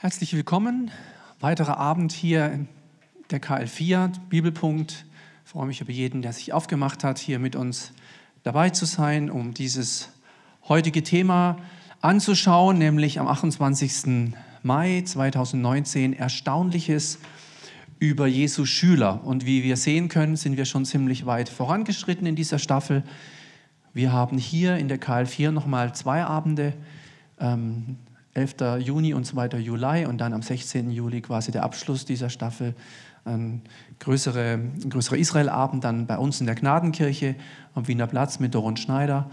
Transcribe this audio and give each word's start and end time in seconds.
Herzlich 0.00 0.32
willkommen. 0.32 0.92
Weiterer 1.40 1.76
Abend 1.76 2.12
hier 2.12 2.66
der 3.32 3.42
KL4 3.42 4.12
Bibelpunkt. 4.28 5.04
Ich 5.44 5.50
freue 5.50 5.66
mich 5.66 5.80
über 5.80 5.90
jeden, 5.90 6.22
der 6.22 6.32
sich 6.32 6.52
aufgemacht 6.52 7.02
hat, 7.02 7.18
hier 7.18 7.40
mit 7.40 7.56
uns 7.56 7.92
dabei 8.44 8.70
zu 8.70 8.84
sein, 8.84 9.28
um 9.28 9.54
dieses 9.54 10.10
heutige 10.68 11.02
Thema 11.02 11.58
anzuschauen, 12.00 12.78
nämlich 12.78 13.18
am 13.18 13.26
28. 13.26 14.34
Mai 14.62 15.02
2019 15.04 16.12
Erstaunliches 16.12 17.18
über 17.98 18.28
Jesu 18.28 18.66
Schüler. 18.66 19.24
Und 19.24 19.46
wie 19.46 19.64
wir 19.64 19.76
sehen 19.76 20.08
können, 20.08 20.36
sind 20.36 20.56
wir 20.56 20.64
schon 20.64 20.84
ziemlich 20.84 21.26
weit 21.26 21.48
vorangeschritten 21.48 22.24
in 22.24 22.36
dieser 22.36 22.60
Staffel. 22.60 23.02
Wir 23.92 24.12
haben 24.12 24.38
hier 24.38 24.76
in 24.76 24.86
der 24.86 25.00
KL4 25.00 25.50
nochmal 25.50 25.92
zwei 25.96 26.22
Abende, 26.22 26.74
ähm, 27.40 27.96
11. 28.34 28.80
Juni 28.80 29.14
und 29.14 29.24
2. 29.24 29.58
Juli 29.58 30.06
und 30.06 30.18
dann 30.18 30.32
am 30.32 30.42
16. 30.42 30.90
Juli 30.90 31.20
quasi 31.20 31.50
der 31.50 31.64
Abschluss 31.64 32.04
dieser 32.04 32.30
Staffel. 32.30 32.74
Ein 33.24 33.62
größere, 33.98 34.58
größerer 34.88 35.16
Israelabend 35.16 35.84
dann 35.84 36.06
bei 36.06 36.18
uns 36.18 36.40
in 36.40 36.46
der 36.46 36.54
Gnadenkirche 36.54 37.34
am 37.74 37.88
Wiener 37.88 38.06
Platz 38.06 38.38
mit 38.38 38.54
Doron 38.54 38.76
Schneider. 38.76 39.30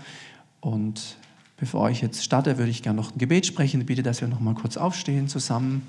Und 0.60 1.18
bevor 1.58 1.90
ich 1.90 2.02
jetzt 2.02 2.24
starte, 2.24 2.58
würde 2.58 2.72
ich 2.72 2.84
gerne 2.84 3.00
noch 3.00 3.14
ein 3.14 3.18
Gebet 3.18 3.46
sprechen. 3.46 3.82
Ich 3.82 3.88
bitte, 3.88 4.04
dass 4.04 4.22
wir 4.22 4.28
noch 4.28 4.40
mal 4.40 4.56
kurz 4.56 4.78
aufstehen 4.78 5.28
zusammen. 5.28 5.88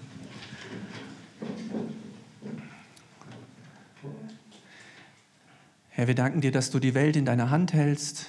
Herr, 5.89 6.07
wir 6.07 6.15
danken 6.15 6.43
dir, 6.43 6.53
dass 6.53 6.71
du 6.71 6.79
die 6.79 6.93
Welt 6.93 7.17
in 7.17 7.25
deiner 7.25 7.49
Hand 7.49 7.73
hältst. 7.73 8.27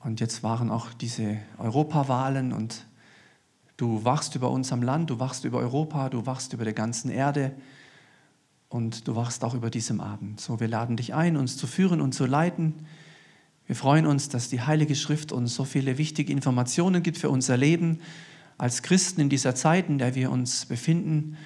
Und 0.00 0.18
jetzt 0.18 0.42
waren 0.42 0.70
auch 0.70 0.92
diese 0.92 1.36
Europawahlen 1.58 2.52
und 2.52 2.84
du 3.80 4.04
wachst 4.04 4.34
über 4.34 4.50
unserem 4.50 4.82
Land, 4.82 5.08
du 5.08 5.18
wachst 5.18 5.44
über 5.44 5.58
Europa, 5.58 6.10
du 6.10 6.26
wachst 6.26 6.52
über 6.52 6.64
der 6.64 6.74
ganzen 6.74 7.10
Erde 7.10 7.52
und 8.68 9.08
du 9.08 9.16
wachst 9.16 9.42
auch 9.42 9.54
über 9.54 9.70
diesem 9.70 10.00
Abend. 10.00 10.40
So, 10.40 10.60
wir 10.60 10.68
laden 10.68 10.96
dich 10.96 11.14
ein, 11.14 11.36
uns 11.36 11.56
zu 11.56 11.66
führen 11.66 12.00
und 12.02 12.12
zu 12.12 12.26
leiten. 12.26 12.74
Wir 13.66 13.76
freuen 13.76 14.06
uns, 14.06 14.28
dass 14.28 14.50
die 14.50 14.60
Heilige 14.60 14.94
Schrift 14.94 15.32
uns 15.32 15.54
so 15.54 15.64
viele 15.64 15.96
wichtige 15.96 16.32
Informationen 16.32 17.02
gibt 17.02 17.16
für 17.16 17.30
unser 17.30 17.56
Leben 17.56 18.00
als 18.58 18.82
Christen 18.82 19.22
in 19.22 19.30
dieser 19.30 19.54
Zeit, 19.54 19.88
in 19.88 19.96
der 19.96 20.14
wir 20.14 20.30
uns 20.30 20.66
befinden. 20.66 21.38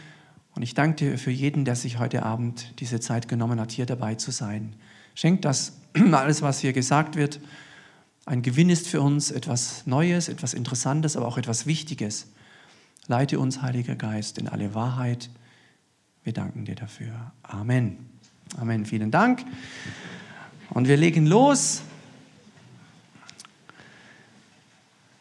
Und 0.56 0.62
ich 0.62 0.75
danke 0.75 1.11
dir 1.11 1.19
für 1.19 1.30
jeden, 1.30 1.64
der 1.64 1.77
sich 1.77 2.01
heute 2.01 2.25
Abend 2.25 2.80
diese 2.80 2.98
Zeit 2.98 3.28
genommen 3.28 3.61
hat, 3.61 3.70
hier 3.70 3.86
dabei 3.86 4.17
zu 4.17 4.33
sein. 4.33 4.75
Schenk, 5.14 5.42
dass 5.42 5.78
alles, 6.12 6.42
was 6.42 6.58
hier 6.58 6.73
gesagt 6.73 7.14
wird, 7.14 7.39
ein 8.27 8.42
Gewinn 8.42 8.70
ist 8.70 8.86
für 8.86 9.03
uns, 9.03 9.30
etwas 9.30 9.86
Neues, 9.86 10.28
etwas 10.28 10.55
Interessantes, 10.55 11.17
aber 11.17 11.27
auch 11.27 11.36
etwas 11.36 11.67
Wichtiges. 11.67 12.28
Leite 13.06 13.39
uns, 13.39 13.61
Heiliger 13.61 13.97
Geist, 13.97 14.39
in 14.39 14.48
alle 14.48 14.75
Wahrheit. 14.75 15.28
Wir 16.22 16.33
danken 16.33 16.64
dir 16.64 16.75
dafür. 16.75 17.33
Amen. 17.42 17.98
Amen. 18.56 18.86
Vielen 18.86 19.11
Dank. 19.11 19.45
Und 20.70 20.89
wir 20.89 20.97
legen 20.97 21.27
los. 21.27 21.83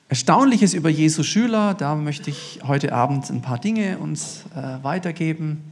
Erstaunliches 0.08 0.74
über 0.74 0.90
Jesu 0.90 1.24
Schüler, 1.24 1.74
da 1.74 1.96
möchte 1.96 2.30
ich 2.30 2.60
heute 2.66 2.94
Abend 2.94 3.30
ein 3.30 3.42
paar 3.42 3.60
Dinge 3.60 3.98
uns 3.98 4.46
äh, 4.56 4.82
weitergeben. 4.84 5.72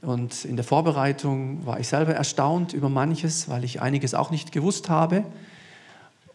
Und 0.00 0.44
in 0.44 0.56
der 0.56 0.64
Vorbereitung 0.64 1.66
war 1.66 1.80
ich 1.80 1.88
selber 1.88 2.14
erstaunt 2.14 2.72
über 2.72 2.88
manches, 2.88 3.48
weil 3.48 3.64
ich 3.64 3.82
einiges 3.82 4.14
auch 4.14 4.30
nicht 4.30 4.52
gewusst 4.52 4.88
habe. 4.88 5.24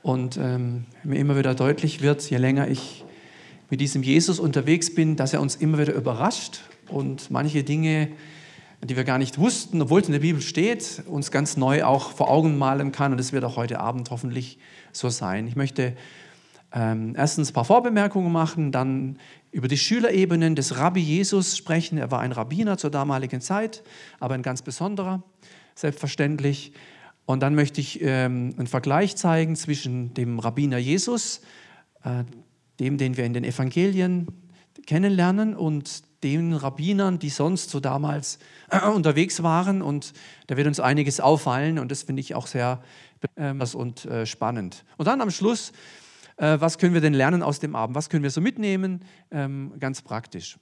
Und 0.04 0.38
ähm, 0.38 0.84
mir 1.04 1.18
immer 1.18 1.38
wieder 1.38 1.56
deutlich 1.56 2.02
wird, 2.02 2.30
je 2.30 2.38
länger 2.38 2.68
ich 2.68 3.06
mit 3.70 3.80
diesem 3.80 4.04
Jesus 4.04 4.38
unterwegs 4.38 4.94
bin, 4.94 5.16
dass 5.16 5.34
er 5.34 5.42
uns 5.42 5.56
immer 5.56 5.80
wieder 5.80 5.94
überrascht 5.94 6.60
und 6.90 7.32
manche 7.32 7.64
Dinge, 7.64 8.10
die 8.84 8.98
wir 8.98 9.06
gar 9.06 9.18
nicht 9.18 9.38
wussten, 9.38 9.82
obwohl 9.82 10.02
es 10.02 10.08
in 10.08 10.12
der 10.12 10.20
Bibel 10.20 10.42
steht, 10.42 11.04
uns 11.08 11.32
ganz 11.32 11.56
neu 11.56 11.86
auch 11.86 12.12
vor 12.12 12.30
Augen 12.30 12.58
malen 12.58 12.92
kann. 12.92 13.14
Und 13.14 13.18
das 13.18 13.32
wird 13.32 13.46
auch 13.46 13.56
heute 13.56 13.80
Abend 13.80 14.12
hoffentlich 14.12 14.60
so 14.92 15.08
sein. 15.08 15.48
Ich 15.48 15.56
möchte 15.56 15.96
ähm, 16.74 17.14
erstens 17.16 17.52
ein 17.52 17.54
paar 17.54 17.66
Vorbemerkungen 17.66 18.32
machen, 18.32 18.74
dann 18.74 19.18
über 19.52 19.70
die 19.70 19.78
Schülerebenen 19.78 20.56
des 20.56 20.78
Rabbi 20.78 21.00
Jesus 21.00 21.56
sprechen. 21.56 21.98
Er 21.98 22.12
war 22.12 22.20
ein 22.20 22.34
Rabbiner 22.34 22.78
zur 22.78 22.92
damaligen 22.92 23.40
Zeit, 23.40 23.84
aber 24.20 24.34
ein 24.34 24.42
ganz 24.42 24.64
besonderer, 24.64 25.24
selbstverständlich. 25.76 26.74
Und 27.26 27.42
dann 27.42 27.56
möchte 27.56 27.80
ich 27.80 28.02
ähm, 28.02 28.54
einen 28.58 28.68
Vergleich 28.68 29.16
zeigen 29.16 29.56
zwischen 29.56 30.14
dem 30.14 30.40
Rabbiner 30.40 30.78
Jesus, 30.78 31.42
äh, 32.04 32.24
dem, 32.80 32.98
den 32.98 33.18
wir 33.18 33.26
in 33.26 33.34
den 33.34 33.44
Evangelien 33.44 34.28
kennenlernen, 34.86 35.56
und 35.56 36.04
den 36.24 36.54
Rabbinern, 36.54 37.20
die 37.20 37.30
sonst 37.30 37.70
so 37.70 37.80
damals 37.80 38.40
äh, 38.70 38.86
unterwegs 38.88 39.44
waren. 39.44 39.82
Und 39.82 40.14
da 40.48 40.58
wird 40.58 40.68
uns 40.68 40.80
einiges 40.80 41.20
auffallen 41.20 41.80
und 41.80 41.92
das 41.92 42.04
finde 42.04 42.22
ich 42.22 42.36
auch 42.36 42.48
sehr 42.48 42.82
äh, 43.36 43.54
und 43.54 44.06
äh, 44.06 44.26
spannend. 44.26 44.84
Und 44.98 45.08
dann 45.08 45.22
am 45.22 45.32
Schluss 45.32 45.72
äh, 46.38 46.60
was 46.60 46.78
können 46.78 46.94
wir 46.94 47.02
denn 47.02 47.14
lernen 47.14 47.44
aus 47.44 47.60
dem 47.60 47.76
Abend? 47.76 47.96
Was 47.96 48.10
können 48.10 48.24
wir 48.24 48.32
so 48.32 48.42
mitnehmen? 48.42 49.02
Ähm, 49.32 49.74
ganz 49.80 50.02
praktisch. 50.02 50.58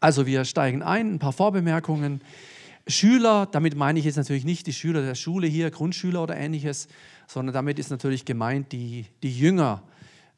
Also 0.00 0.26
wir 0.26 0.44
steigen 0.44 0.82
ein, 0.82 1.14
ein 1.14 1.18
paar 1.18 1.32
Vorbemerkungen. 1.32 2.22
Schüler, 2.86 3.46
damit 3.50 3.76
meine 3.76 3.98
ich 3.98 4.04
jetzt 4.04 4.16
natürlich 4.16 4.44
nicht 4.44 4.66
die 4.66 4.72
Schüler 4.72 5.02
der 5.02 5.14
Schule 5.14 5.46
hier, 5.46 5.70
Grundschüler 5.70 6.22
oder 6.22 6.36
ähnliches, 6.36 6.88
sondern 7.26 7.54
damit 7.54 7.78
ist 7.78 7.90
natürlich 7.90 8.24
gemeint 8.24 8.72
die, 8.72 9.06
die 9.22 9.36
Jünger. 9.36 9.82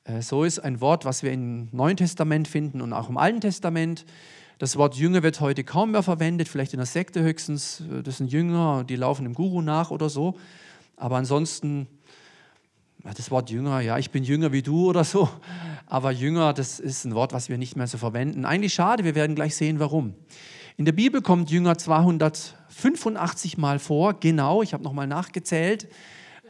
Äh, 0.04 0.22
so 0.22 0.44
ist 0.44 0.58
ein 0.58 0.80
Wort, 0.80 1.04
was 1.04 1.22
wir 1.22 1.32
im 1.32 1.68
Neuen 1.72 1.96
Testament 1.96 2.48
finden 2.48 2.80
und 2.80 2.92
auch 2.92 3.08
im 3.08 3.16
Alten 3.16 3.40
Testament. 3.40 4.04
Das 4.58 4.76
Wort 4.76 4.94
Jünger 4.94 5.22
wird 5.22 5.40
heute 5.40 5.64
kaum 5.64 5.92
mehr 5.92 6.02
verwendet, 6.02 6.48
vielleicht 6.48 6.74
in 6.74 6.78
der 6.78 6.86
Sekte 6.86 7.22
höchstens. 7.22 7.80
Äh, 7.80 8.02
das 8.02 8.18
sind 8.18 8.30
Jünger, 8.30 8.84
die 8.84 8.96
laufen 8.96 9.24
dem 9.24 9.34
Guru 9.34 9.62
nach 9.62 9.90
oder 9.90 10.08
so. 10.08 10.38
Aber 10.96 11.16
ansonsten 11.16 11.88
das 13.02 13.30
Wort 13.30 13.50
Jünger, 13.50 13.80
ja, 13.80 13.98
ich 13.98 14.10
bin 14.10 14.24
jünger 14.24 14.52
wie 14.52 14.62
du 14.62 14.88
oder 14.88 15.04
so, 15.04 15.28
aber 15.86 16.10
Jünger, 16.10 16.54
das 16.54 16.80
ist 16.80 17.04
ein 17.04 17.14
Wort, 17.14 17.34
was 17.34 17.50
wir 17.50 17.58
nicht 17.58 17.76
mehr 17.76 17.86
so 17.86 17.98
verwenden. 17.98 18.46
Eigentlich 18.46 18.72
schade, 18.72 19.04
wir 19.04 19.14
werden 19.14 19.36
gleich 19.36 19.54
sehen, 19.54 19.78
warum. 19.78 20.14
In 20.76 20.84
der 20.84 20.92
Bibel 20.92 21.22
kommt 21.22 21.50
Jünger 21.52 21.78
285 21.78 23.58
Mal 23.58 23.78
vor, 23.78 24.14
genau, 24.14 24.60
ich 24.60 24.72
habe 24.72 24.82
nochmal 24.82 25.06
nachgezählt. 25.06 25.86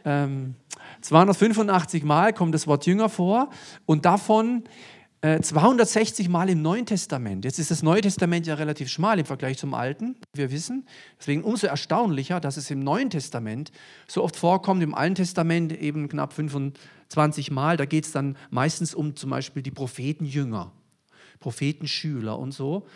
Ähm, 0.03 0.55
285 1.01 2.03
Mal 2.03 2.33
kommt 2.33 2.55
das 2.55 2.65
Wort 2.65 2.87
Jünger 2.87 3.09
vor 3.09 3.51
und 3.85 4.05
davon 4.05 4.63
260 5.21 6.25
äh, 6.25 6.29
Mal 6.29 6.49
im 6.49 6.63
Neuen 6.63 6.87
Testament. 6.87 7.45
Jetzt 7.45 7.59
ist 7.59 7.69
das 7.69 7.83
Neue 7.83 8.01
Testament 8.01 8.47
ja 8.47 8.55
relativ 8.55 8.89
schmal 8.89 9.19
im 9.19 9.25
Vergleich 9.25 9.59
zum 9.59 9.75
Alten, 9.75 10.15
wir 10.33 10.51
wissen. 10.51 10.87
Deswegen 11.19 11.43
umso 11.43 11.67
erstaunlicher, 11.67 12.39
dass 12.39 12.57
es 12.57 12.71
im 12.71 12.79
Neuen 12.79 13.11
Testament 13.11 13.71
so 14.07 14.23
oft 14.23 14.35
vorkommt, 14.35 14.81
im 14.81 14.95
Alten 14.95 15.15
Testament 15.15 15.71
eben 15.71 16.09
knapp 16.09 16.33
25 16.33 17.51
Mal. 17.51 17.77
Da 17.77 17.85
geht 17.85 18.05
es 18.05 18.11
dann 18.11 18.37
meistens 18.49 18.95
um 18.95 19.15
zum 19.15 19.29
Beispiel 19.29 19.61
die 19.61 19.71
Prophetenjünger, 19.71 20.71
Prophetenschüler 21.39 22.39
und 22.39 22.53
so. 22.53 22.87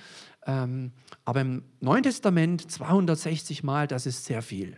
Ähm, 0.49 0.91
aber 1.25 1.41
im 1.41 1.63
Neuen 1.79 2.01
Testament 2.01 2.71
260 2.71 3.63
Mal, 3.63 3.85
das 3.85 4.07
ist 4.07 4.25
sehr 4.25 4.41
viel. 4.41 4.77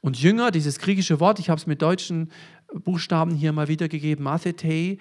Und 0.00 0.20
Jünger, 0.20 0.52
dieses 0.52 0.78
griechische 0.78 1.18
Wort, 1.18 1.40
ich 1.40 1.50
habe 1.50 1.58
es 1.58 1.66
mit 1.66 1.82
deutschen 1.82 2.30
Buchstaben 2.72 3.34
hier 3.34 3.52
mal 3.52 3.66
wiedergegeben, 3.66 4.22
Mathetei, 4.22 4.98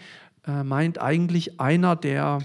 äh, 0.47 0.63
meint 0.63 0.99
eigentlich 0.99 1.59
einer, 1.59 1.95
der 1.95 2.39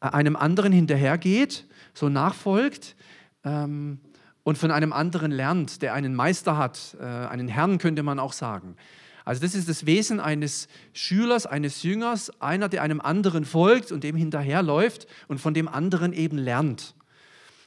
äh, 0.00 0.08
einem 0.08 0.36
anderen 0.36 0.70
hinterhergeht, 0.70 1.66
so 1.94 2.10
nachfolgt 2.10 2.94
ähm, 3.42 3.98
und 4.42 4.58
von 4.58 4.70
einem 4.70 4.92
anderen 4.92 5.32
lernt, 5.32 5.80
der 5.80 5.94
einen 5.94 6.14
Meister 6.14 6.58
hat, 6.58 6.94
äh, 7.00 7.04
einen 7.04 7.48
Herrn 7.48 7.78
könnte 7.78 8.02
man 8.02 8.18
auch 8.18 8.34
sagen. 8.34 8.76
Also 9.24 9.40
das 9.40 9.54
ist 9.54 9.68
das 9.68 9.86
Wesen 9.86 10.20
eines 10.20 10.68
Schülers, 10.92 11.46
eines 11.46 11.82
Jüngers, 11.82 12.30
einer, 12.40 12.68
der 12.68 12.82
einem 12.82 13.00
anderen 13.00 13.44
folgt 13.44 13.92
und 13.92 14.04
dem 14.04 14.16
hinterherläuft 14.16 15.06
und 15.28 15.38
von 15.38 15.54
dem 15.54 15.68
anderen 15.68 16.12
eben 16.12 16.38
lernt. 16.38 16.94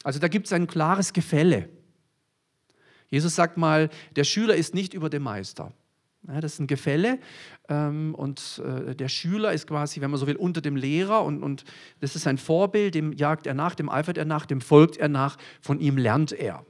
Also 0.03 0.19
da 0.19 0.27
gibt 0.27 0.47
es 0.47 0.53
ein 0.53 0.67
klares 0.67 1.13
Gefälle. 1.13 1.69
Jesus 3.07 3.35
sagt 3.35 3.57
mal, 3.57 3.89
der 4.15 4.23
Schüler 4.23 4.55
ist 4.55 4.73
nicht 4.73 4.93
über 4.93 5.09
dem 5.09 5.23
Meister. 5.23 5.71
Ja, 6.27 6.41
das 6.41 6.53
ist 6.53 6.59
ein 6.59 6.67
Gefälle 6.67 7.19
ähm, 7.69 8.15
und 8.15 8.61
äh, 8.65 8.95
der 8.95 9.09
Schüler 9.09 9.53
ist 9.53 9.67
quasi, 9.67 10.01
wenn 10.01 10.09
man 10.09 10.19
so 10.19 10.25
will, 10.25 10.35
unter 10.35 10.59
dem 10.59 10.75
Lehrer 10.75 11.23
und, 11.23 11.43
und 11.43 11.65
das 11.99 12.15
ist 12.15 12.25
ein 12.25 12.39
Vorbild, 12.39 12.95
dem 12.95 13.13
jagt 13.13 13.45
er 13.45 13.53
nach, 13.53 13.75
dem 13.75 13.89
eifert 13.89 14.17
er 14.17 14.25
nach, 14.25 14.47
dem 14.47 14.59
folgt 14.59 14.97
er 14.97 15.07
nach, 15.07 15.37
von 15.61 15.79
ihm 15.79 15.97
lernt 15.97 16.31
er. 16.31 16.65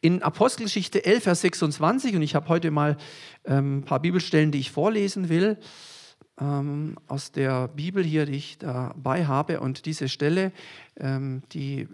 In 0.00 0.22
Apostelgeschichte 0.22 1.04
11, 1.04 1.24
Vers 1.24 1.40
26, 1.40 2.14
und 2.14 2.22
ich 2.22 2.36
habe 2.36 2.48
heute 2.48 2.70
mal 2.70 2.96
ähm, 3.44 3.78
ein 3.78 3.84
paar 3.84 3.98
Bibelstellen, 3.98 4.52
die 4.52 4.60
ich 4.60 4.70
vorlesen 4.70 5.28
will, 5.28 5.58
ähm, 6.40 6.96
aus 7.08 7.32
der 7.32 7.66
Bibel 7.66 8.04
hier, 8.04 8.24
die 8.24 8.36
ich 8.36 8.58
dabei 8.58 9.26
habe. 9.26 9.58
Und 9.58 9.86
diese 9.86 10.08
Stelle, 10.08 10.52
ähm, 11.00 11.42
die 11.52 11.88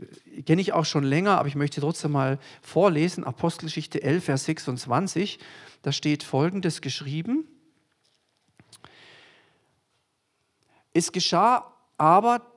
kenne 0.45 0.61
ich 0.61 0.75
auch 0.75 0.85
schon 0.85 1.05
länger, 1.05 1.39
aber 1.39 1.49
ich 1.49 1.55
möchte 1.55 1.81
trotzdem 1.81 2.13
mal 2.13 2.39
vorlesen. 2.61 3.25
Apostelgeschichte 3.25 4.03
11, 4.03 4.25
Vers 4.25 4.45
26. 4.45 5.39
Da 5.81 5.91
steht 5.91 6.25
Folgendes 6.25 6.83
geschrieben. 6.83 7.49
Es 10.93 11.11
geschah 11.11 11.73
aber, 11.97 12.54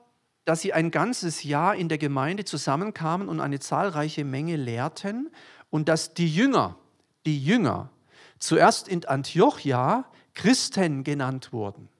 dass 0.48 0.62
sie 0.62 0.72
ein 0.72 0.90
ganzes 0.90 1.42
Jahr 1.42 1.76
in 1.76 1.90
der 1.90 1.98
Gemeinde 1.98 2.42
zusammenkamen 2.42 3.28
und 3.28 3.38
eine 3.38 3.60
zahlreiche 3.60 4.24
Menge 4.24 4.56
lehrten 4.56 5.30
und 5.68 5.90
dass 5.90 6.14
die 6.14 6.26
Jünger, 6.26 6.74
die 7.26 7.44
Jünger, 7.44 7.90
zuerst 8.38 8.88
in 8.88 9.04
Antiochia 9.04 10.10
Christen 10.32 11.04
genannt 11.04 11.52
wurden. 11.52 11.90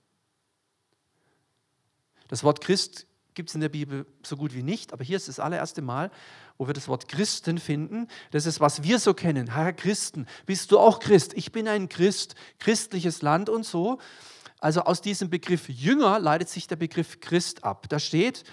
Das 2.28 2.42
Wort 2.42 2.62
Christ 2.62 3.06
gibt 3.34 3.50
es 3.50 3.54
in 3.54 3.60
der 3.60 3.68
Bibel 3.68 4.06
so 4.22 4.38
gut 4.38 4.54
wie 4.54 4.62
nicht, 4.62 4.94
aber 4.94 5.04
hier 5.04 5.18
ist 5.18 5.28
das 5.28 5.40
allererste 5.40 5.82
Mal, 5.82 6.10
wo 6.56 6.66
wir 6.66 6.72
das 6.72 6.88
Wort 6.88 7.06
Christen 7.06 7.58
finden. 7.58 8.08
Das 8.30 8.46
ist, 8.46 8.60
was 8.60 8.82
wir 8.82 8.98
so 8.98 9.12
kennen. 9.12 9.52
Herr 9.52 9.74
Christen, 9.74 10.26
bist 10.46 10.72
du 10.72 10.78
auch 10.78 11.00
Christ? 11.00 11.34
Ich 11.34 11.52
bin 11.52 11.68
ein 11.68 11.90
Christ, 11.90 12.34
christliches 12.58 13.20
Land 13.20 13.50
und 13.50 13.66
so. 13.66 13.98
Also 14.60 14.82
aus 14.82 15.00
diesem 15.00 15.30
Begriff 15.30 15.68
Jünger 15.68 16.18
leitet 16.18 16.48
sich 16.48 16.66
der 16.66 16.76
Begriff 16.76 17.20
Christ 17.20 17.64
ab. 17.64 17.88
Da 17.88 17.98
steht, 17.98 18.44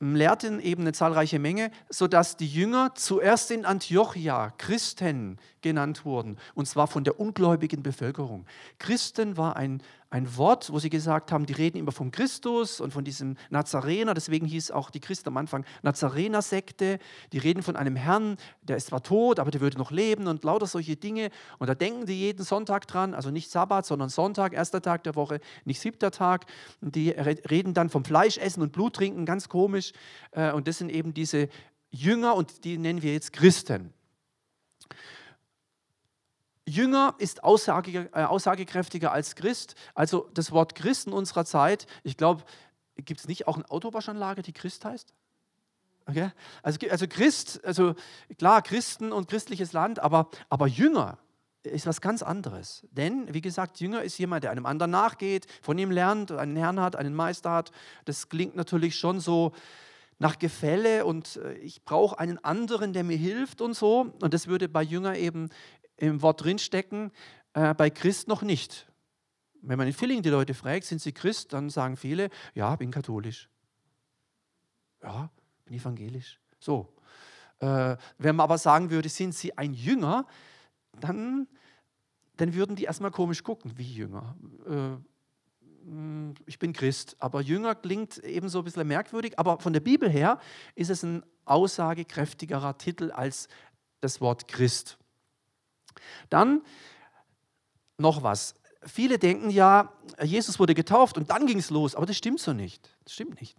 lehrten 0.00 0.60
eben 0.60 0.82
eine 0.82 0.92
zahlreiche 0.92 1.38
Menge, 1.38 1.70
sodass 1.88 2.36
die 2.36 2.46
Jünger 2.46 2.94
zuerst 2.94 3.50
in 3.50 3.64
Antiochia 3.64 4.52
Christen 4.58 5.38
genannt 5.62 6.04
wurden, 6.04 6.36
und 6.54 6.66
zwar 6.66 6.86
von 6.86 7.04
der 7.04 7.18
ungläubigen 7.18 7.82
Bevölkerung. 7.82 8.46
Christen 8.78 9.36
war 9.36 9.56
ein 9.56 9.82
ein 10.10 10.36
Wort, 10.36 10.72
wo 10.72 10.78
sie 10.78 10.90
gesagt 10.90 11.32
haben, 11.32 11.46
die 11.46 11.52
reden 11.52 11.78
immer 11.78 11.92
vom 11.92 12.10
Christus 12.10 12.80
und 12.80 12.92
von 12.92 13.04
diesem 13.04 13.36
Nazarener, 13.50 14.14
deswegen 14.14 14.46
hieß 14.46 14.70
auch 14.70 14.90
die 14.90 15.00
Christen 15.00 15.28
am 15.28 15.36
Anfang 15.36 15.64
Nazarener-Sekte. 15.82 16.98
Die 17.32 17.38
reden 17.38 17.62
von 17.62 17.76
einem 17.76 17.96
Herrn, 17.96 18.36
der 18.62 18.76
ist 18.76 18.88
zwar 18.88 19.02
tot, 19.02 19.40
aber 19.40 19.50
der 19.50 19.60
würde 19.60 19.78
noch 19.78 19.90
leben 19.90 20.28
und 20.28 20.44
lauter 20.44 20.66
solche 20.66 20.96
Dinge. 20.96 21.30
Und 21.58 21.68
da 21.68 21.74
denken 21.74 22.06
die 22.06 22.18
jeden 22.18 22.44
Sonntag 22.44 22.86
dran, 22.86 23.14
also 23.14 23.30
nicht 23.30 23.50
Sabbat, 23.50 23.84
sondern 23.84 24.08
Sonntag, 24.08 24.52
erster 24.52 24.80
Tag 24.80 25.02
der 25.04 25.16
Woche, 25.16 25.40
nicht 25.64 25.80
siebter 25.80 26.12
Tag. 26.12 26.46
Die 26.80 27.10
reden 27.10 27.74
dann 27.74 27.90
vom 27.90 28.04
Fleischessen 28.04 28.62
und 28.62 28.72
Blut 28.72 28.94
trinken, 28.94 29.26
ganz 29.26 29.48
komisch. 29.48 29.92
Äh, 30.30 30.52
und 30.52 30.68
das 30.68 30.78
sind 30.78 30.90
eben 30.90 31.14
diese 31.14 31.48
Jünger 31.90 32.36
und 32.36 32.64
die 32.64 32.78
nennen 32.78 33.02
wir 33.02 33.12
jetzt 33.12 33.32
Christen. 33.32 33.92
Jünger 36.68 37.14
ist 37.18 37.44
aussage, 37.44 38.10
äh, 38.12 38.24
aussagekräftiger 38.24 39.12
als 39.12 39.36
Christ. 39.36 39.74
Also 39.94 40.28
das 40.34 40.50
Wort 40.50 40.74
Christ 40.74 41.06
in 41.06 41.12
unserer 41.12 41.44
Zeit, 41.44 41.86
ich 42.02 42.16
glaube, 42.16 42.44
gibt 42.96 43.20
es 43.20 43.28
nicht 43.28 43.46
auch 43.46 43.56
eine 43.56 43.70
Autowaschanlage, 43.70 44.42
die 44.42 44.52
Christ 44.52 44.84
heißt? 44.84 45.14
Okay? 46.06 46.30
Also, 46.62 46.78
also 46.88 47.06
Christ, 47.08 47.64
also 47.64 47.94
klar, 48.38 48.62
Christen 48.62 49.12
und 49.12 49.28
christliches 49.28 49.72
Land, 49.72 50.00
aber, 50.00 50.28
aber 50.48 50.66
Jünger 50.66 51.18
ist 51.62 51.86
was 51.86 52.00
ganz 52.00 52.22
anderes. 52.22 52.86
Denn, 52.90 53.32
wie 53.32 53.40
gesagt, 53.40 53.80
Jünger 53.80 54.02
ist 54.02 54.18
jemand, 54.18 54.44
der 54.44 54.50
einem 54.52 54.66
anderen 54.66 54.92
nachgeht, 54.92 55.46
von 55.62 55.78
ihm 55.78 55.90
lernt, 55.90 56.32
einen 56.32 56.56
Herrn 56.56 56.80
hat, 56.80 56.96
einen 56.96 57.14
Meister 57.14 57.50
hat. 57.50 57.72
Das 58.04 58.28
klingt 58.28 58.56
natürlich 58.56 58.96
schon 58.96 59.20
so 59.20 59.52
nach 60.18 60.38
Gefälle 60.38 61.04
und 61.04 61.36
äh, 61.36 61.54
ich 61.54 61.84
brauche 61.84 62.18
einen 62.18 62.42
anderen, 62.42 62.92
der 62.92 63.04
mir 63.04 63.16
hilft 63.16 63.60
und 63.60 63.74
so. 63.74 64.12
Und 64.22 64.32
das 64.32 64.46
würde 64.46 64.68
bei 64.68 64.82
Jünger 64.82 65.16
eben 65.16 65.50
im 65.96 66.22
Wort 66.22 66.44
drinstecken, 66.44 67.10
äh, 67.54 67.74
bei 67.74 67.90
Christ 67.90 68.28
noch 68.28 68.42
nicht. 68.42 68.90
Wenn 69.62 69.78
man 69.78 69.86
in 69.86 69.92
Filling 69.92 70.22
die 70.22 70.28
Leute 70.28 70.54
fragt, 70.54 70.84
sind 70.84 71.00
sie 71.00 71.12
Christ, 71.12 71.52
dann 71.52 71.70
sagen 71.70 71.96
viele, 71.96 72.30
ja, 72.54 72.76
bin 72.76 72.90
katholisch. 72.90 73.48
Ja, 75.02 75.30
bin 75.64 75.76
evangelisch. 75.76 76.40
So. 76.58 76.92
Äh, 77.58 77.96
wenn 78.18 78.36
man 78.36 78.44
aber 78.44 78.58
sagen 78.58 78.90
würde, 78.90 79.08
sind 79.08 79.34
sie 79.34 79.56
ein 79.56 79.72
Jünger, 79.72 80.26
dann, 81.00 81.48
dann 82.36 82.54
würden 82.54 82.76
die 82.76 82.84
erstmal 82.84 83.10
komisch 83.10 83.42
gucken, 83.42 83.72
wie 83.76 83.90
Jünger. 83.90 84.36
Äh, 84.66 84.96
ich 86.46 86.58
bin 86.58 86.72
Christ, 86.72 87.16
aber 87.20 87.40
Jünger 87.40 87.76
klingt 87.76 88.18
eben 88.18 88.48
so 88.48 88.58
ein 88.58 88.64
bisschen 88.64 88.88
merkwürdig, 88.88 89.38
aber 89.38 89.60
von 89.60 89.72
der 89.72 89.80
Bibel 89.80 90.10
her 90.10 90.40
ist 90.74 90.90
es 90.90 91.04
ein 91.04 91.24
aussagekräftigerer 91.44 92.76
Titel 92.76 93.12
als 93.12 93.48
das 94.00 94.20
Wort 94.20 94.48
Christ. 94.48 94.98
Dann 96.30 96.62
noch 97.98 98.22
was. 98.22 98.54
Viele 98.84 99.18
denken 99.18 99.50
ja, 99.50 99.92
Jesus 100.22 100.58
wurde 100.58 100.74
getauft 100.74 101.16
und 101.16 101.30
dann 101.30 101.46
ging 101.46 101.58
es 101.58 101.70
los, 101.70 101.94
aber 101.94 102.06
das 102.06 102.16
stimmt 102.16 102.40
so 102.40 102.52
nicht. 102.52 102.94
Das 103.04 103.14
stimmt 103.14 103.40
nicht. 103.40 103.56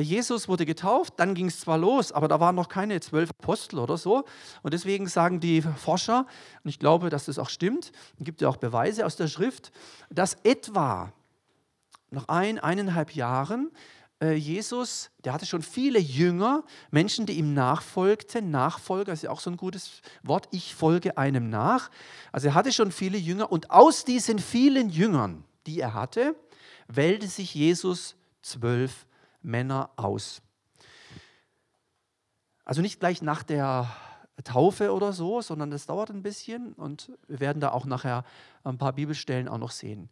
Jesus 0.00 0.48
wurde 0.48 0.66
getauft, 0.66 1.14
dann 1.18 1.34
ging 1.34 1.46
es 1.46 1.60
zwar 1.60 1.78
los, 1.78 2.10
aber 2.10 2.26
da 2.26 2.40
waren 2.40 2.56
noch 2.56 2.68
keine 2.68 2.98
zwölf 2.98 3.30
Apostel 3.30 3.78
oder 3.78 3.96
so. 3.96 4.24
Und 4.62 4.74
deswegen 4.74 5.06
sagen 5.06 5.38
die 5.38 5.62
Forscher, 5.62 6.26
und 6.64 6.68
ich 6.68 6.80
glaube, 6.80 7.10
dass 7.10 7.26
das 7.26 7.38
auch 7.38 7.48
stimmt, 7.48 7.92
es 8.18 8.24
gibt 8.24 8.40
ja 8.40 8.48
auch 8.48 8.56
Beweise 8.56 9.06
aus 9.06 9.14
der 9.14 9.28
Schrift, 9.28 9.70
dass 10.10 10.36
etwa 10.42 11.12
nach 12.10 12.26
ein, 12.26 12.58
eineinhalb 12.58 13.14
Jahren 13.14 13.70
Jesus, 14.22 15.10
der 15.24 15.32
hatte 15.32 15.44
schon 15.44 15.62
viele 15.62 15.98
Jünger, 15.98 16.64
Menschen, 16.90 17.26
die 17.26 17.34
ihm 17.34 17.52
nachfolgten. 17.52 18.50
Nachfolger 18.50 19.12
ist 19.12 19.22
ja 19.22 19.30
auch 19.30 19.40
so 19.40 19.50
ein 19.50 19.56
gutes 19.56 20.00
Wort. 20.22 20.48
Ich 20.50 20.74
folge 20.74 21.18
einem 21.18 21.50
nach. 21.50 21.90
Also 22.32 22.48
er 22.48 22.54
hatte 22.54 22.72
schon 22.72 22.92
viele 22.92 23.18
Jünger 23.18 23.52
und 23.52 23.70
aus 23.70 24.04
diesen 24.04 24.38
vielen 24.38 24.88
Jüngern, 24.88 25.44
die 25.66 25.80
er 25.80 25.94
hatte, 25.94 26.36
wählte 26.88 27.26
sich 27.26 27.54
Jesus 27.54 28.16
zwölf 28.40 29.06
Männer 29.42 29.90
aus. 29.96 30.40
Also 32.64 32.80
nicht 32.80 33.00
gleich 33.00 33.20
nach 33.20 33.42
der 33.42 33.94
Taufe 34.42 34.92
oder 34.92 35.12
so, 35.12 35.42
sondern 35.42 35.70
das 35.70 35.86
dauert 35.86 36.10
ein 36.10 36.22
bisschen 36.22 36.72
und 36.74 37.12
wir 37.28 37.40
werden 37.40 37.60
da 37.60 37.72
auch 37.72 37.84
nachher 37.84 38.24
ein 38.64 38.78
paar 38.78 38.92
Bibelstellen 38.92 39.48
auch 39.48 39.58
noch 39.58 39.70
sehen. 39.70 40.08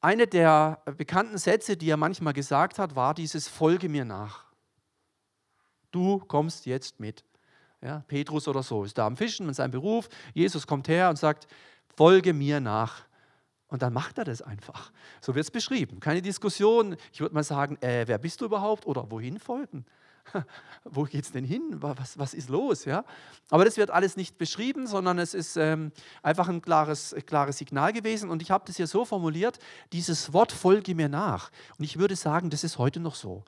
Eine 0.00 0.26
der 0.26 0.82
bekannten 0.96 1.38
Sätze, 1.38 1.76
die 1.76 1.90
er 1.90 1.96
manchmal 1.96 2.32
gesagt 2.32 2.78
hat, 2.78 2.94
war 2.94 3.14
dieses 3.14 3.48
Folge 3.48 3.88
mir 3.88 4.04
nach. 4.04 4.44
Du 5.90 6.18
kommst 6.20 6.66
jetzt 6.66 7.00
mit. 7.00 7.24
Ja, 7.80 8.04
Petrus 8.08 8.46
oder 8.48 8.62
so 8.62 8.84
ist 8.84 8.98
da 8.98 9.06
am 9.06 9.16
Fischen 9.16 9.46
mit 9.46 9.54
seinem 9.54 9.70
Beruf. 9.70 10.08
Jesus 10.34 10.66
kommt 10.66 10.88
her 10.88 11.10
und 11.10 11.16
sagt, 11.16 11.46
folge 11.96 12.32
mir 12.32 12.60
nach. 12.60 13.06
Und 13.68 13.82
dann 13.82 13.92
macht 13.92 14.18
er 14.18 14.24
das 14.24 14.40
einfach. 14.40 14.92
So 15.20 15.34
wird 15.34 15.44
es 15.44 15.50
beschrieben. 15.50 16.00
Keine 16.00 16.22
Diskussion. 16.22 16.96
Ich 17.12 17.20
würde 17.20 17.34
mal 17.34 17.44
sagen, 17.44 17.76
äh, 17.80 18.04
wer 18.06 18.18
bist 18.18 18.40
du 18.40 18.46
überhaupt 18.46 18.86
oder 18.86 19.10
wohin 19.10 19.38
folgen? 19.38 19.84
wo 20.84 21.04
geht 21.04 21.24
es 21.24 21.32
denn 21.32 21.44
hin? 21.44 21.62
Was, 21.80 22.18
was 22.18 22.34
ist 22.34 22.48
los? 22.48 22.84
Ja? 22.84 23.04
Aber 23.50 23.64
das 23.64 23.76
wird 23.76 23.90
alles 23.90 24.16
nicht 24.16 24.38
beschrieben, 24.38 24.86
sondern 24.86 25.18
es 25.18 25.34
ist 25.34 25.56
ähm, 25.56 25.92
einfach 26.22 26.48
ein 26.48 26.62
klares, 26.62 27.14
klares 27.26 27.58
Signal 27.58 27.92
gewesen. 27.92 28.30
Und 28.30 28.42
ich 28.42 28.50
habe 28.50 28.64
das 28.66 28.76
hier 28.76 28.86
so 28.86 29.04
formuliert, 29.04 29.58
dieses 29.92 30.32
Wort 30.32 30.52
folge 30.52 30.94
mir 30.94 31.08
nach. 31.08 31.50
Und 31.78 31.84
ich 31.84 31.98
würde 31.98 32.16
sagen, 32.16 32.50
das 32.50 32.64
ist 32.64 32.78
heute 32.78 33.00
noch 33.00 33.14
so. 33.14 33.44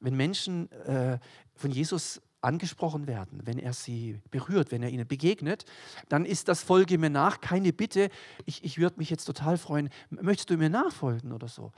Wenn 0.00 0.16
Menschen 0.16 0.70
äh, 0.86 1.18
von 1.54 1.70
Jesus 1.70 2.20
angesprochen 2.42 3.06
werden, 3.06 3.40
wenn 3.44 3.58
er 3.58 3.74
sie 3.74 4.18
berührt, 4.30 4.72
wenn 4.72 4.82
er 4.82 4.88
ihnen 4.88 5.06
begegnet, 5.06 5.66
dann 6.08 6.24
ist 6.24 6.48
das 6.48 6.62
Folge 6.62 6.96
mir 6.96 7.10
nach 7.10 7.40
keine 7.42 7.72
Bitte, 7.72 8.08
ich, 8.46 8.64
ich 8.64 8.78
würde 8.78 8.96
mich 8.98 9.10
jetzt 9.10 9.26
total 9.26 9.58
freuen, 9.58 9.90
möchtest 10.08 10.48
du 10.48 10.56
mir 10.56 10.70
nachfolgen 10.70 11.32
oder 11.32 11.48
so, 11.48 11.72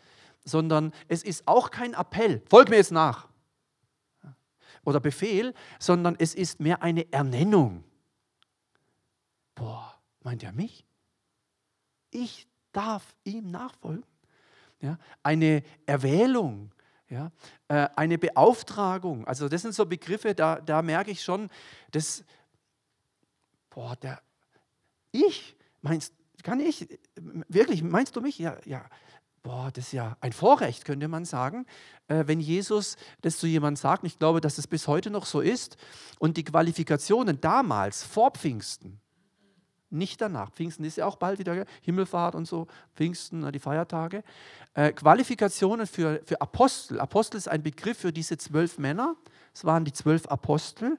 sondern 0.44 0.92
es 1.08 1.24
ist 1.24 1.48
auch 1.48 1.72
kein 1.72 1.94
Appell, 1.94 2.42
folge 2.48 2.70
mir 2.70 2.76
jetzt 2.76 2.92
nach 2.92 3.31
oder 4.84 5.00
Befehl, 5.00 5.54
sondern 5.78 6.16
es 6.18 6.34
ist 6.34 6.60
mehr 6.60 6.82
eine 6.82 7.10
Ernennung. 7.12 7.84
Boah, 9.54 10.00
meint 10.20 10.42
er 10.42 10.52
mich? 10.52 10.84
Ich 12.10 12.46
darf 12.72 13.14
ihm 13.24 13.50
nachfolgen. 13.50 14.04
Ja, 14.80 14.98
eine 15.22 15.62
Erwählung, 15.86 16.72
ja, 17.08 17.30
äh, 17.68 17.88
eine 17.94 18.18
Beauftragung. 18.18 19.24
Also 19.28 19.48
das 19.48 19.62
sind 19.62 19.74
so 19.74 19.86
Begriffe, 19.86 20.34
da, 20.34 20.60
da 20.60 20.82
merke 20.82 21.12
ich 21.12 21.22
schon, 21.22 21.50
dass, 21.92 22.24
boah, 23.70 23.94
der, 23.94 24.20
ich, 25.12 25.54
meinst, 25.82 26.14
kann 26.42 26.58
ich, 26.58 26.88
wirklich, 27.48 27.84
meinst 27.84 28.16
du 28.16 28.20
mich? 28.20 28.40
Ja, 28.40 28.56
ja, 28.64 28.84
boah, 29.42 29.70
das 29.72 29.86
ist 29.86 29.92
ja 29.92 30.16
ein 30.20 30.32
Vorrecht, 30.32 30.84
könnte 30.84 31.08
man 31.08 31.24
sagen, 31.24 31.66
äh, 32.08 32.24
wenn 32.26 32.40
Jesus 32.40 32.96
das 33.20 33.38
zu 33.38 33.46
jemandem 33.46 33.76
sagt. 33.76 34.04
Ich 34.04 34.18
glaube, 34.18 34.40
dass 34.40 34.58
es 34.58 34.66
bis 34.66 34.88
heute 34.88 35.10
noch 35.10 35.26
so 35.26 35.40
ist. 35.40 35.76
Und 36.18 36.36
die 36.36 36.44
Qualifikationen 36.44 37.40
damals, 37.40 38.04
vor 38.04 38.30
Pfingsten, 38.32 39.00
nicht 39.90 40.20
danach. 40.20 40.50
Pfingsten 40.52 40.84
ist 40.84 40.96
ja 40.96 41.06
auch 41.06 41.16
bald 41.16 41.38
wieder 41.38 41.66
Himmelfahrt 41.82 42.34
und 42.34 42.46
so, 42.46 42.66
Pfingsten, 42.94 43.50
die 43.52 43.58
Feiertage. 43.58 44.24
Äh, 44.74 44.92
Qualifikationen 44.92 45.86
für, 45.86 46.20
für 46.24 46.40
Apostel. 46.40 46.98
Apostel 46.98 47.36
ist 47.36 47.48
ein 47.48 47.62
Begriff 47.62 47.98
für 47.98 48.12
diese 48.12 48.38
zwölf 48.38 48.78
Männer. 48.78 49.16
Es 49.54 49.64
waren 49.64 49.84
die 49.84 49.92
zwölf 49.92 50.26
Apostel. 50.28 50.98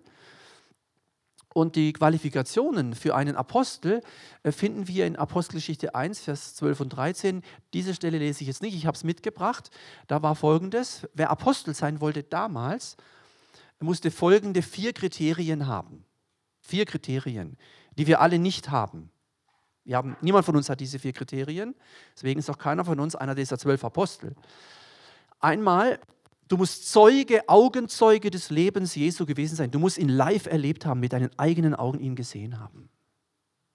Und 1.53 1.75
die 1.75 1.93
Qualifikationen 1.93 2.95
für 2.95 3.15
einen 3.15 3.35
Apostel 3.35 4.01
äh, 4.41 4.51
finden 4.51 4.87
wir 4.87 5.05
in 5.05 5.15
Apostelgeschichte 5.15 5.93
1, 5.93 6.21
Vers 6.21 6.55
12 6.55 6.79
und 6.81 6.89
13. 6.89 7.43
Diese 7.73 7.93
Stelle 7.93 8.17
lese 8.17 8.41
ich 8.41 8.47
jetzt 8.47 8.63
nicht, 8.63 8.75
ich 8.75 8.87
habe 8.87 8.95
es 8.95 9.03
mitgebracht. 9.03 9.69
Da 10.07 10.23
war 10.23 10.35
folgendes, 10.35 11.07
wer 11.13 11.29
Apostel 11.29 11.75
sein 11.75 12.01
wollte 12.01 12.23
damals, 12.23 12.97
musste 13.79 14.11
folgende 14.11 14.61
vier 14.61 14.93
Kriterien 14.93 15.67
haben. 15.67 16.05
Vier 16.61 16.85
Kriterien, 16.85 17.57
die 17.97 18.07
wir 18.07 18.21
alle 18.21 18.39
nicht 18.39 18.71
haben. 18.71 19.11
Wir 19.83 19.97
haben 19.97 20.15
niemand 20.21 20.45
von 20.45 20.55
uns 20.55 20.69
hat 20.69 20.79
diese 20.79 20.97
vier 20.97 21.11
Kriterien, 21.11 21.75
deswegen 22.15 22.39
ist 22.39 22.49
auch 22.49 22.57
keiner 22.57 22.85
von 22.85 22.99
uns 23.01 23.15
einer 23.15 23.35
dieser 23.35 23.57
zwölf 23.57 23.83
Apostel. 23.83 24.33
Einmal, 25.41 25.99
Du 26.53 26.57
musst 26.57 26.91
Zeuge, 26.91 27.49
Augenzeuge 27.49 28.29
des 28.29 28.51
Lebens 28.51 28.93
Jesu 28.93 29.25
gewesen 29.25 29.55
sein. 29.55 29.71
Du 29.71 29.79
musst 29.79 29.97
ihn 29.97 30.07
live 30.07 30.45
erlebt 30.45 30.85
haben, 30.85 30.99
mit 30.99 31.11
deinen 31.11 31.31
eigenen 31.39 31.73
Augen 31.73 31.99
ihn 31.99 32.15
gesehen 32.15 32.59
haben. 32.59 32.91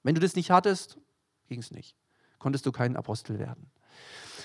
Wenn 0.04 0.14
du 0.14 0.20
das 0.20 0.36
nicht 0.36 0.52
hattest, 0.52 0.96
ging 1.48 1.58
es 1.58 1.72
nicht. 1.72 1.96
Konntest 2.38 2.66
du 2.66 2.70
kein 2.70 2.96
Apostel 2.96 3.40
werden. 3.40 3.68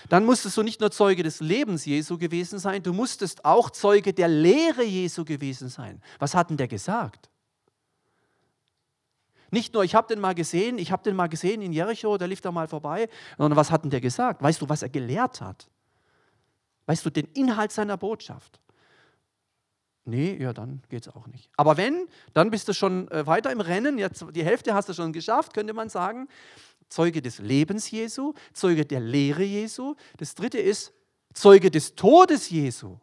Dann 0.10 0.26
musstest 0.26 0.58
du 0.58 0.64
nicht 0.64 0.82
nur 0.82 0.90
Zeuge 0.90 1.22
des 1.22 1.42
Lebens 1.42 1.86
Jesu 1.86 2.18
gewesen 2.18 2.58
sein, 2.58 2.82
du 2.82 2.92
musstest 2.92 3.46
auch 3.46 3.70
Zeuge 3.70 4.14
der 4.14 4.30
Lehre 4.30 4.84
Jesu 4.84 5.26
gewesen 5.26 5.70
sein. 5.70 6.02
Was 6.18 6.34
hat 6.34 6.50
denn 6.50 6.58
der 6.58 6.68
gesagt? 6.68 7.30
Nicht 9.52 9.76
nur, 9.76 9.84
ich 9.84 9.94
habe 9.94 10.08
den 10.08 10.20
mal 10.20 10.34
gesehen, 10.34 10.80
ich 10.80 10.92
habe 10.92 11.04
den 11.04 11.16
mal 11.16 11.28
gesehen 11.28 11.62
in 11.62 11.72
Jericho, 11.72 12.18
der 12.18 12.30
lief 12.30 12.42
da 12.42 12.52
mal 12.52 12.68
vorbei, 12.68 13.10
sondern 13.38 13.58
was 13.58 13.70
hat 13.70 13.84
denn 13.84 13.92
der 13.92 14.02
gesagt? 14.02 14.42
Weißt 14.42 14.60
du, 14.60 14.70
was 14.70 14.82
er 14.82 14.90
gelehrt 14.90 15.40
hat? 15.40 15.70
Weißt 16.86 17.06
du 17.06 17.10
den 17.10 17.28
Inhalt 17.34 17.72
seiner 17.72 17.98
Botschaft? 17.98 18.60
Nee, 20.06 20.36
ja, 20.38 20.52
dann 20.52 20.82
geht 20.90 21.08
es 21.08 21.14
auch 21.14 21.28
nicht. 21.28 21.50
Aber 21.56 21.78
wenn, 21.78 22.08
dann 22.34 22.52
bist 22.52 22.68
du 22.68 22.74
schon 22.74 23.10
äh, 23.10 23.26
weiter 23.26 23.52
im 23.52 23.62
Rennen, 23.62 23.98
jetzt, 23.98 24.26
die 24.32 24.44
Hälfte 24.44 24.74
hast 24.74 24.90
du 24.90 24.94
schon 24.94 25.14
geschafft, 25.14 25.54
könnte 25.54 25.74
man 25.74 25.90
sagen. 25.90 26.28
Zeuge 26.90 27.22
des 27.22 27.40
Lebens 27.40 27.90
Jesu, 27.90 28.34
Zeuge 28.52 28.86
der 28.86 29.00
Lehre 29.00 29.44
Jesu. 29.44 29.96
Das 30.18 30.36
dritte 30.36 30.60
ist 30.60 30.94
Zeuge 31.34 31.72
des 31.72 31.96
Todes 31.96 32.50
Jesu. 32.50 32.98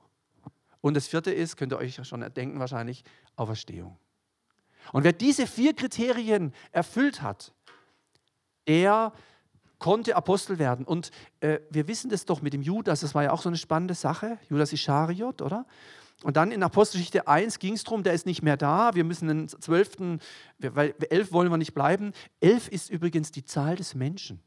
Und 0.83 0.95
das 0.95 1.09
vierte 1.09 1.33
ist, 1.33 1.57
könnt 1.57 1.73
ihr 1.73 1.79
euch 1.79 1.99
schon 2.07 2.21
denken 2.35 2.59
wahrscheinlich, 2.59 3.03
Auferstehung. 3.37 3.99
Und 4.93 5.05
wer 5.05 5.13
diese 5.13 5.47
vier 5.47 5.75
Kriterien 5.75 6.55
erfüllt 6.73 7.23
hat, 7.23 7.53
der 8.67 9.13
konnte 9.81 10.15
Apostel 10.15 10.61
werden. 10.61 10.85
Und 10.85 11.11
äh, 11.41 11.59
wir 11.71 11.89
wissen 11.89 12.11
das 12.11 12.25
doch 12.25 12.43
mit 12.43 12.53
dem 12.53 12.63
Judas, 12.63 13.01
das 13.01 13.15
war 13.17 13.25
ja 13.25 13.33
auch 13.33 13.43
so 13.43 13.49
eine 13.49 13.59
spannende 13.59 13.95
Sache, 13.95 14.39
Judas 14.49 14.73
Ischariot, 14.73 15.43
oder? 15.43 15.67
Und 16.23 16.37
dann 16.37 16.53
in 16.53 16.63
Apostelgeschichte 16.63 17.27
1 17.27 17.59
ging 17.59 17.75
es 17.75 17.83
darum, 17.83 18.03
der 18.03 18.13
ist 18.13 18.27
nicht 18.27 18.43
mehr 18.43 18.59
da, 18.59 18.95
wir 18.95 19.05
müssen 19.05 19.27
den 19.27 19.49
zwölften, 19.49 20.21
weil 20.59 20.95
elf 21.09 21.33
wollen 21.33 21.51
wir 21.51 21.57
nicht 21.57 21.73
bleiben. 21.73 22.13
Elf 22.41 22.69
ist 22.69 22.91
übrigens 22.91 23.33
die 23.33 23.45
Zahl 23.45 23.77
des 23.77 23.95
Menschen. 23.95 24.41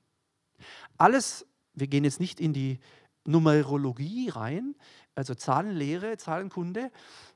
Alles, 0.97 1.47
wir 1.73 1.87
gehen 1.87 2.03
jetzt 2.03 2.19
nicht 2.19 2.39
in 2.39 2.53
die 2.53 2.79
Numerologie 3.25 4.29
rein, 4.29 4.75
also 5.15 5.33
Zahlenlehre, 5.33 6.17
Zahlenkunde, 6.17 6.91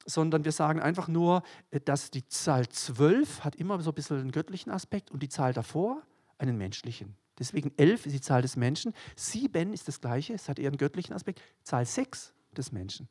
sondern 0.05 0.45
wir 0.45 0.51
sagen 0.51 0.79
einfach 0.79 1.07
nur, 1.07 1.41
dass 1.85 2.11
die 2.11 2.27
Zahl 2.27 2.67
12 2.67 3.43
hat 3.43 3.55
immer 3.55 3.79
so 3.81 3.91
ein 3.91 3.95
bisschen 3.95 4.19
einen 4.19 4.31
göttlichen 4.31 4.71
Aspekt 4.71 5.09
und 5.09 5.23
die 5.23 5.29
Zahl 5.29 5.53
davor 5.53 6.03
einen 6.37 6.57
menschlichen. 6.57 7.15
Deswegen 7.39 7.71
11 7.77 8.07
ist 8.07 8.13
die 8.13 8.21
Zahl 8.21 8.41
des 8.41 8.55
Menschen, 8.55 8.93
7 9.15 9.73
ist 9.73 9.87
das 9.87 10.01
gleiche, 10.01 10.33
es 10.33 10.49
hat 10.49 10.59
eher 10.59 10.69
einen 10.69 10.77
göttlichen 10.77 11.13
Aspekt, 11.13 11.41
Zahl 11.63 11.85
6 11.85 12.33
des 12.55 12.71
Menschen. 12.71 13.07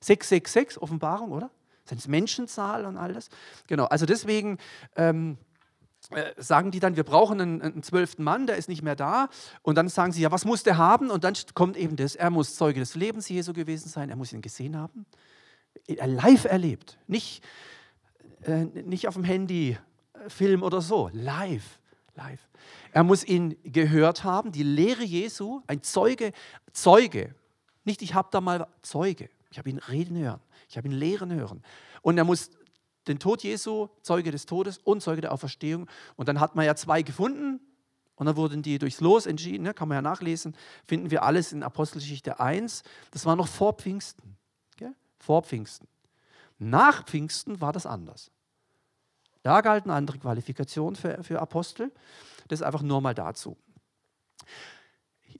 666, 0.00 0.82
Offenbarung, 0.82 1.32
oder? 1.32 1.50
Das 1.86 1.98
ist 1.98 2.08
Menschenzahl 2.08 2.84
und 2.84 2.96
alles. 2.96 3.30
Genau, 3.66 3.84
also 3.84 4.04
deswegen 4.04 4.58
ähm, 4.96 5.38
äh, 6.10 6.32
sagen 6.36 6.70
die 6.70 6.80
dann, 6.80 6.96
wir 6.96 7.04
brauchen 7.04 7.40
einen, 7.40 7.62
einen 7.62 7.82
zwölften 7.82 8.22
Mann, 8.22 8.46
der 8.46 8.56
ist 8.56 8.68
nicht 8.68 8.82
mehr 8.82 8.96
da. 8.96 9.28
Und 9.62 9.76
dann 9.76 9.88
sagen 9.88 10.12
sie, 10.12 10.22
ja, 10.22 10.30
was 10.30 10.44
muss 10.44 10.62
der 10.62 10.76
haben? 10.76 11.10
Und 11.10 11.24
dann 11.24 11.34
kommt 11.54 11.76
eben 11.76 11.96
das, 11.96 12.14
er 12.14 12.30
muss 12.30 12.54
Zeuge 12.56 12.80
des 12.80 12.94
Lebens 12.94 13.28
Jesu 13.28 13.52
gewesen 13.52 13.88
sein, 13.88 14.10
er 14.10 14.16
muss 14.16 14.32
ihn 14.32 14.42
gesehen 14.42 14.76
haben. 14.76 15.06
Er 15.86 16.06
live 16.06 16.44
erlebt, 16.44 16.98
nicht, 17.06 17.42
äh, 18.42 18.64
nicht 18.64 19.08
auf 19.08 19.14
dem 19.14 19.24
Handy, 19.24 19.76
äh, 20.12 20.30
Film 20.30 20.62
oder 20.62 20.80
so, 20.80 21.10
live, 21.12 21.78
live. 22.18 22.48
Er 22.92 23.04
muss 23.04 23.24
ihn 23.24 23.56
gehört 23.64 24.24
haben, 24.24 24.52
die 24.52 24.62
Lehre 24.62 25.04
Jesu, 25.04 25.62
ein 25.66 25.82
Zeuge, 25.82 26.32
Zeuge. 26.72 27.34
Nicht, 27.84 28.02
ich 28.02 28.14
habe 28.14 28.28
da 28.30 28.40
mal 28.40 28.66
Zeuge. 28.82 29.30
Ich 29.50 29.58
habe 29.58 29.70
ihn 29.70 29.78
reden 29.78 30.18
hören. 30.18 30.40
Ich 30.68 30.76
habe 30.76 30.88
ihn 30.88 30.92
lehren 30.92 31.32
hören. 31.32 31.62
Und 32.02 32.18
er 32.18 32.24
muss 32.24 32.50
den 33.06 33.18
Tod 33.18 33.42
Jesu, 33.42 33.88
Zeuge 34.02 34.30
des 34.30 34.44
Todes 34.44 34.78
und 34.78 35.00
Zeuge 35.00 35.22
der 35.22 35.32
Auferstehung. 35.32 35.88
Und 36.16 36.28
dann 36.28 36.40
hat 36.40 36.54
man 36.56 36.66
ja 36.66 36.74
zwei 36.74 37.02
gefunden. 37.02 37.60
Und 38.16 38.26
dann 38.26 38.36
wurden 38.36 38.62
die 38.62 38.78
durchs 38.78 39.00
Los 39.00 39.26
entschieden, 39.26 39.62
ne, 39.62 39.72
kann 39.72 39.86
man 39.86 39.94
ja 39.94 40.02
nachlesen, 40.02 40.56
finden 40.84 41.12
wir 41.12 41.22
alles 41.22 41.52
in 41.52 41.62
Apostelgeschichte 41.62 42.40
1. 42.40 42.82
Das 43.12 43.24
war 43.24 43.36
noch 43.36 43.46
vor 43.46 43.74
Pfingsten. 43.74 44.36
Gell? 44.76 44.92
Vor 45.18 45.42
Pfingsten. 45.42 45.86
Nach 46.58 47.04
Pfingsten 47.04 47.60
war 47.60 47.72
das 47.72 47.86
anders. 47.86 48.32
Da 49.42 49.60
galten 49.60 49.90
andere 49.90 50.18
Qualifikationen 50.18 50.96
für, 50.96 51.22
für 51.22 51.40
Apostel. 51.40 51.92
Das 52.48 52.60
ist 52.60 52.66
einfach 52.66 52.82
nur 52.82 53.00
mal 53.00 53.14
dazu. 53.14 53.56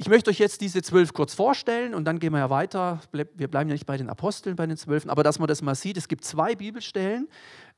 Ich 0.01 0.09
möchte 0.09 0.31
euch 0.31 0.39
jetzt 0.39 0.61
diese 0.61 0.81
zwölf 0.81 1.13
kurz 1.13 1.35
vorstellen 1.35 1.93
und 1.93 2.05
dann 2.05 2.21
gehen 2.21 2.33
wir 2.33 2.39
ja 2.39 2.51
weiter. 2.51 3.01
Wir 3.11 3.49
bleiben 3.49 3.69
ja 3.69 3.75
nicht 3.75 3.87
bei 3.87 3.97
den 3.97 4.09
Aposteln, 4.09 4.55
bei 4.55 4.65
den 4.65 4.77
Zwölfen, 4.77 5.11
aber 5.11 5.25
dass 5.25 5.41
man 5.41 5.49
das 5.49 5.61
mal 5.61 5.75
sieht, 5.75 5.97
es 5.97 6.07
gibt 6.07 6.25
zwei 6.25 6.55
Bibelstellen 6.55 7.29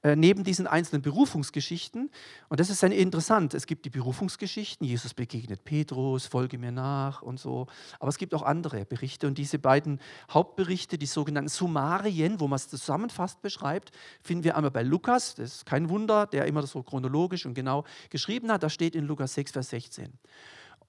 äh, 0.03 0.17
neben 0.17 0.45
diesen 0.45 0.67
einzelnen 0.67 1.03
Berufungsgeschichten. 1.03 2.11
Und 2.49 2.61
das 2.61 2.71
ist 2.71 2.83
dann 2.83 2.93
interessant. 2.93 3.53
Es 3.53 3.67
gibt 3.67 3.85
die 3.85 3.91
Berufungsgeschichten, 3.91 4.87
Jesus 4.87 5.13
begegnet 5.13 5.65
Petrus, 5.65 6.27
folge 6.27 6.57
mir 6.57 6.73
nach 6.73 7.21
und 7.21 7.39
so. 7.39 7.67
Aber 7.99 8.09
es 8.09 8.17
gibt 8.17 8.33
auch 8.35 8.43
andere 8.43 8.87
Berichte 8.87 9.27
und 9.27 9.37
diese 9.37 9.59
beiden 9.59 10.01
Hauptberichte, 10.31 10.97
die 10.97 11.07
sogenannten 11.07 11.51
Summarien, 11.51 12.41
wo 12.41 12.49
man 12.49 12.57
es 12.57 12.69
zusammenfasst 12.69 13.43
beschreibt, 13.43 13.91
finden 14.23 14.45
wir 14.45 14.57
einmal 14.57 14.71
bei 14.71 14.83
Lukas. 14.83 15.35
Das 15.35 15.57
ist 15.57 15.67
kein 15.67 15.91
Wunder, 15.91 16.27
der 16.27 16.47
immer 16.47 16.67
so 16.67 16.83
chronologisch 16.83 17.45
und 17.45 17.55
genau 17.55 17.85
geschrieben 18.09 18.51
hat. 18.51 18.63
Da 18.63 18.71
steht 18.71 18.95
in 18.95 19.05
Lukas 19.05 19.35
6, 19.35 19.53
Vers 19.53 19.69
16. 19.71 20.13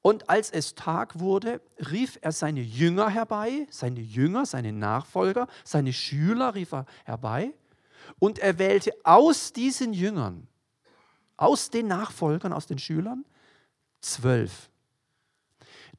Und 0.01 0.29
als 0.29 0.49
es 0.49 0.73
Tag 0.73 1.19
wurde, 1.19 1.61
rief 1.91 2.17
er 2.21 2.31
seine 2.31 2.61
Jünger 2.61 3.09
herbei, 3.09 3.67
seine 3.69 3.99
Jünger, 3.99 4.45
seine 4.45 4.73
Nachfolger, 4.73 5.47
seine 5.63 5.93
Schüler 5.93 6.55
rief 6.55 6.71
er 6.71 6.85
herbei. 7.03 7.53
Und 8.19 8.39
er 8.39 8.59
wählte 8.59 8.93
aus 9.03 9.53
diesen 9.53 9.93
Jüngern, 9.93 10.47
aus 11.37 11.69
den 11.69 11.87
Nachfolgern, 11.87 12.53
aus 12.53 12.67
den 12.67 12.77
Schülern, 12.77 13.25
zwölf, 14.01 14.69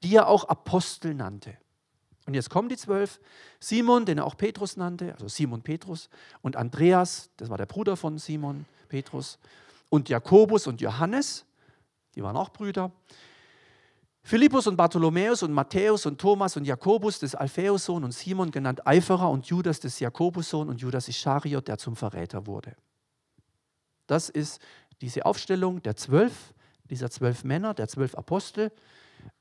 die 0.02 0.14
er 0.14 0.28
auch 0.28 0.44
Apostel 0.44 1.14
nannte. 1.14 1.56
Und 2.26 2.34
jetzt 2.34 2.50
kommen 2.50 2.68
die 2.68 2.76
zwölf. 2.76 3.20
Simon, 3.58 4.06
den 4.06 4.18
er 4.18 4.26
auch 4.26 4.36
Petrus 4.36 4.76
nannte, 4.76 5.12
also 5.14 5.28
Simon 5.28 5.62
Petrus, 5.62 6.08
und 6.40 6.56
Andreas, 6.56 7.30
das 7.36 7.48
war 7.48 7.58
der 7.58 7.66
Bruder 7.66 7.96
von 7.96 8.18
Simon 8.18 8.66
Petrus, 8.88 9.38
und 9.88 10.08
Jakobus 10.08 10.66
und 10.66 10.80
Johannes, 10.80 11.44
die 12.14 12.22
waren 12.22 12.36
auch 12.36 12.50
Brüder. 12.50 12.92
Philippus 14.24 14.68
und 14.68 14.76
Bartholomäus 14.76 15.42
und 15.42 15.52
Matthäus 15.52 16.06
und 16.06 16.20
Thomas 16.20 16.56
und 16.56 16.64
Jakobus 16.64 17.18
des 17.18 17.34
Alphaeus 17.34 17.84
Sohn 17.86 18.04
und 18.04 18.12
Simon 18.12 18.52
genannt 18.52 18.86
Eiferer 18.86 19.28
und 19.28 19.46
Judas 19.46 19.80
des 19.80 19.98
Jakobus 19.98 20.48
Sohn 20.48 20.68
und 20.68 20.80
Judas 20.80 21.08
Ischariot, 21.08 21.66
der 21.66 21.76
zum 21.76 21.96
Verräter 21.96 22.46
wurde. 22.46 22.76
Das 24.06 24.28
ist 24.28 24.60
diese 25.00 25.26
Aufstellung 25.26 25.82
der 25.82 25.96
zwölf, 25.96 26.54
dieser 26.84 27.10
zwölf 27.10 27.42
Männer, 27.42 27.74
der 27.74 27.88
zwölf 27.88 28.14
Apostel 28.14 28.70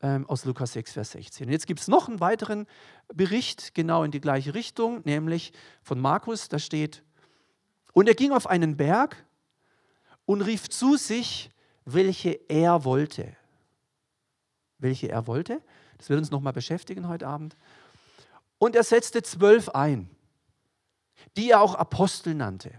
ähm, 0.02 0.28
aus 0.28 0.46
Lukas 0.46 0.74
6, 0.74 0.94
Vers 0.94 1.12
16. 1.12 1.48
Und 1.48 1.54
jetzt 1.54 1.68
gibt 1.68 1.80
es 1.80 1.88
noch 1.88 2.10
einen 2.10 2.20
weiteren 2.20 2.66
Bericht, 3.14 3.76
genau 3.76 4.04
in 4.04 4.12
die 4.12 4.22
gleiche 4.22 4.56
Richtung, 4.56 5.02
nämlich 5.06 5.54
von 5.84 6.00
Markus, 6.00 6.50
da 6.50 6.58
steht, 6.58 7.04
und 7.94 8.08
er 8.08 8.16
ging 8.16 8.32
auf 8.32 8.48
einen 8.48 8.78
Berg 8.78 9.26
und 10.26 10.42
rief 10.42 10.70
zu 10.70 10.96
sich, 10.96 11.52
welche 11.86 12.32
er 12.48 12.84
wollte 12.84 13.36
welche 14.82 15.10
er 15.10 15.28
wollte. 15.28 15.62
Das 15.98 16.10
wird 16.10 16.20
uns 16.20 16.32
nochmal 16.32 16.54
beschäftigen 16.54 17.08
heute 17.08 17.28
Abend. 17.28 17.56
Und 18.58 18.76
er 18.76 18.84
setzte 18.84 19.24
zwölf 19.24 19.70
ein, 19.70 20.10
die 21.38 21.52
er 21.52 21.62
auch 21.62 21.76
Apostel 21.76 22.36
nannte. 22.36 22.72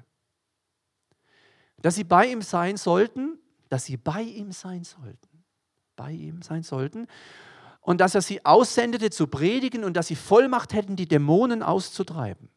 Dass 1.81 1.95
sie 1.95 2.05
bei 2.05 2.27
ihm 2.27 2.43
sein 2.43 2.77
sollten, 2.77 3.39
dass 3.69 3.87
sie 3.87 3.97
bei 3.97 4.23
ihm 4.23 4.53
sein 4.53 4.85
sollten, 4.85 5.45
bei 5.97 6.13
ihm 6.13 6.43
sein 6.43 6.63
sollten. 6.63 7.07
Und 7.81 8.01
dass 8.01 8.15
er 8.15 8.23
sie 8.23 8.45
aussendete 8.45 9.11
zu 9.11 9.27
predigen 9.27 9.83
und 9.83 9.95
dass 9.95 10.07
sie 10.07 10.15
Vollmacht 10.15 10.73
hätten, 10.73 10.95
die 10.95 11.09
Dämonen 11.09 11.63
auszutreiben. 11.63 12.49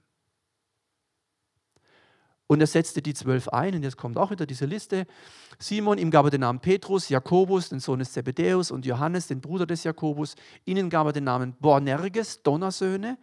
Und 2.48 2.62
er 2.62 2.68
setzte 2.68 3.02
die 3.02 3.14
zwölf 3.14 3.48
ein, 3.50 3.74
und 3.76 3.84
jetzt 3.84 3.98
kommt 3.98 4.18
auch 4.18 4.30
wieder 4.30 4.46
diese 4.46 4.66
Liste. 4.66 5.08
Simon, 5.58 5.98
ihm 5.98 6.12
gab 6.12 6.26
er 6.26 6.32
den 6.32 6.42
Namen 6.42 6.60
Petrus, 6.60 7.10
Jakobus, 7.10 7.70
den 7.70 7.80
Sohn 7.80 8.00
des 8.00 8.14
Zebedäus, 8.14 8.70
und 8.70 8.86
Johannes, 8.86 9.28
den 9.28 9.42
Bruder 9.42 9.66
des 9.66 9.84
Jakobus. 9.84 10.36
Ihnen 10.66 10.90
gab 10.90 11.08
er 11.08 11.14
den 11.14 11.24
Namen 11.24 11.56
Boanerges, 11.60 12.44
Donnersöhne. 12.44 13.18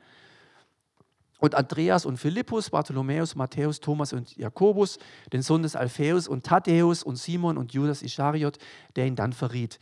Und 1.39 1.57
Andreas 1.57 2.07
und 2.07 2.19
Philippus, 2.19 2.71
Bartholomäus, 2.71 3.35
Matthäus, 3.35 3.81
Thomas 3.81 4.13
und 4.13 4.37
Jakobus, 4.37 4.99
den 5.33 5.43
Sohn 5.43 5.63
des 5.63 5.75
Alphaeus 5.75 6.29
und 6.29 6.45
Thaddäus 6.45 7.03
und 7.03 7.17
Simon 7.17 7.59
und 7.59 7.73
Judas 7.73 8.03
Ischariot, 8.03 8.59
der 8.95 9.07
ihn 9.07 9.17
dann 9.17 9.33
verriet. 9.33 9.81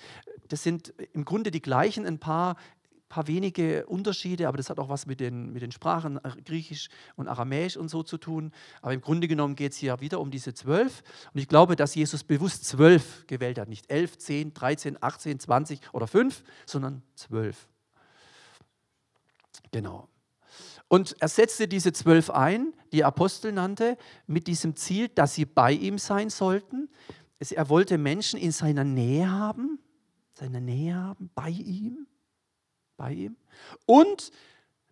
Das 0.48 0.62
sind 0.62 0.94
im 1.12 1.26
Grunde 1.26 1.50
die 1.50 1.60
gleichen, 1.60 2.06
ein 2.06 2.18
paar 2.18 2.56
paar 3.10 3.26
wenige 3.26 3.84
Unterschiede, 3.86 4.48
aber 4.48 4.56
das 4.56 4.70
hat 4.70 4.78
auch 4.78 4.88
was 4.88 5.04
mit 5.04 5.20
den, 5.20 5.52
mit 5.52 5.60
den 5.60 5.72
Sprachen 5.72 6.16
äh, 6.24 6.30
Griechisch 6.42 6.88
und 7.16 7.28
Aramäisch 7.28 7.76
und 7.76 7.90
so 7.90 8.02
zu 8.02 8.16
tun. 8.16 8.52
Aber 8.80 8.94
im 8.94 9.02
Grunde 9.02 9.28
genommen 9.28 9.54
geht 9.54 9.72
es 9.72 9.78
hier 9.78 10.00
wieder 10.00 10.20
um 10.20 10.30
diese 10.30 10.54
zwölf. 10.54 11.02
Und 11.34 11.40
ich 11.40 11.48
glaube, 11.48 11.76
dass 11.76 11.94
Jesus 11.94 12.24
bewusst 12.24 12.64
zwölf 12.64 13.26
gewählt 13.26 13.58
hat. 13.58 13.68
Nicht 13.68 13.90
elf, 13.90 14.16
zehn, 14.16 14.54
dreizehn, 14.54 14.96
achtzehn, 15.02 15.38
zwanzig 15.38 15.80
oder 15.92 16.06
fünf, 16.06 16.42
sondern 16.64 17.02
zwölf. 17.14 17.68
Genau. 19.72 20.08
Und 20.88 21.14
er 21.20 21.28
setzte 21.28 21.68
diese 21.68 21.92
zwölf 21.92 22.30
ein, 22.30 22.72
die 22.92 23.04
Apostel 23.04 23.52
nannte, 23.52 23.96
mit 24.26 24.46
diesem 24.46 24.74
Ziel, 24.74 25.08
dass 25.08 25.34
sie 25.34 25.44
bei 25.44 25.72
ihm 25.72 25.98
sein 25.98 26.30
sollten. 26.30 26.88
Er 27.38 27.68
wollte 27.68 27.98
Menschen 27.98 28.38
in 28.38 28.52
seiner 28.52 28.84
Nähe 28.84 29.30
haben, 29.30 29.78
seiner 30.32 30.60
Nähe 30.60 30.94
haben, 30.94 31.30
bei 31.34 31.50
ihm, 31.50 32.06
bei 33.00 33.12
ihm. 33.12 33.36
Und 33.86 34.30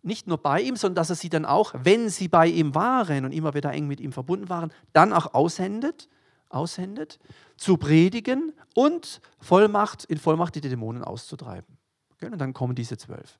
nicht 0.03 0.27
nur 0.27 0.39
bei 0.39 0.63
ihm, 0.63 0.77
sondern 0.77 0.97
dass 0.97 1.11
er 1.11 1.17
sie 1.17 1.29
dann 1.29 1.45
auch, 1.45 1.75
wenn 1.77 2.09
sie 2.09 2.29
bei 2.29 2.47
ihm 2.47 2.75
waren 2.75 3.27
und 3.27 3.33
immer 3.33 3.53
wieder 3.53 3.71
eng 3.73 3.87
mit 3.87 4.01
ihm 4.01 4.13
verbunden 4.13 4.49
waren, 4.49 4.73
dann 4.95 5.13
auch 5.13 5.35
aussendet, 5.35 6.09
aussendet, 6.49 7.19
zu 7.59 7.77
predigen 7.77 8.55
und 8.75 9.21
Vollmacht, 9.41 10.05
in 10.05 10.17
Vollmacht 10.17 10.55
die 10.55 10.63
Dämonen 10.63 11.05
auszutreiben. 11.05 11.77
Und 12.23 12.39
dann 12.39 12.55
kommen 12.55 12.75
diese 12.75 12.97
zwölf. 12.97 13.39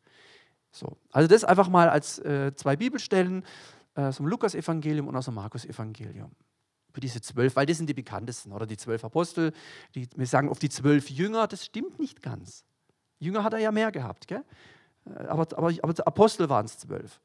So. 0.71 0.99
Also 1.11 1.29
das 1.29 1.45
einfach 1.45 1.71
mal 1.71 1.89
als 1.89 2.19
äh, 2.19 2.55
zwei 2.55 2.77
Bibelstellen 2.77 3.45
äh, 3.95 4.03
aus 4.03 4.19
dem 4.19 4.27
Lukas-Evangelium 4.27 5.09
und 5.09 5.17
aus 5.17 5.25
dem 5.25 5.35
Markus-Evangelium. 5.35 6.31
Für 6.93 7.01
diese 7.01 7.23
zwölf, 7.23 7.57
weil 7.57 7.67
das 7.67 7.79
sind 7.79 7.89
die 7.89 7.95
bekanntesten, 7.95 8.53
oder 8.53 8.67
die 8.67 8.77
zwölf 8.77 9.03
Apostel. 9.05 9.53
Die, 9.95 10.09
wir 10.15 10.27
sagen 10.27 10.51
auf 10.51 10.59
die 10.59 10.69
zwölf 10.69 11.09
Jünger, 11.09 11.47
das 11.47 11.65
stimmt 11.65 11.99
nicht 11.99 12.23
ganz. 12.23 12.65
Jünger 13.19 13.45
hat 13.45 13.53
er 13.53 13.59
ja 13.59 13.73
mehr 13.73 13.93
gehabt, 13.93 14.29
gell? 14.29 14.45
Äh, 15.07 15.27
aber, 15.27 15.47
aber, 15.57 15.73
aber 15.83 16.07
Apostel 16.07 16.49
waren 16.49 16.67
es 16.67 16.79
zwölf. 16.79 17.21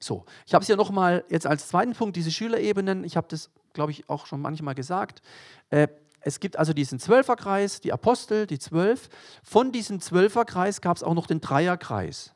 So, 0.00 0.24
ich 0.46 0.54
habe 0.54 0.62
es 0.62 0.68
ja 0.68 0.76
nochmal 0.76 1.24
jetzt 1.28 1.46
als 1.46 1.68
zweiten 1.68 1.92
Punkt, 1.92 2.16
diese 2.16 2.30
Schülerebenen. 2.30 3.04
Ich 3.04 3.16
habe 3.16 3.26
das, 3.28 3.50
glaube 3.72 3.90
ich, 3.90 4.08
auch 4.08 4.26
schon 4.26 4.40
manchmal 4.40 4.74
gesagt. 4.74 5.22
Äh, 5.70 5.88
es 6.20 6.40
gibt 6.40 6.56
also 6.56 6.72
diesen 6.72 6.98
Zwölferkreis, 6.98 7.80
die 7.80 7.92
Apostel, 7.92 8.46
die 8.46 8.58
Zwölf. 8.58 9.08
Von 9.42 9.72
diesem 9.72 10.00
Zwölferkreis 10.00 10.80
gab 10.80 10.96
es 10.96 11.02
auch 11.02 11.14
noch 11.14 11.26
den 11.26 11.40
Dreierkreis. 11.40 12.34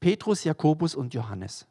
Petrus, 0.00 0.44
Jakobus 0.44 0.94
und 0.94 1.14
Johannes. 1.14 1.66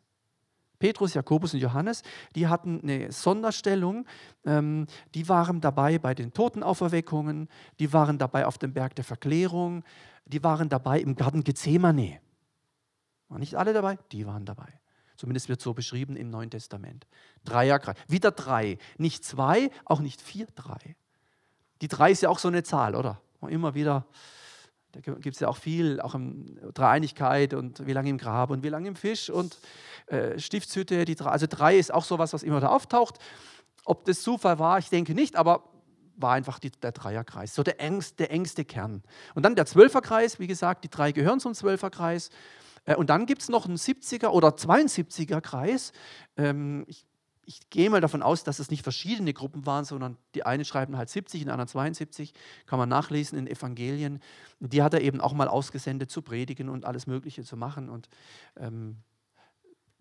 Petrus, 0.79 1.13
Jakobus 1.13 1.53
und 1.53 1.59
Johannes, 1.59 2.03
die 2.35 2.47
hatten 2.47 2.81
eine 2.81 3.11
Sonderstellung. 3.11 4.05
Ähm, 4.45 4.87
die 5.15 5.27
waren 5.27 5.61
dabei 5.61 5.97
bei 5.99 6.13
den 6.13 6.33
Totenauferweckungen, 6.33 7.49
die 7.79 7.93
waren 7.93 8.17
dabei 8.17 8.45
auf 8.45 8.57
dem 8.57 8.73
Berg 8.73 8.95
der 8.95 9.05
Verklärung, 9.05 9.83
die 10.25 10.43
waren 10.43 10.69
dabei 10.69 10.99
im 10.99 11.15
Garten 11.15 11.43
Gethsemane. 11.43 12.19
Waren 13.29 13.39
nicht 13.39 13.55
alle 13.55 13.73
dabei? 13.73 13.97
Die 14.11 14.25
waren 14.25 14.45
dabei. 14.45 14.79
Zumindest 15.15 15.49
wird 15.49 15.61
so 15.61 15.73
beschrieben 15.73 16.15
im 16.15 16.29
Neuen 16.29 16.51
Testament. 16.51 17.07
Dreierkreis. 17.43 17.97
Wieder 18.07 18.31
drei. 18.31 18.77
Nicht 18.97 19.25
zwei, 19.25 19.71
auch 19.83 19.99
nicht 19.99 20.21
vier, 20.21 20.45
drei. 20.55 20.95
Die 21.81 21.87
drei 21.87 22.11
ist 22.11 22.21
ja 22.21 22.29
auch 22.29 22.39
so 22.39 22.47
eine 22.47 22.63
Zahl, 22.63 22.95
oder? 22.95 23.19
Immer 23.41 23.73
wieder, 23.73 24.05
da 24.93 24.99
gibt 25.01 25.35
es 25.35 25.39
ja 25.39 25.47
auch 25.47 25.57
viel, 25.57 25.99
auch 26.01 26.15
in 26.15 26.59
Dreieinigkeit 26.73 27.53
und 27.53 27.85
wie 27.85 27.93
lange 27.93 28.09
im 28.09 28.17
Grab 28.17 28.49
und 28.49 28.63
wie 28.63 28.69
lange 28.69 28.87
im 28.87 28.95
Fisch 28.95 29.29
und 29.29 29.57
äh, 30.07 30.39
Stiftshütte. 30.39 31.05
Die 31.05 31.19
also 31.19 31.45
drei 31.47 31.77
ist 31.77 31.93
auch 31.93 32.05
sowas, 32.05 32.33
was 32.33 32.43
immer 32.43 32.59
da 32.59 32.69
auftaucht. 32.69 33.19
Ob 33.85 34.05
das 34.05 34.21
Zufall 34.21 34.59
war, 34.59 34.79
ich 34.79 34.89
denke 34.89 35.13
nicht, 35.13 35.35
aber 35.35 35.63
war 36.15 36.33
einfach 36.33 36.59
die, 36.59 36.71
der 36.71 36.91
Dreierkreis, 36.91 37.53
so 37.53 37.63
der 37.63 37.79
engste, 37.79 38.15
der 38.17 38.31
engste 38.31 38.65
Kern. 38.65 39.03
Und 39.35 39.43
dann 39.43 39.55
der 39.55 39.65
Zwölferkreis, 39.65 40.39
wie 40.39 40.47
gesagt, 40.47 40.83
die 40.83 40.89
drei 40.89 41.11
gehören 41.11 41.39
zum 41.39 41.53
Zwölferkreis. 41.53 42.29
Äh, 42.85 42.95
und 42.95 43.09
dann 43.09 43.25
gibt 43.25 43.43
es 43.43 43.49
noch 43.49 43.65
einen 43.65 43.77
70er 43.77 44.29
oder 44.29 44.49
72er 44.49 45.41
Kreis. 45.41 45.91
Ähm, 46.37 46.85
ich 46.87 47.05
ich 47.47 47.69
gehe 47.69 47.89
mal 47.89 48.01
davon 48.01 48.21
aus, 48.21 48.43
dass 48.43 48.59
es 48.59 48.69
nicht 48.69 48.83
verschiedene 48.83 49.33
Gruppen 49.33 49.65
waren, 49.65 49.85
sondern 49.85 50.17
die 50.35 50.45
einen 50.45 50.65
schreiben 50.65 50.97
halt 50.97 51.09
70, 51.09 51.45
die 51.45 51.49
anderen 51.49 51.69
72, 51.69 52.33
kann 52.65 52.77
man 52.77 52.89
nachlesen 52.89 53.39
in 53.39 53.47
Evangelien. 53.47 54.19
Die 54.59 54.83
hat 54.83 54.93
er 54.93 54.99
eben 54.99 55.21
auch 55.21 55.31
mal 55.31 55.47
ausgesendet 55.47 56.11
zu 56.11 56.21
predigen 56.21 56.67
und 56.67 56.83
alles 56.83 57.07
Mögliche 57.07 57.43
zu 57.43 57.55
machen. 57.55 57.89
Und 57.89 58.09
ähm, 58.57 58.97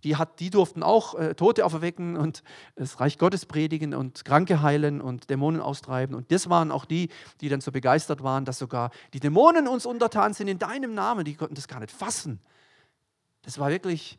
die, 0.02 0.16
hat, 0.16 0.40
die 0.40 0.50
durften 0.50 0.82
auch 0.82 1.14
äh, 1.14 1.36
Tote 1.36 1.64
auferwecken 1.64 2.16
und 2.16 2.42
das 2.74 2.98
Reich 2.98 3.16
Gottes 3.16 3.46
predigen 3.46 3.94
und 3.94 4.24
Kranke 4.24 4.60
heilen 4.60 5.00
und 5.00 5.30
Dämonen 5.30 5.60
austreiben. 5.60 6.16
Und 6.16 6.32
das 6.32 6.50
waren 6.50 6.72
auch 6.72 6.84
die, 6.84 7.10
die 7.40 7.48
dann 7.48 7.60
so 7.60 7.70
begeistert 7.70 8.24
waren, 8.24 8.44
dass 8.44 8.58
sogar 8.58 8.90
die 9.14 9.20
Dämonen 9.20 9.68
uns 9.68 9.86
untertan 9.86 10.34
sind 10.34 10.48
in 10.48 10.58
deinem 10.58 10.94
Namen. 10.94 11.24
Die 11.24 11.36
konnten 11.36 11.54
das 11.54 11.68
gar 11.68 11.78
nicht 11.78 11.92
fassen. 11.92 12.40
Das 13.42 13.60
war 13.60 13.70
wirklich 13.70 14.18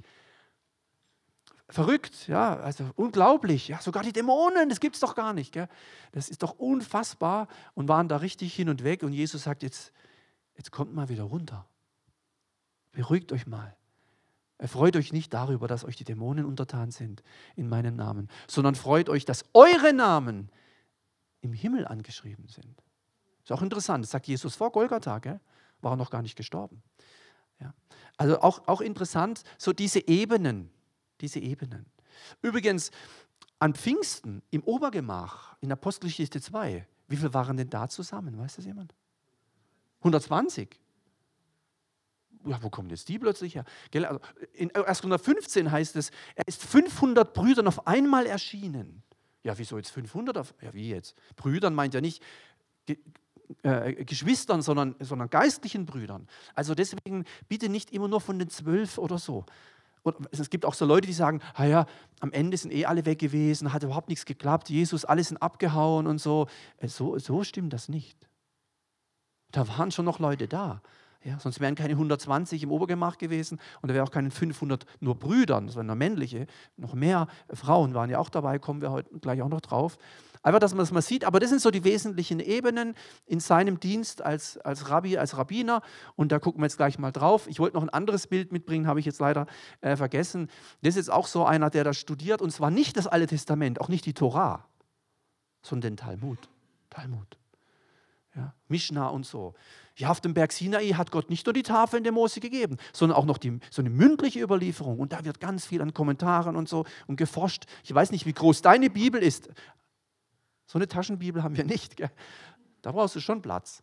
verrückt, 1.70 2.28
ja, 2.28 2.58
also 2.58 2.86
unglaublich, 2.96 3.68
ja, 3.68 3.82
sogar 3.82 4.04
die 4.04 4.14
Dämonen, 4.14 4.70
das 4.70 4.80
gibt 4.80 4.96
es 4.96 5.02
doch 5.02 5.16
gar 5.16 5.34
nicht, 5.34 5.52
gell? 5.52 5.68
das 6.12 6.30
ist 6.30 6.44
doch 6.44 6.58
unfassbar 6.58 7.48
und 7.74 7.88
waren 7.88 8.08
da 8.08 8.18
richtig 8.18 8.54
hin 8.54 8.70
und 8.70 8.84
weg 8.84 9.04
und 9.04 9.12
Jesus 9.12 9.44
sagt 9.44 9.64
jetzt, 9.64 9.92
jetzt 10.56 10.72
kommt 10.72 10.94
mal 10.96 11.10
wieder 11.10 11.24
runter, 11.24 11.66
beruhigt 12.94 13.32
euch 13.32 13.48
mal, 13.48 13.76
Freut 14.66 14.96
euch 14.96 15.14
nicht 15.14 15.34
darüber, 15.36 15.68
dass 15.68 15.86
euch 15.86 15.98
die 15.98 16.04
Dämonen 16.04 16.44
untertan 16.44 16.90
sind 16.90 17.22
in 17.56 17.70
meinem 17.70 17.96
Namen, 17.96 18.28
sondern 18.48 18.74
freut 18.74 19.08
euch, 19.08 19.24
dass 19.24 19.46
eure 19.54 19.94
Namen 19.94 20.50
im 21.42 21.54
Himmel 21.54 21.86
angeschrieben 21.88 22.48
sind. 22.48 22.82
Ist 23.44 23.52
auch 23.52 23.62
interessant, 23.62 24.04
das 24.04 24.12
sagt 24.12 24.28
Jesus 24.28 24.56
vor 24.56 24.72
Golgatha, 24.72 25.20
gell? 25.20 25.40
war 25.82 25.94
er 25.94 25.96
noch 25.96 26.10
gar 26.10 26.24
nicht 26.24 26.36
gestorben. 26.36 26.82
Ja. 27.60 27.74
Also 28.18 28.42
auch, 28.42 28.68
auch 28.68 28.82
interessant, 28.82 29.44
so 29.60 29.74
diese 29.74 30.08
Ebenen, 30.08 30.72
diese 31.22 31.40
Ebenen. 31.40 31.86
Übrigens, 32.42 32.92
an 33.60 33.74
Pfingsten 33.74 34.42
im 34.52 34.64
Obergemach 34.64 35.56
in 35.62 35.72
Apostelgeschichte 35.72 36.42
2, 36.42 36.88
wie 37.08 37.16
viele 37.16 37.34
waren 37.34 37.58
denn 37.58 37.70
da 37.70 37.88
zusammen? 37.88 38.38
Weiß 38.38 38.56
das 38.56 38.66
jemand? 38.66 38.94
120. 40.00 40.80
Ja, 42.46 42.62
wo 42.62 42.70
kommen 42.70 42.90
jetzt 42.90 43.10
die 43.10 43.20
plötzlich 43.20 43.56
her? 43.56 43.66
Also 43.94 44.20
in 44.54 44.74
1. 44.74 45.00
115 45.00 45.72
heißt 45.72 45.96
es, 45.96 46.12
er 46.36 46.48
ist 46.48 46.64
500 46.64 47.34
Brüdern 47.34 47.68
auf 47.68 47.88
einmal 47.88 48.26
erschienen. 48.26 49.04
Ja, 49.44 49.58
wieso 49.58 49.78
jetzt 49.78 49.92
500? 49.92 50.38
Auf, 50.38 50.54
ja, 50.62 50.74
wie 50.74 50.90
jetzt? 50.90 51.16
Brüdern 51.36 51.74
meint 51.74 51.94
ja 51.94 52.02
nicht 52.02 52.24
äh, 53.64 54.06
Geschwistern, 54.06 54.62
sondern, 54.62 54.96
sondern 55.00 55.30
geistlichen 55.30 55.86
Brüdern. 55.86 56.28
Also 56.54 56.76
deswegen 56.76 57.26
bitte 57.48 57.70
nicht 57.70 57.92
immer 57.92 58.08
nur 58.08 58.22
von 58.22 58.40
den 58.40 58.50
zwölf 58.50 58.98
oder 58.98 59.18
so. 59.18 59.46
Und 60.16 60.28
es 60.32 60.50
gibt 60.50 60.66
auch 60.66 60.74
so 60.74 60.86
Leute, 60.86 61.08
die 61.08 61.14
sagen, 61.14 61.42
ah 61.54 61.66
ja, 61.66 61.86
am 62.20 62.32
Ende 62.32 62.58
sind 62.58 62.72
eh 62.72 62.86
alle 62.86 63.06
weg 63.06 63.20
gewesen, 63.20 63.74
hat 63.74 63.84
überhaupt 63.84 64.10
nichts 64.10 64.26
geklappt, 64.26 64.70
Jesus, 64.70 65.06
alle 65.06 65.24
sind 65.24 65.38
abgehauen 65.38 66.08
und 66.08 66.20
so. 66.20 66.48
Äh, 66.78 66.88
so, 66.88 67.18
so 67.20 67.44
stimmt 67.44 67.74
das 67.74 67.90
nicht. 67.90 68.30
Da 69.52 69.68
waren 69.68 69.92
schon 69.92 70.06
noch 70.06 70.20
Leute 70.20 70.48
da. 70.48 70.82
Ja, 71.24 71.40
sonst 71.40 71.60
wären 71.60 71.76
keine 71.76 71.94
120 71.94 72.64
im 72.64 72.72
Obergemach 72.72 73.18
gewesen 73.18 73.60
und 73.82 73.90
da 73.90 73.96
wären 73.96 74.08
auch 74.08 74.12
keine 74.12 74.32
500 74.32 74.86
nur 75.00 75.16
Brüdern, 75.16 75.68
sondern 75.68 75.98
männliche. 75.98 76.48
Noch 76.78 76.94
mehr 76.94 77.28
Frauen 77.52 77.94
waren 77.94 78.10
ja 78.10 78.20
auch 78.20 78.30
dabei, 78.30 78.60
kommen 78.60 78.82
wir 78.82 78.92
heute 78.92 79.10
gleich 79.20 79.42
auch 79.42 79.50
noch 79.50 79.62
drauf. 79.62 79.98
Einfach, 80.44 80.60
dass 80.60 80.74
man 80.74 80.80
das 80.80 80.92
mal 80.92 81.02
sieht. 81.02 81.26
Aber 81.26 81.40
das 81.40 81.50
sind 81.50 81.62
so 81.62 81.72
die 81.72 81.84
wesentlichen 81.84 82.40
Ebenen 82.40 82.96
in 83.26 83.40
seinem 83.40 83.80
Dienst 83.80 84.22
als, 84.22 84.58
als 84.60 84.90
Rabbi, 84.90 85.18
als 85.18 85.38
Rabbiner. 85.38 85.82
Und 86.16 86.32
da 86.32 86.40
gucken 86.40 86.62
wir 86.62 86.66
jetzt 86.66 86.78
gleich 86.78 87.00
mal 87.00 87.12
drauf. 87.12 87.48
Ich 87.48 87.60
wollte 87.60 87.76
noch 87.76 87.84
ein 87.84 87.90
anderes 87.90 88.28
Bild 88.28 88.52
mitbringen, 88.52 88.88
habe 88.88 89.00
ich 89.00 89.06
jetzt 89.06 89.20
leider 89.20 89.48
äh, 89.82 89.96
vergessen. 89.96 90.50
Das 90.82 90.92
ist 90.92 90.98
jetzt 90.98 91.12
auch 91.12 91.28
so 91.28 91.46
einer, 91.46 91.70
der 91.70 91.84
das 91.84 91.98
studiert. 91.98 92.42
Und 92.42 92.52
zwar 92.52 92.72
nicht 92.72 92.98
das 92.98 93.08
Alte 93.08 93.28
Testament, 93.28 93.82
auch 93.82 93.90
nicht 93.90 94.06
die 94.06 94.14
Torah, 94.14 94.66
sondern 95.62 95.92
den 95.92 95.98
Talmud. 95.98 96.50
Talmud. 96.90 97.38
Ja, 98.36 98.54
Mishnah 98.68 99.08
und 99.08 99.26
so. 99.26 99.56
Ja, 99.96 100.12
auf 100.12 100.22
dem 100.22 100.36
Berg 100.36 100.52
Sinai 100.52 100.90
hat 100.90 101.10
Gott 101.10 101.32
nicht 101.32 101.48
nur 101.48 101.54
die 101.54 101.64
Tafeln 101.64 102.04
der 102.04 102.12
Mose 102.12 102.40
gegeben, 102.40 102.78
sondern 102.94 103.18
auch 103.18 103.26
noch 103.26 103.40
die, 103.40 103.60
so 103.72 103.82
eine 103.82 103.90
mündliche 103.90 104.40
Überlieferung. 104.40 105.00
Und 105.00 105.12
da 105.12 105.26
wird 105.26 105.40
ganz 105.40 105.66
viel 105.66 105.82
an 105.82 105.92
Kommentaren 105.92 106.56
und 106.56 106.70
so 106.70 106.86
und 107.08 107.16
geforscht. 107.16 107.66
Ich 107.84 107.94
weiß 107.94 108.12
nicht, 108.12 108.28
wie 108.28 108.34
groß 108.34 108.62
deine 108.62 108.92
Bibel 108.92 109.24
ist, 109.24 109.50
so 110.68 110.78
eine 110.78 110.88
Taschenbibel 110.88 111.42
haben 111.42 111.58
wir 111.58 111.64
nicht. 111.64 111.98
Gell? 111.98 112.12
Da 112.82 112.92
brauchst 112.92 113.16
du 113.16 113.20
schon 113.20 113.42
Platz. 113.42 113.82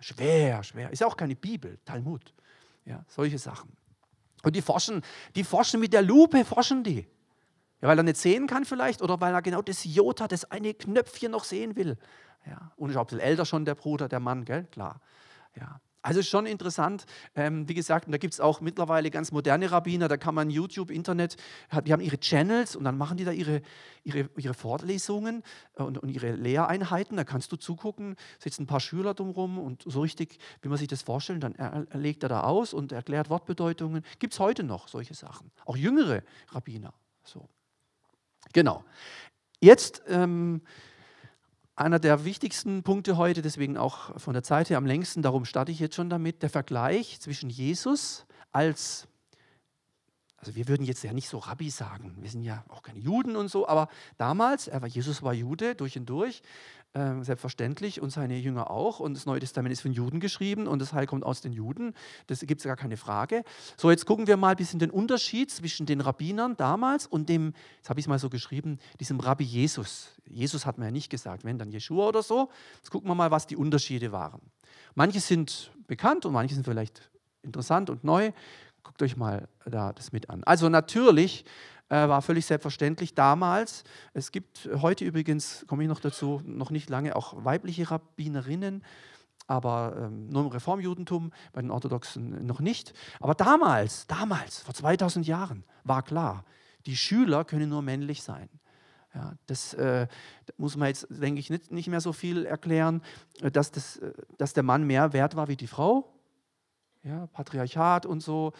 Schwer, 0.00 0.62
schwer. 0.62 0.90
Ist 0.90 1.00
ja 1.00 1.06
auch 1.08 1.16
keine 1.16 1.34
Bibel, 1.34 1.78
Talmud. 1.84 2.32
Ja, 2.84 3.04
solche 3.08 3.38
Sachen. 3.38 3.76
Und 4.44 4.54
die 4.54 4.62
forschen, 4.62 5.02
die 5.34 5.42
forschen 5.42 5.80
mit 5.80 5.92
der 5.92 6.02
Lupe, 6.02 6.44
forschen 6.44 6.84
die. 6.84 7.08
Ja, 7.80 7.88
weil 7.88 7.98
er 7.98 8.04
nicht 8.04 8.16
sehen 8.16 8.46
kann 8.46 8.64
vielleicht 8.64 9.02
oder 9.02 9.20
weil 9.20 9.34
er 9.34 9.42
genau 9.42 9.62
das 9.62 9.84
Jota, 9.84 10.28
das 10.28 10.44
eine 10.50 10.74
Knöpfchen 10.74 11.32
noch 11.32 11.44
sehen 11.44 11.76
will. 11.76 11.96
Ja, 12.46 12.72
und 12.76 12.96
ein 12.96 13.04
bisschen 13.04 13.20
älter 13.20 13.44
schon, 13.44 13.64
der 13.64 13.74
Bruder, 13.74 14.08
der 14.08 14.20
Mann, 14.20 14.44
gell? 14.44 14.64
Klar. 14.70 15.00
Ja. 15.56 15.80
Also 16.00 16.22
schon 16.22 16.46
interessant. 16.46 17.06
Ähm, 17.34 17.68
wie 17.68 17.74
gesagt, 17.74 18.06
da 18.08 18.18
gibt 18.18 18.32
es 18.32 18.40
auch 18.40 18.60
mittlerweile 18.60 19.10
ganz 19.10 19.32
moderne 19.32 19.70
Rabbiner, 19.70 20.06
da 20.06 20.16
kann 20.16 20.34
man 20.34 20.48
YouTube, 20.48 20.90
Internet, 20.90 21.36
die 21.84 21.92
haben 21.92 22.00
ihre 22.00 22.18
Channels 22.20 22.76
und 22.76 22.84
dann 22.84 22.96
machen 22.96 23.16
die 23.16 23.24
da 23.24 23.32
ihre, 23.32 23.62
ihre, 24.04 24.30
ihre 24.36 24.54
Vorlesungen 24.54 25.42
und, 25.74 25.98
und 25.98 26.08
ihre 26.08 26.32
Lehreinheiten. 26.32 27.16
Da 27.16 27.24
kannst 27.24 27.50
du 27.50 27.56
zugucken, 27.56 28.14
sitzen 28.38 28.62
ein 28.62 28.66
paar 28.66 28.80
Schüler 28.80 29.14
drumherum 29.14 29.58
und 29.58 29.82
so 29.86 30.00
richtig, 30.00 30.38
wie 30.62 30.68
man 30.68 30.78
sich 30.78 30.88
das 30.88 31.02
vorstellt, 31.02 31.42
dann 31.42 31.88
legt 31.92 32.22
er 32.22 32.28
da 32.28 32.42
aus 32.42 32.72
und 32.72 32.92
erklärt 32.92 33.28
Wortbedeutungen. 33.28 34.04
Gibt 34.20 34.34
es 34.34 34.40
heute 34.40 34.62
noch 34.62 34.86
solche 34.86 35.14
Sachen. 35.14 35.50
Auch 35.64 35.76
jüngere 35.76 36.22
Rabbiner. 36.50 36.94
So. 37.24 37.48
Genau. 38.52 38.84
Jetzt. 39.60 40.02
Ähm, 40.06 40.62
einer 41.78 42.00
der 42.00 42.24
wichtigsten 42.24 42.82
Punkte 42.82 43.16
heute, 43.16 43.40
deswegen 43.40 43.76
auch 43.76 44.18
von 44.18 44.34
der 44.34 44.42
Zeit 44.42 44.68
her 44.68 44.78
am 44.78 44.86
längsten, 44.86 45.22
darum 45.22 45.44
starte 45.44 45.70
ich 45.70 45.78
jetzt 45.78 45.94
schon 45.94 46.10
damit, 46.10 46.42
der 46.42 46.50
Vergleich 46.50 47.20
zwischen 47.20 47.50
Jesus 47.50 48.26
als 48.50 49.06
Also 50.38 50.56
wir 50.56 50.66
würden 50.68 50.84
jetzt 50.84 51.04
ja 51.04 51.12
nicht 51.12 51.28
so 51.28 51.38
Rabbi 51.38 51.70
sagen, 51.70 52.16
wir 52.20 52.30
sind 52.30 52.42
ja 52.42 52.64
auch 52.68 52.82
keine 52.82 52.98
Juden 52.98 53.36
und 53.36 53.48
so, 53.48 53.68
aber 53.68 53.88
damals, 54.16 54.70
Jesus 54.86 55.22
war 55.22 55.34
Jude 55.34 55.74
durch 55.74 55.96
und 55.96 56.06
durch, 56.06 56.42
äh, 56.98 57.24
selbstverständlich, 57.24 58.00
und 58.00 58.10
seine 58.10 58.36
Jünger 58.36 58.70
auch. 58.70 58.98
Und 58.98 59.14
das 59.14 59.24
Neue 59.24 59.40
Testament 59.40 59.72
ist 59.72 59.82
von 59.82 59.92
Juden 59.92 60.18
geschrieben 60.18 60.66
und 60.66 60.80
das 60.80 60.92
Heil 60.92 61.06
kommt 61.06 61.24
aus 61.24 61.40
den 61.40 61.52
Juden. 61.52 61.94
Das 62.26 62.40
gibt 62.40 62.60
es 62.60 62.64
gar 62.64 62.76
keine 62.76 62.96
Frage. 62.96 63.44
So, 63.76 63.90
jetzt 63.90 64.04
gucken 64.04 64.26
wir 64.26 64.36
mal 64.36 64.50
ein 64.50 64.56
bisschen 64.56 64.80
den 64.80 64.90
Unterschied 64.90 65.50
zwischen 65.50 65.86
den 65.86 66.00
Rabbinern 66.00 66.56
damals 66.56 67.06
und 67.06 67.28
dem, 67.28 67.54
jetzt 67.76 67.88
habe 67.88 68.00
ich 68.00 68.04
es 68.06 68.08
mal 68.08 68.18
so 68.18 68.28
geschrieben, 68.28 68.78
diesem 68.98 69.20
Rabbi 69.20 69.44
Jesus. 69.44 70.08
Jesus 70.26 70.66
hat 70.66 70.78
man 70.78 70.88
ja 70.88 70.90
nicht 70.90 71.08
gesagt, 71.08 71.44
wenn 71.44 71.58
dann 71.58 71.70
Jeshua 71.70 72.08
oder 72.08 72.22
so. 72.22 72.50
Jetzt 72.78 72.90
gucken 72.90 73.08
wir 73.08 73.14
mal, 73.14 73.30
was 73.30 73.46
die 73.46 73.56
Unterschiede 73.56 74.10
waren. 74.10 74.40
Manche 74.94 75.20
sind 75.20 75.70
bekannt 75.86 76.26
und 76.26 76.32
manche 76.32 76.54
sind 76.54 76.64
vielleicht 76.64 77.10
interessant 77.42 77.90
und 77.90 78.02
neu. 78.02 78.32
Guckt 78.82 79.02
euch 79.02 79.16
mal 79.16 79.48
da 79.64 79.92
das 79.92 80.12
mit 80.12 80.30
an. 80.30 80.42
Also 80.44 80.68
natürlich 80.68 81.44
war 81.88 82.22
völlig 82.22 82.44
selbstverständlich 82.46 83.14
damals. 83.14 83.84
Es 84.12 84.30
gibt 84.30 84.68
heute 84.82 85.04
übrigens, 85.04 85.64
komme 85.66 85.84
ich 85.84 85.88
noch 85.88 86.00
dazu, 86.00 86.42
noch 86.44 86.70
nicht 86.70 86.90
lange 86.90 87.16
auch 87.16 87.44
weibliche 87.44 87.90
Rabbinerinnen, 87.90 88.84
aber 89.46 89.96
ähm, 89.98 90.28
nur 90.28 90.42
im 90.42 90.48
Reformjudentum, 90.48 91.32
bei 91.52 91.62
den 91.62 91.70
Orthodoxen 91.70 92.46
noch 92.46 92.60
nicht. 92.60 92.92
Aber 93.20 93.34
damals, 93.34 94.06
damals, 94.06 94.60
vor 94.60 94.74
2000 94.74 95.26
Jahren, 95.26 95.64
war 95.84 96.02
klar, 96.02 96.44
die 96.84 96.96
Schüler 96.96 97.44
können 97.44 97.70
nur 97.70 97.82
männlich 97.82 98.22
sein. 98.22 98.48
Ja, 99.14 99.34
das 99.46 99.72
äh, 99.74 100.06
muss 100.58 100.76
man 100.76 100.88
jetzt, 100.88 101.06
denke 101.08 101.40
ich, 101.40 101.48
nicht, 101.48 101.72
nicht 101.72 101.88
mehr 101.88 102.02
so 102.02 102.12
viel 102.12 102.44
erklären, 102.44 103.02
äh, 103.40 103.50
dass, 103.50 103.70
das, 103.72 103.96
äh, 103.96 104.12
dass 104.36 104.52
der 104.52 104.62
Mann 104.62 104.86
mehr 104.86 105.14
wert 105.14 105.34
war 105.34 105.48
wie 105.48 105.56
die 105.56 105.66
Frau 105.66 106.12
ja, 107.02 107.26
Patriarchat 107.28 108.06
und 108.06 108.20
so. 108.20 108.52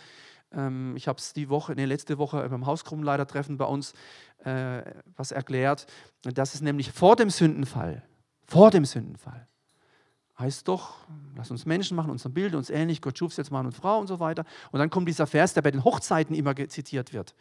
Ähm, 0.52 0.94
ich 0.96 1.08
habe 1.08 1.18
es 1.18 1.32
die 1.32 1.48
Woche, 1.48 1.74
nee, 1.74 1.84
letzte 1.84 2.18
Woche 2.18 2.48
beim 2.48 2.66
Hausgruppenleitertreffen 2.66 3.56
bei 3.56 3.64
uns 3.64 3.92
äh, 4.44 4.82
was 5.16 5.32
erklärt. 5.32 5.86
Das 6.22 6.54
ist 6.54 6.62
nämlich 6.62 6.92
vor 6.92 7.16
dem 7.16 7.30
Sündenfall, 7.30 8.02
vor 8.46 8.70
dem 8.70 8.84
Sündenfall, 8.84 9.46
heißt 10.38 10.68
doch, 10.68 10.94
lass 11.36 11.50
uns 11.50 11.66
Menschen 11.66 11.96
machen, 11.96 12.10
unser 12.10 12.28
Bild, 12.28 12.54
uns 12.54 12.70
ähnlich, 12.70 13.02
Gott 13.02 13.18
schuf 13.18 13.36
jetzt 13.36 13.50
Mann 13.50 13.66
und 13.66 13.72
Frau 13.72 13.98
und 13.98 14.06
so 14.06 14.20
weiter. 14.20 14.44
Und 14.70 14.78
dann 14.78 14.90
kommt 14.90 15.08
dieser 15.08 15.26
Vers, 15.26 15.54
der 15.54 15.62
bei 15.62 15.70
den 15.70 15.84
Hochzeiten 15.84 16.34
immer 16.34 16.54
zitiert 16.68 17.12
wird. 17.12 17.34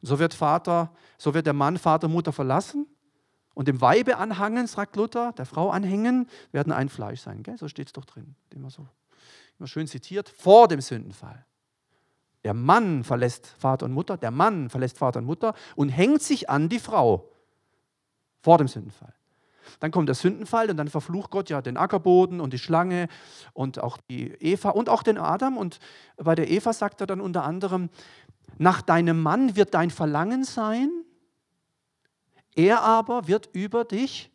So 0.00 0.18
wird 0.18 0.32
Vater, 0.32 0.92
so 1.18 1.34
wird 1.34 1.46
der 1.46 1.52
Mann 1.52 1.76
Vater, 1.76 2.08
Mutter 2.08 2.32
verlassen 2.32 2.86
und 3.54 3.68
dem 3.68 3.80
Weibe 3.80 4.16
anhangen, 4.16 4.66
sagt 4.66 4.96
Luther, 4.96 5.32
der 5.36 5.44
Frau 5.44 5.70
anhängen, 5.70 6.28
werden 6.52 6.72
ein 6.72 6.88
Fleisch 6.88 7.20
sein. 7.20 7.42
Gell? 7.42 7.58
So 7.58 7.68
steht 7.68 7.88
es 7.88 7.92
doch 7.92 8.04
drin. 8.04 8.36
Immer 8.54 8.70
so 8.70 8.86
immer 9.58 9.66
schön 9.66 9.86
zitiert, 9.86 10.28
vor 10.28 10.68
dem 10.68 10.80
Sündenfall. 10.80 11.44
Der 12.44 12.54
Mann 12.54 13.04
verlässt 13.04 13.46
Vater 13.46 13.86
und 13.86 13.92
Mutter, 13.92 14.16
der 14.16 14.30
Mann 14.30 14.70
verlässt 14.70 14.98
Vater 14.98 15.18
und 15.18 15.26
Mutter 15.26 15.54
und 15.76 15.88
hängt 15.88 16.22
sich 16.22 16.48
an 16.48 16.68
die 16.68 16.78
Frau. 16.78 17.30
Vor 18.40 18.58
dem 18.58 18.68
Sündenfall. 18.68 19.14
Dann 19.80 19.90
kommt 19.90 20.08
der 20.08 20.14
Sündenfall 20.14 20.70
und 20.70 20.76
dann 20.76 20.88
verflucht 20.88 21.30
Gott 21.30 21.50
ja 21.50 21.60
den 21.60 21.76
Ackerboden 21.76 22.40
und 22.40 22.52
die 22.52 22.58
Schlange 22.58 23.08
und 23.52 23.78
auch 23.78 23.98
die 24.08 24.32
Eva 24.40 24.70
und 24.70 24.88
auch 24.88 25.02
den 25.02 25.18
Adam. 25.18 25.56
Und 25.56 25.78
bei 26.16 26.34
der 26.34 26.48
Eva 26.48 26.72
sagt 26.72 27.00
er 27.00 27.06
dann 27.06 27.20
unter 27.20 27.44
anderem, 27.44 27.90
nach 28.56 28.82
deinem 28.82 29.20
Mann 29.20 29.56
wird 29.56 29.74
dein 29.74 29.90
Verlangen 29.90 30.44
sein, 30.44 30.90
er 32.54 32.82
aber 32.82 33.28
wird 33.28 33.50
über 33.52 33.84
dich 33.84 34.32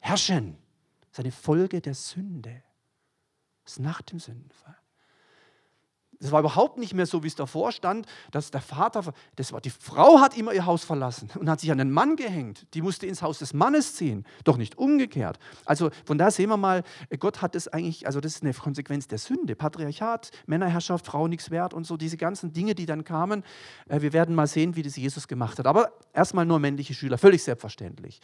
herrschen. 0.00 0.58
Das 1.00 1.18
ist 1.18 1.24
eine 1.24 1.32
Folge 1.32 1.80
der 1.80 1.94
Sünde. 1.94 2.62
Das 3.62 3.74
ist 3.74 3.80
nach 3.80 4.02
dem 4.02 4.18
Sündenfall. 4.18 4.76
Es 6.20 6.32
war 6.32 6.40
überhaupt 6.40 6.78
nicht 6.78 6.94
mehr 6.94 7.06
so, 7.06 7.22
wie 7.22 7.26
es 7.26 7.34
davor 7.34 7.72
stand, 7.72 8.06
dass 8.30 8.50
der 8.50 8.60
Vater, 8.60 9.12
das 9.36 9.52
war, 9.52 9.60
die 9.60 9.70
Frau 9.70 10.20
hat 10.20 10.36
immer 10.36 10.52
ihr 10.52 10.66
Haus 10.66 10.84
verlassen 10.84 11.30
und 11.38 11.48
hat 11.48 11.60
sich 11.60 11.70
an 11.70 11.78
den 11.78 11.90
Mann 11.90 12.16
gehängt. 12.16 12.66
Die 12.74 12.82
musste 12.82 13.06
ins 13.06 13.22
Haus 13.22 13.38
des 13.38 13.54
Mannes 13.54 13.94
ziehen, 13.94 14.24
doch 14.44 14.56
nicht 14.56 14.78
umgekehrt. 14.78 15.38
Also 15.64 15.90
von 16.04 16.18
da 16.18 16.30
sehen 16.30 16.48
wir 16.48 16.56
mal, 16.56 16.82
Gott 17.18 17.42
hat 17.42 17.54
es 17.54 17.68
eigentlich, 17.68 18.06
also 18.06 18.20
das 18.20 18.36
ist 18.36 18.42
eine 18.42 18.54
Konsequenz 18.54 19.08
der 19.08 19.18
Sünde. 19.18 19.54
Patriarchat, 19.54 20.30
Männerherrschaft, 20.46 21.06
Frau 21.06 21.28
nichts 21.28 21.50
wert 21.50 21.74
und 21.74 21.86
so, 21.86 21.96
diese 21.96 22.16
ganzen 22.16 22.52
Dinge, 22.52 22.74
die 22.74 22.86
dann 22.86 23.04
kamen. 23.04 23.44
Äh, 23.88 24.00
wir 24.00 24.12
werden 24.12 24.34
mal 24.34 24.46
sehen, 24.46 24.76
wie 24.76 24.82
das 24.82 24.96
Jesus 24.96 25.28
gemacht 25.28 25.58
hat. 25.58 25.66
Aber 25.66 25.92
erstmal 26.12 26.46
nur 26.46 26.58
männliche 26.58 26.94
Schüler, 26.94 27.18
völlig 27.18 27.42
selbstverständlich. 27.42 28.20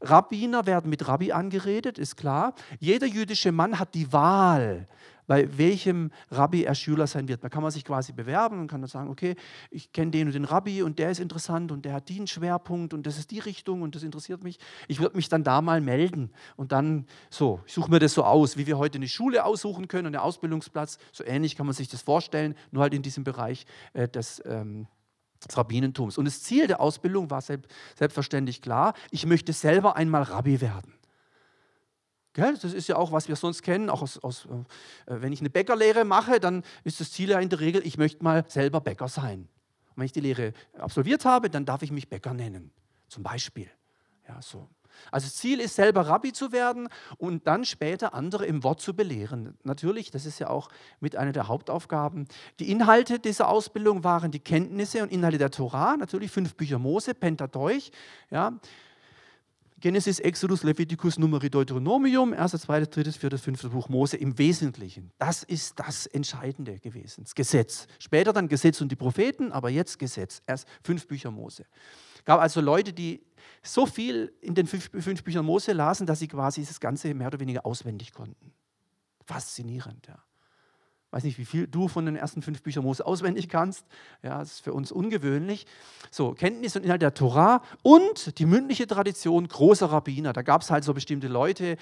Rabbiner 0.00 0.66
werden 0.66 0.90
mit 0.90 1.06
Rabbi 1.06 1.32
angeredet, 1.32 1.98
ist 1.98 2.16
klar. 2.16 2.54
Jeder 2.78 3.06
jüdische 3.06 3.52
Mann 3.52 3.78
hat 3.78 3.94
die 3.94 4.12
Wahl 4.12 4.86
bei 5.26 5.58
welchem 5.58 6.10
Rabbi 6.30 6.64
er 6.64 6.74
Schüler 6.74 7.06
sein 7.06 7.28
wird. 7.28 7.42
Da 7.42 7.48
kann 7.48 7.62
man 7.62 7.70
sich 7.70 7.84
quasi 7.84 8.12
bewerben 8.12 8.60
und 8.60 8.68
kann 8.68 8.80
dann 8.80 8.88
sagen, 8.88 9.10
okay, 9.10 9.36
ich 9.70 9.92
kenne 9.92 10.10
den 10.10 10.26
und 10.28 10.34
den 10.34 10.44
Rabbi 10.44 10.82
und 10.82 10.98
der 10.98 11.10
ist 11.10 11.20
interessant 11.20 11.72
und 11.72 11.84
der 11.84 11.94
hat 11.94 12.08
den 12.08 12.26
Schwerpunkt 12.26 12.94
und 12.94 13.06
das 13.06 13.18
ist 13.18 13.30
die 13.30 13.38
Richtung 13.38 13.82
und 13.82 13.94
das 13.94 14.02
interessiert 14.02 14.42
mich. 14.44 14.58
Ich 14.88 15.00
würde 15.00 15.16
mich 15.16 15.28
dann 15.28 15.44
da 15.44 15.60
mal 15.60 15.80
melden 15.80 16.30
und 16.56 16.72
dann 16.72 17.06
so, 17.30 17.60
ich 17.66 17.72
suche 17.72 17.90
mir 17.90 17.98
das 17.98 18.14
so 18.14 18.24
aus, 18.24 18.56
wie 18.56 18.66
wir 18.66 18.78
heute 18.78 18.98
eine 18.98 19.08
Schule 19.08 19.44
aussuchen 19.44 19.88
können 19.88 20.06
und 20.06 20.14
einen 20.14 20.24
Ausbildungsplatz. 20.24 20.98
So 21.12 21.24
ähnlich 21.24 21.56
kann 21.56 21.66
man 21.66 21.74
sich 21.74 21.88
das 21.88 22.02
vorstellen, 22.02 22.54
nur 22.70 22.82
halt 22.82 22.94
in 22.94 23.02
diesem 23.02 23.24
Bereich 23.24 23.66
äh, 23.92 24.08
des 24.08 24.42
ähm, 24.44 24.86
des 25.44 25.56
Rabbinentums. 25.56 26.18
Und 26.18 26.24
das 26.24 26.42
Ziel 26.42 26.66
der 26.66 26.80
Ausbildung 26.80 27.30
war 27.30 27.42
selbstverständlich 27.42 28.62
klar, 28.62 28.94
ich 29.10 29.26
möchte 29.26 29.52
selber 29.52 29.96
einmal 29.96 30.22
Rabbi 30.22 30.60
werden. 30.60 30.94
Gell? 32.34 32.58
Das 32.60 32.74
ist 32.74 32.88
ja 32.88 32.96
auch, 32.96 33.12
was 33.12 33.28
wir 33.28 33.36
sonst 33.36 33.62
kennen, 33.62 33.88
auch 33.88 34.02
aus, 34.02 34.18
aus 34.18 34.46
äh, 34.46 34.58
wenn 35.06 35.32
ich 35.32 35.40
eine 35.40 35.50
Bäckerlehre 35.50 36.04
mache, 36.04 36.40
dann 36.40 36.62
ist 36.82 37.00
das 37.00 37.12
Ziel 37.12 37.30
ja 37.30 37.38
in 37.38 37.48
der 37.48 37.60
Regel, 37.60 37.86
ich 37.86 37.96
möchte 37.96 38.22
mal 38.22 38.44
selber 38.48 38.80
Bäcker 38.80 39.08
sein. 39.08 39.48
Und 39.90 39.96
wenn 39.96 40.06
ich 40.06 40.12
die 40.12 40.20
Lehre 40.20 40.52
absolviert 40.76 41.24
habe, 41.24 41.48
dann 41.48 41.64
darf 41.64 41.82
ich 41.82 41.92
mich 41.92 42.08
Bäcker 42.08 42.34
nennen, 42.34 42.72
zum 43.08 43.22
Beispiel. 43.22 43.70
Ja, 44.28 44.42
so. 44.42 44.68
Also 45.10 45.28
Ziel 45.28 45.60
ist 45.60 45.76
selber 45.76 46.06
Rabbi 46.06 46.32
zu 46.32 46.52
werden 46.52 46.88
und 47.18 47.46
dann 47.46 47.64
später 47.64 48.14
andere 48.14 48.46
im 48.46 48.62
Wort 48.64 48.80
zu 48.80 48.94
belehren. 48.94 49.56
Natürlich, 49.62 50.10
das 50.10 50.26
ist 50.26 50.38
ja 50.38 50.48
auch 50.50 50.68
mit 51.00 51.16
einer 51.16 51.32
der 51.32 51.48
Hauptaufgaben. 51.48 52.26
Die 52.58 52.70
Inhalte 52.70 53.18
dieser 53.18 53.48
Ausbildung 53.48 54.04
waren 54.04 54.30
die 54.30 54.40
Kenntnisse 54.40 55.02
und 55.02 55.12
Inhalte 55.12 55.38
der 55.38 55.50
Torah, 55.50 55.96
natürlich 55.96 56.30
fünf 56.30 56.54
Bücher 56.54 56.78
Mose, 56.78 57.14
Pentateuch, 57.14 57.90
ja, 58.30 58.58
Genesis, 59.80 60.20
Exodus, 60.20 60.62
Leviticus, 60.62 61.18
Numeri, 61.18 61.50
Deuteronomium, 61.50 62.32
1., 62.32 62.52
2., 62.52 62.86
3., 62.86 63.12
4., 63.12 63.38
5. 63.38 63.70
Buch 63.70 63.88
Mose 63.88 64.16
im 64.16 64.38
Wesentlichen. 64.38 65.10
Das 65.18 65.42
ist 65.42 65.78
das 65.78 66.06
Entscheidende 66.06 66.78
gewesen, 66.78 67.24
das 67.24 67.34
Gesetz. 67.34 67.86
Später 67.98 68.32
dann 68.32 68.48
Gesetz 68.48 68.80
und 68.80 68.90
die 68.90 68.96
Propheten, 68.96 69.52
aber 69.52 69.70
jetzt 69.70 69.98
Gesetz. 69.98 70.42
Erst 70.46 70.66
fünf 70.82 71.06
Bücher 71.06 71.30
Mose. 71.30 71.66
Es 72.16 72.24
gab 72.24 72.40
also 72.40 72.60
Leute, 72.60 72.92
die 72.92 73.20
so 73.62 73.84
viel 73.84 74.32
in 74.40 74.54
den 74.54 74.66
fünf, 74.66 74.90
fünf 74.90 75.22
Büchern 75.22 75.44
Mose 75.44 75.72
lasen, 75.72 76.06
dass 76.06 76.20
sie 76.20 76.28
quasi 76.28 76.64
das 76.64 76.80
Ganze 76.80 77.12
mehr 77.12 77.26
oder 77.26 77.40
weniger 77.40 77.66
auswendig 77.66 78.12
konnten. 78.12 78.52
Faszinierend, 79.26 80.06
ja 80.06 80.22
weiß 81.14 81.22
nicht, 81.22 81.38
wie 81.38 81.44
viel 81.44 81.68
du 81.68 81.86
von 81.86 82.06
den 82.06 82.16
ersten 82.16 82.42
fünf 82.42 82.60
Büchern 82.62 82.82
Mose 82.82 83.06
auswendig 83.06 83.48
kannst. 83.48 83.86
Ja, 84.24 84.40
das 84.40 84.54
ist 84.54 84.60
für 84.64 84.72
uns 84.72 84.90
ungewöhnlich. 84.90 85.64
So, 86.10 86.32
Kenntnis 86.32 86.74
und 86.74 86.82
Inhalt 86.82 87.02
der 87.02 87.14
Torah 87.14 87.62
und 87.82 88.36
die 88.40 88.46
mündliche 88.46 88.88
Tradition 88.88 89.46
großer 89.46 89.86
Rabbiner. 89.86 90.32
Da 90.32 90.42
gab 90.42 90.62
es 90.62 90.72
halt 90.72 90.82
so 90.82 90.92
bestimmte 90.92 91.28
Leute, 91.28 91.76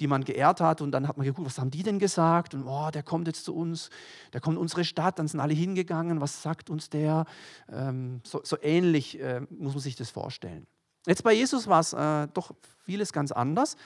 die 0.00 0.06
man 0.06 0.24
geehrt 0.24 0.62
hat 0.62 0.80
und 0.80 0.92
dann 0.92 1.06
hat 1.06 1.18
man 1.18 1.26
geguckt, 1.26 1.46
was 1.46 1.58
haben 1.58 1.70
die 1.70 1.82
denn 1.82 1.98
gesagt? 1.98 2.54
Und 2.54 2.64
oh, 2.66 2.88
der 2.90 3.02
kommt 3.02 3.26
jetzt 3.26 3.44
zu 3.44 3.54
uns, 3.54 3.90
der 4.32 4.40
kommt 4.40 4.56
in 4.56 4.62
unsere 4.62 4.84
Stadt, 4.84 5.18
dann 5.18 5.28
sind 5.28 5.40
alle 5.40 5.52
hingegangen, 5.52 6.22
was 6.22 6.42
sagt 6.42 6.70
uns 6.70 6.88
der? 6.88 7.26
Ähm, 7.70 8.22
so, 8.24 8.40
so, 8.42 8.56
ähnlich 8.62 9.20
äh, 9.20 9.42
muss 9.50 9.74
man 9.74 9.82
sich 9.82 9.96
das 9.96 10.08
vorstellen. 10.08 10.66
Jetzt 11.06 11.22
bei 11.24 11.34
Jesus 11.34 11.66
war 11.66 11.80
es 11.80 11.92
äh, 11.92 12.26
doch 12.32 12.52
vieles 12.86 13.12
ganz 13.12 13.32
anders. 13.32 13.76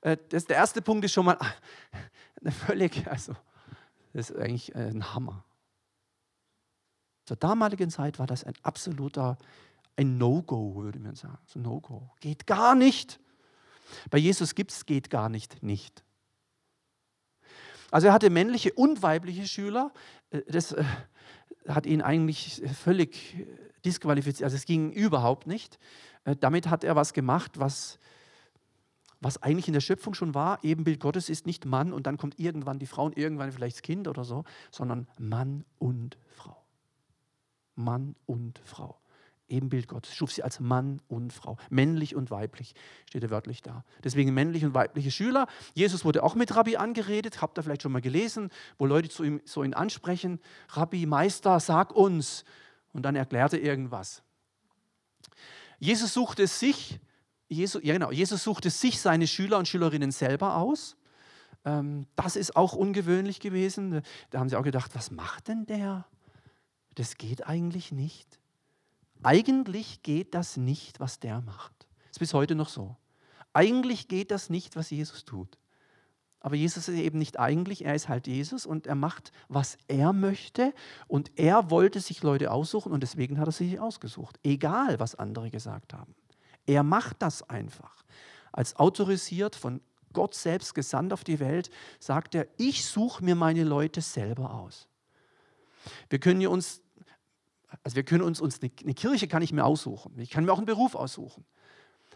Äh, 0.00 0.16
das, 0.30 0.46
der 0.46 0.56
erste 0.56 0.82
Punkt 0.82 1.04
ist 1.04 1.12
schon 1.12 1.26
mal 1.26 1.38
völlig, 2.66 3.06
also 3.06 3.36
ist 4.18 4.36
eigentlich 4.36 4.74
äh, 4.74 4.90
ein 4.90 5.14
Hammer. 5.14 5.44
Zur 7.24 7.36
damaligen 7.36 7.90
Zeit 7.90 8.18
war 8.18 8.26
das 8.26 8.44
ein 8.44 8.54
absoluter, 8.62 9.38
ein 9.96 10.18
No-Go, 10.18 10.76
würde 10.76 10.98
man 10.98 11.14
sagen. 11.14 11.38
So 11.46 11.58
No-Go. 11.58 12.10
Geht 12.20 12.46
gar 12.46 12.74
nicht. 12.74 13.20
Bei 14.10 14.18
Jesus 14.18 14.54
gibt 14.54 14.72
es 14.72 14.86
geht 14.86 15.10
gar 15.10 15.28
nicht 15.28 15.62
nicht. 15.62 16.04
Also 17.90 18.08
er 18.08 18.12
hatte 18.12 18.30
männliche 18.30 18.72
und 18.72 19.02
weibliche 19.02 19.46
Schüler. 19.46 19.92
Äh, 20.30 20.42
das 20.48 20.72
äh, 20.72 20.84
hat 21.68 21.86
ihn 21.86 22.02
eigentlich 22.02 22.62
völlig 22.82 23.36
disqualifiziert. 23.84 24.44
Also 24.44 24.56
es 24.56 24.64
ging 24.64 24.90
überhaupt 24.90 25.46
nicht. 25.46 25.78
Damit 26.40 26.68
hat 26.68 26.84
er 26.84 26.96
was 26.96 27.12
gemacht, 27.12 27.58
was 27.58 27.98
was 29.20 29.42
eigentlich 29.42 29.66
in 29.66 29.74
der 29.74 29.80
Schöpfung 29.80 30.14
schon 30.14 30.34
war, 30.34 30.62
Ebenbild 30.62 31.00
Gottes 31.00 31.28
ist 31.28 31.46
nicht 31.46 31.64
Mann 31.64 31.92
und 31.92 32.06
dann 32.06 32.18
kommt 32.18 32.38
irgendwann 32.38 32.78
die 32.78 32.86
Frau 32.86 33.04
und 33.04 33.16
irgendwann 33.16 33.50
vielleicht 33.52 33.76
das 33.76 33.82
Kind 33.82 34.06
oder 34.06 34.24
so, 34.24 34.44
sondern 34.70 35.08
Mann 35.18 35.64
und 35.78 36.18
Frau. 36.30 36.64
Mann 37.74 38.14
und 38.26 38.60
Frau. 38.64 38.98
Ebenbild 39.48 39.88
Gottes, 39.88 40.14
schuf 40.14 40.30
sie 40.30 40.42
als 40.42 40.60
Mann 40.60 41.00
und 41.08 41.32
Frau, 41.32 41.56
männlich 41.70 42.14
und 42.14 42.30
weiblich, 42.30 42.74
steht 43.08 43.22
er 43.22 43.30
wörtlich 43.30 43.62
da. 43.62 43.82
Deswegen 44.04 44.34
männlich 44.34 44.64
und 44.64 44.74
weibliche 44.74 45.10
Schüler. 45.10 45.46
Jesus 45.72 46.04
wurde 46.04 46.22
auch 46.22 46.34
mit 46.34 46.54
Rabbi 46.54 46.76
angeredet, 46.76 47.40
habt 47.40 47.58
ihr 47.58 47.62
vielleicht 47.62 47.82
schon 47.82 47.92
mal 47.92 48.02
gelesen, 48.02 48.50
wo 48.76 48.84
Leute 48.84 49.08
zu 49.08 49.24
ihm 49.24 49.40
so 49.46 49.62
ihn 49.64 49.72
ansprechen, 49.72 50.38
Rabbi, 50.68 51.06
Meister, 51.06 51.60
sag 51.60 51.94
uns. 51.94 52.44
und 52.92 53.02
dann 53.02 53.16
erklärte 53.16 53.56
irgendwas. 53.58 54.22
Jesus 55.78 56.14
suchte 56.14 56.46
sich, 56.46 57.00
Jesus, 57.48 57.82
ja 57.82 57.94
genau, 57.94 58.10
Jesus 58.10 58.44
suchte 58.44 58.70
sich 58.70 59.00
seine 59.00 59.26
Schüler 59.26 59.58
und 59.58 59.66
Schülerinnen 59.66 60.10
selber 60.10 60.56
aus. 60.56 60.96
Ähm, 61.64 62.06
das 62.16 62.36
ist 62.36 62.56
auch 62.56 62.74
ungewöhnlich 62.74 63.40
gewesen. 63.40 64.02
Da 64.30 64.38
haben 64.38 64.48
sie 64.48 64.56
auch 64.56 64.62
gedacht, 64.62 64.94
was 64.94 65.10
macht 65.10 65.48
denn 65.48 65.66
der? 65.66 66.06
Das 66.94 67.16
geht 67.16 67.46
eigentlich 67.46 67.92
nicht. 67.92 68.38
Eigentlich 69.22 70.02
geht 70.02 70.34
das 70.34 70.56
nicht, 70.56 71.00
was 71.00 71.20
der 71.20 71.40
macht. 71.40 71.86
Ist 72.10 72.18
bis 72.18 72.34
heute 72.34 72.54
noch 72.54 72.68
so. 72.68 72.96
Eigentlich 73.52 74.08
geht 74.08 74.30
das 74.30 74.50
nicht, 74.50 74.76
was 74.76 74.90
Jesus 74.90 75.24
tut. 75.24 75.58
Aber 76.40 76.54
Jesus 76.54 76.86
ist 76.88 76.96
eben 76.96 77.18
nicht 77.18 77.38
eigentlich, 77.38 77.84
er 77.84 77.94
ist 77.94 78.08
halt 78.08 78.28
Jesus 78.28 78.64
und 78.64 78.86
er 78.86 78.94
macht, 78.94 79.32
was 79.48 79.76
er 79.88 80.12
möchte. 80.12 80.72
Und 81.08 81.32
er 81.36 81.70
wollte 81.70 82.00
sich 82.00 82.22
Leute 82.22 82.52
aussuchen 82.52 82.92
und 82.92 83.02
deswegen 83.02 83.38
hat 83.38 83.48
er 83.48 83.52
sich 83.52 83.80
ausgesucht. 83.80 84.38
Egal, 84.44 85.00
was 85.00 85.16
andere 85.16 85.50
gesagt 85.50 85.94
haben. 85.94 86.14
Er 86.68 86.82
macht 86.82 87.22
das 87.22 87.48
einfach. 87.48 88.04
Als 88.52 88.76
autorisiert 88.76 89.56
von 89.56 89.80
Gott 90.12 90.34
selbst 90.34 90.74
gesandt 90.74 91.14
auf 91.14 91.24
die 91.24 91.40
Welt, 91.40 91.70
sagt 91.98 92.34
er, 92.34 92.46
ich 92.58 92.84
suche 92.84 93.24
mir 93.24 93.34
meine 93.34 93.64
Leute 93.64 94.02
selber 94.02 94.52
aus. 94.52 94.86
Wir 96.10 96.18
können 96.18 96.46
uns, 96.46 96.82
also 97.82 97.96
wir 97.96 98.02
können 98.02 98.22
uns, 98.22 98.38
uns 98.42 98.60
eine, 98.60 98.70
eine 98.82 98.92
Kirche 98.92 99.28
kann 99.28 99.40
ich 99.40 99.50
mir 99.50 99.64
aussuchen. 99.64 100.18
Ich 100.18 100.28
kann 100.28 100.44
mir 100.44 100.52
auch 100.52 100.58
einen 100.58 100.66
Beruf 100.66 100.94
aussuchen. 100.94 101.46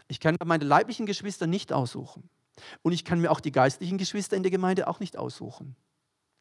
Ich 0.07 0.19
kann 0.19 0.37
meine 0.45 0.65
leiblichen 0.65 1.07
Geschwister 1.07 1.47
nicht 1.47 1.73
aussuchen. 1.73 2.29
Und 2.83 2.91
ich 2.91 3.03
kann 3.03 3.19
mir 3.19 3.31
auch 3.31 3.39
die 3.39 3.51
geistlichen 3.51 3.97
Geschwister 3.97 4.37
in 4.37 4.43
der 4.43 4.51
Gemeinde 4.51 4.87
auch 4.87 4.99
nicht 4.99 5.17
aussuchen. 5.17 5.75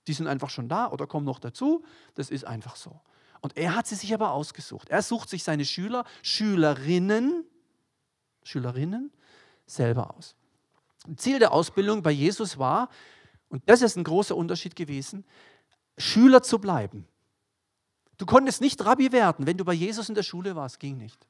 Die 0.06 0.12
sind 0.12 0.26
einfach 0.26 0.50
schon 0.50 0.68
da 0.68 0.90
oder 0.90 1.06
kommen 1.06 1.24
noch 1.24 1.38
dazu. 1.38 1.82
Das 2.14 2.28
ist 2.28 2.44
einfach 2.44 2.76
so. 2.76 3.00
Und 3.40 3.56
er 3.56 3.74
hat 3.74 3.86
sie 3.86 3.94
sich 3.94 4.12
aber 4.12 4.32
ausgesucht. 4.32 4.90
Er 4.90 5.00
sucht 5.00 5.30
sich 5.30 5.44
seine 5.44 5.64
Schüler, 5.64 6.04
Schülerinnen, 6.22 7.46
Schülerinnen 8.42 9.12
selber 9.66 10.14
aus. 10.16 10.34
Ziel 11.16 11.38
der 11.38 11.52
Ausbildung 11.52 12.02
bei 12.02 12.10
Jesus 12.10 12.58
war, 12.58 12.88
und 13.48 13.62
das 13.68 13.82
ist 13.82 13.96
ein 13.96 14.04
großer 14.04 14.36
Unterschied 14.36 14.76
gewesen, 14.76 15.24
Schüler 15.98 16.42
zu 16.42 16.58
bleiben. 16.58 17.06
Du 18.18 18.26
konntest 18.26 18.60
nicht 18.60 18.84
Rabbi 18.84 19.12
werden, 19.12 19.46
wenn 19.46 19.56
du 19.56 19.64
bei 19.64 19.72
Jesus 19.72 20.08
in 20.08 20.14
der 20.14 20.22
Schule 20.22 20.54
warst, 20.54 20.80
ging 20.80 20.96
nicht. 20.96 21.26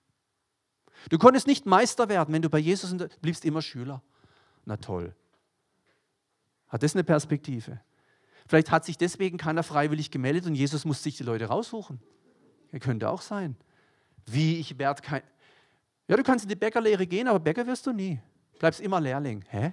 Du 1.09 1.18
konntest 1.18 1.46
nicht 1.46 1.66
Meister 1.66 2.09
werden, 2.09 2.33
wenn 2.35 2.42
du 2.42 2.51
bei 2.51 2.59
Jesus 2.59 2.92
in 2.92 2.98
der, 2.98 3.09
bliebst 3.20 3.44
immer 3.44 3.62
Schüler. 3.62 4.03
Na 4.64 4.77
toll. 4.77 5.14
Hat 6.68 6.83
das 6.83 6.94
eine 6.94 7.05
Perspektive? 7.05 7.81
Vielleicht 8.46 8.70
hat 8.70 8.85
sich 8.85 8.98
deswegen 8.98 9.38
keiner 9.38 9.62
freiwillig 9.62 10.11
gemeldet 10.11 10.46
und 10.46 10.55
Jesus 10.55 10.85
muss 10.85 11.03
sich 11.03 11.16
die 11.16 11.22
Leute 11.22 11.46
raussuchen. 11.46 12.01
Er 12.70 12.81
könnte 12.81 13.09
auch 13.09 13.22
sein. 13.22 13.57
Wie, 14.27 14.59
ich 14.59 14.79
werde 14.79 15.03
kein. 15.03 15.22
Ja, 16.12 16.18
du 16.18 16.25
kannst 16.25 16.44
in 16.44 16.51
die 16.51 16.57
Bäckerlehre 16.57 17.07
gehen, 17.07 17.27
aber 17.27 17.40
Bäcker 17.40 17.66
wirst 17.66 17.87
du 17.87 17.92
nie. 17.94 18.20
Bleibst 18.59 18.83
immer 18.83 19.01
Lehrling. 19.01 19.42
Hä? 19.48 19.72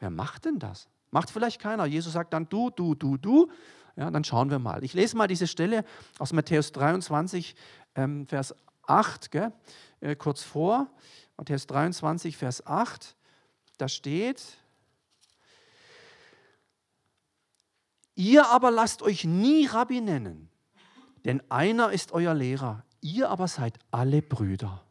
Wer 0.00 0.10
macht 0.10 0.44
denn 0.44 0.58
das? 0.58 0.88
Macht 1.12 1.30
vielleicht 1.30 1.60
keiner. 1.60 1.86
Jesus 1.86 2.14
sagt 2.14 2.32
dann 2.32 2.48
du, 2.48 2.70
du, 2.70 2.96
du, 2.96 3.16
du. 3.16 3.48
Ja, 3.94 4.10
dann 4.10 4.24
schauen 4.24 4.50
wir 4.50 4.58
mal. 4.58 4.82
Ich 4.82 4.92
lese 4.92 5.16
mal 5.16 5.28
diese 5.28 5.46
Stelle 5.46 5.84
aus 6.18 6.32
Matthäus 6.32 6.72
23, 6.72 7.54
ähm, 7.94 8.26
Vers 8.26 8.56
8, 8.88 9.30
gell? 9.30 9.52
Äh, 10.00 10.16
kurz 10.16 10.42
vor. 10.42 10.88
Matthäus 11.36 11.68
23, 11.68 12.36
Vers 12.36 12.66
8. 12.66 13.14
Da 13.76 13.86
steht, 13.86 14.42
ihr 18.16 18.48
aber 18.48 18.72
lasst 18.72 19.00
euch 19.00 19.22
nie 19.22 19.66
Rabbi 19.66 20.00
nennen, 20.00 20.48
denn 21.24 21.40
einer 21.48 21.92
ist 21.92 22.10
euer 22.10 22.34
Lehrer, 22.34 22.84
ihr 23.00 23.30
aber 23.30 23.46
seid 23.46 23.78
alle 23.92 24.22
Brüder. 24.22 24.82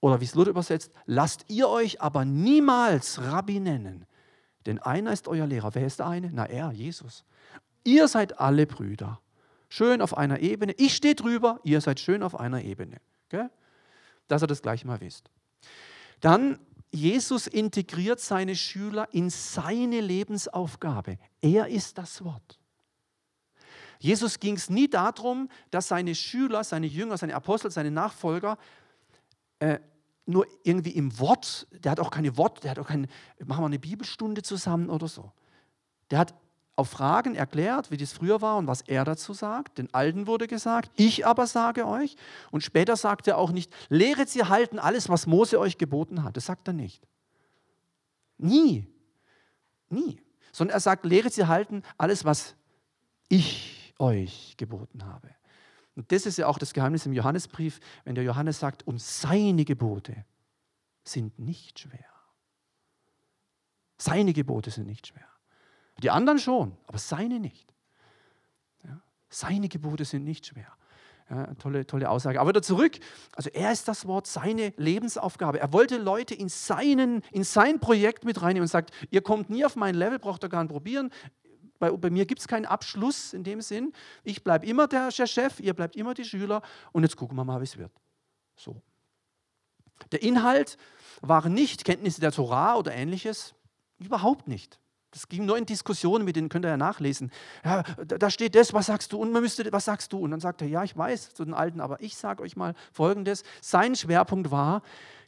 Oder 0.00 0.20
wie 0.20 0.24
es 0.24 0.34
Luther 0.34 0.50
übersetzt, 0.50 0.92
lasst 1.06 1.44
ihr 1.48 1.68
euch 1.68 2.00
aber 2.00 2.24
niemals 2.24 3.20
Rabbi 3.20 3.60
nennen, 3.60 4.06
denn 4.66 4.78
einer 4.78 5.12
ist 5.12 5.28
euer 5.28 5.46
Lehrer. 5.46 5.74
Wer 5.74 5.86
ist 5.86 5.98
der 5.98 6.06
eine? 6.06 6.30
Na 6.32 6.46
er, 6.46 6.72
Jesus. 6.72 7.24
Ihr 7.84 8.06
seid 8.06 8.38
alle 8.38 8.66
Brüder. 8.66 9.20
Schön 9.68 10.00
auf 10.00 10.16
einer 10.16 10.40
Ebene. 10.40 10.72
Ich 10.76 10.94
stehe 10.94 11.14
drüber, 11.14 11.60
ihr 11.64 11.80
seid 11.80 12.00
schön 12.00 12.22
auf 12.22 12.38
einer 12.38 12.62
Ebene. 12.62 12.98
Okay? 13.26 13.48
Dass 14.28 14.42
ihr 14.42 14.46
das 14.46 14.62
gleich 14.62 14.84
mal 14.84 15.00
wisst. 15.00 15.30
Dann 16.20 16.58
Jesus 16.90 17.46
integriert 17.46 18.20
seine 18.20 18.56
Schüler 18.56 19.08
in 19.12 19.30
seine 19.30 20.00
Lebensaufgabe. 20.00 21.18
Er 21.40 21.68
ist 21.68 21.98
das 21.98 22.24
Wort. 22.24 22.58
Jesus 24.00 24.38
ging 24.38 24.54
es 24.54 24.70
nie 24.70 24.88
darum, 24.88 25.48
dass 25.70 25.88
seine 25.88 26.14
Schüler, 26.14 26.62
seine 26.62 26.86
Jünger, 26.86 27.16
seine 27.16 27.34
Apostel, 27.34 27.70
seine 27.70 27.90
Nachfolger 27.90 28.56
äh, 29.58 29.78
nur 30.26 30.46
irgendwie 30.62 30.90
im 30.90 31.18
Wort, 31.18 31.66
der 31.72 31.92
hat 31.92 32.00
auch 32.00 32.10
keine 32.10 32.36
Worte, 32.36 32.60
der 32.60 32.72
hat 32.72 32.78
auch 32.78 32.86
keine, 32.86 33.08
machen 33.44 33.62
wir 33.62 33.66
eine 33.66 33.78
Bibelstunde 33.78 34.42
zusammen 34.42 34.90
oder 34.90 35.08
so. 35.08 35.32
Der 36.10 36.18
hat 36.18 36.34
auf 36.76 36.90
Fragen 36.90 37.34
erklärt, 37.34 37.90
wie 37.90 37.96
das 37.96 38.12
früher 38.12 38.40
war 38.40 38.56
und 38.56 38.68
was 38.68 38.82
er 38.82 39.04
dazu 39.04 39.32
sagt. 39.32 39.78
Den 39.78 39.92
Alten 39.92 40.28
wurde 40.28 40.46
gesagt, 40.46 40.92
ich 40.94 41.26
aber 41.26 41.46
sage 41.48 41.86
euch. 41.88 42.14
Und 42.52 42.62
später 42.62 42.94
sagt 42.96 43.26
er 43.26 43.36
auch 43.36 43.50
nicht, 43.50 43.72
lehret 43.88 44.28
sie 44.28 44.44
halten 44.44 44.78
alles, 44.78 45.08
was 45.08 45.26
Mose 45.26 45.58
euch 45.58 45.76
geboten 45.76 46.22
hat. 46.22 46.36
Das 46.36 46.46
sagt 46.46 46.68
er 46.68 46.74
nicht. 46.74 47.02
Nie. 48.36 48.86
Nie. 49.88 50.20
Sondern 50.52 50.76
er 50.76 50.80
sagt, 50.80 51.04
lehret 51.04 51.32
sie 51.32 51.48
halten 51.48 51.82
alles, 51.96 52.24
was 52.24 52.54
ich 53.28 53.94
euch 53.98 54.54
geboten 54.56 55.04
habe. 55.04 55.30
Und 55.98 56.12
das 56.12 56.26
ist 56.26 56.38
ja 56.38 56.46
auch 56.46 56.58
das 56.58 56.74
Geheimnis 56.74 57.06
im 57.06 57.12
Johannesbrief, 57.12 57.80
wenn 58.04 58.14
der 58.14 58.22
Johannes 58.22 58.60
sagt, 58.60 58.86
und 58.86 59.00
seine 59.02 59.64
Gebote 59.64 60.24
sind 61.02 61.40
nicht 61.40 61.80
schwer. 61.80 62.04
Seine 63.96 64.32
Gebote 64.32 64.70
sind 64.70 64.86
nicht 64.86 65.08
schwer. 65.08 65.26
Die 66.00 66.10
anderen 66.10 66.38
schon, 66.38 66.76
aber 66.86 66.98
seine 66.98 67.40
nicht. 67.40 67.74
Ja, 68.84 69.00
seine 69.28 69.68
Gebote 69.68 70.04
sind 70.04 70.22
nicht 70.22 70.46
schwer. 70.46 70.72
Ja, 71.30 71.52
tolle, 71.54 71.84
tolle 71.84 72.08
Aussage. 72.08 72.40
Aber 72.40 72.50
wieder 72.50 72.62
zurück. 72.62 73.00
Also 73.32 73.50
er 73.50 73.72
ist 73.72 73.88
das 73.88 74.06
Wort, 74.06 74.28
seine 74.28 74.72
Lebensaufgabe. 74.76 75.58
Er 75.58 75.72
wollte 75.72 75.98
Leute 75.98 76.32
in, 76.32 76.48
seinen, 76.48 77.22
in 77.32 77.42
sein 77.42 77.80
Projekt 77.80 78.24
mit 78.24 78.40
reinnehmen 78.40 78.62
und 78.62 78.68
sagt, 78.68 78.92
ihr 79.10 79.20
kommt 79.20 79.50
nie 79.50 79.64
auf 79.64 79.74
mein 79.74 79.96
Level, 79.96 80.20
braucht 80.20 80.44
ihr 80.44 80.48
gar 80.48 80.62
nicht 80.62 80.70
probieren. 80.70 81.10
Bei, 81.78 81.90
bei 81.90 82.10
mir 82.10 82.26
gibt 82.26 82.40
es 82.40 82.48
keinen 82.48 82.66
Abschluss 82.66 83.32
in 83.32 83.44
dem 83.44 83.60
Sinn. 83.60 83.92
Ich 84.24 84.42
bleibe 84.42 84.66
immer 84.66 84.88
der, 84.88 85.10
Chef, 85.10 85.60
ihr 85.60 85.74
bleibt 85.74 85.96
immer 85.96 86.14
die 86.14 86.24
Schüler 86.24 86.62
und 86.92 87.02
jetzt 87.02 87.16
gucken 87.16 87.36
wir 87.36 87.44
mal, 87.44 87.60
wie 87.60 87.64
es 87.64 87.76
wird. 87.76 87.92
So. 88.56 88.80
Der 90.12 90.22
Inhalt 90.22 90.76
waren 91.20 91.54
nicht 91.54 91.84
Kenntnisse 91.84 92.20
der 92.20 92.32
Torah 92.32 92.76
oder 92.76 92.92
ähnliches, 92.92 93.54
überhaupt 93.98 94.48
nicht. 94.48 94.78
Das 95.18 95.28
ging 95.28 95.46
nur 95.46 95.58
in 95.58 95.66
Diskussionen, 95.66 96.24
mit 96.24 96.36
denen 96.36 96.48
könnt 96.48 96.64
ihr 96.64 96.68
ja 96.68 96.76
nachlesen. 96.76 97.32
Ja, 97.64 97.82
da 98.06 98.30
steht 98.30 98.54
das, 98.54 98.72
was 98.72 98.86
sagst 98.86 99.12
du? 99.12 99.18
Und 99.18 99.32
man 99.32 99.42
müsste, 99.42 99.70
was 99.72 99.86
sagst 99.86 100.12
du? 100.12 100.18
Und 100.20 100.30
dann 100.30 100.38
sagt 100.38 100.62
er, 100.62 100.68
ja, 100.68 100.84
ich 100.84 100.96
weiß, 100.96 101.34
zu 101.34 101.44
den 101.44 101.54
Alten, 101.54 101.80
aber 101.80 102.00
ich 102.00 102.16
sage 102.16 102.40
euch 102.40 102.54
mal 102.54 102.74
Folgendes. 102.92 103.42
Sein 103.60 103.96
Schwerpunkt 103.96 104.52
war 104.52 104.82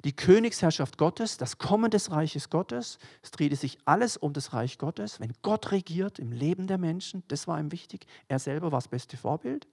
die 0.05 0.15
Königsherrschaft 0.15 0.97
Gottes, 0.97 1.39
das 1.39 1.59
Kommen 1.59 1.91
des 1.91 2.13
Reiches 2.13 2.51
Gottes. 2.51 2.99
Es 3.21 3.33
drehte 3.33 3.57
sich 3.57 3.79
alles 3.85 4.17
um 4.17 4.33
das 4.33 4.53
Reich 4.53 4.79
Gottes. 4.79 5.19
Wenn 5.19 5.33
Gott 5.43 5.73
regiert 5.73 6.21
im 6.21 6.31
Leben 6.31 6.69
der 6.69 6.79
Menschen, 6.79 7.25
das 7.27 7.49
war 7.49 7.59
ihm 7.59 7.73
wichtig. 7.73 8.07
Er 8.29 8.39
selber 8.39 8.71
war 8.71 8.79
das 8.79 8.87
beste 8.87 9.17
Vorbild. 9.17 9.67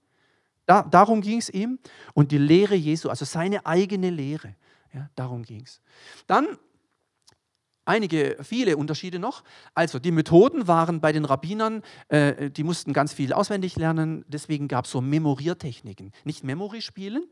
Da, 0.65 0.81
darum 0.81 1.21
ging 1.21 1.37
es 1.37 1.49
ihm. 1.49 1.77
Und 2.15 2.31
die 2.31 2.39
Lehre 2.39 2.73
Jesu, 2.73 3.09
also 3.09 3.23
seine 3.23 3.67
eigene 3.67 4.09
Lehre. 4.09 4.55
Ja, 4.93 5.11
darum 5.15 5.43
ging 5.43 5.61
es. 5.61 5.79
Dann 6.25 6.57
einige, 7.87 8.37
viele 8.41 8.77
Unterschiede 8.77 9.19
noch. 9.19 9.43
Also 9.73 9.99
die 9.99 10.11
Methoden 10.11 10.67
waren 10.67 11.01
bei 11.01 11.11
den 11.11 11.25
Rabbinern, 11.25 11.81
äh, 12.09 12.49
die 12.49 12.63
mussten 12.63 12.93
ganz 12.93 13.13
viel 13.13 13.33
auswendig 13.33 13.75
lernen, 13.75 14.25
deswegen 14.27 14.67
gab 14.67 14.85
es 14.85 14.91
so 14.91 15.01
Memoriertechniken. 15.01 16.11
Nicht 16.23 16.43
Memory 16.43 16.81
spielen, 16.81 17.23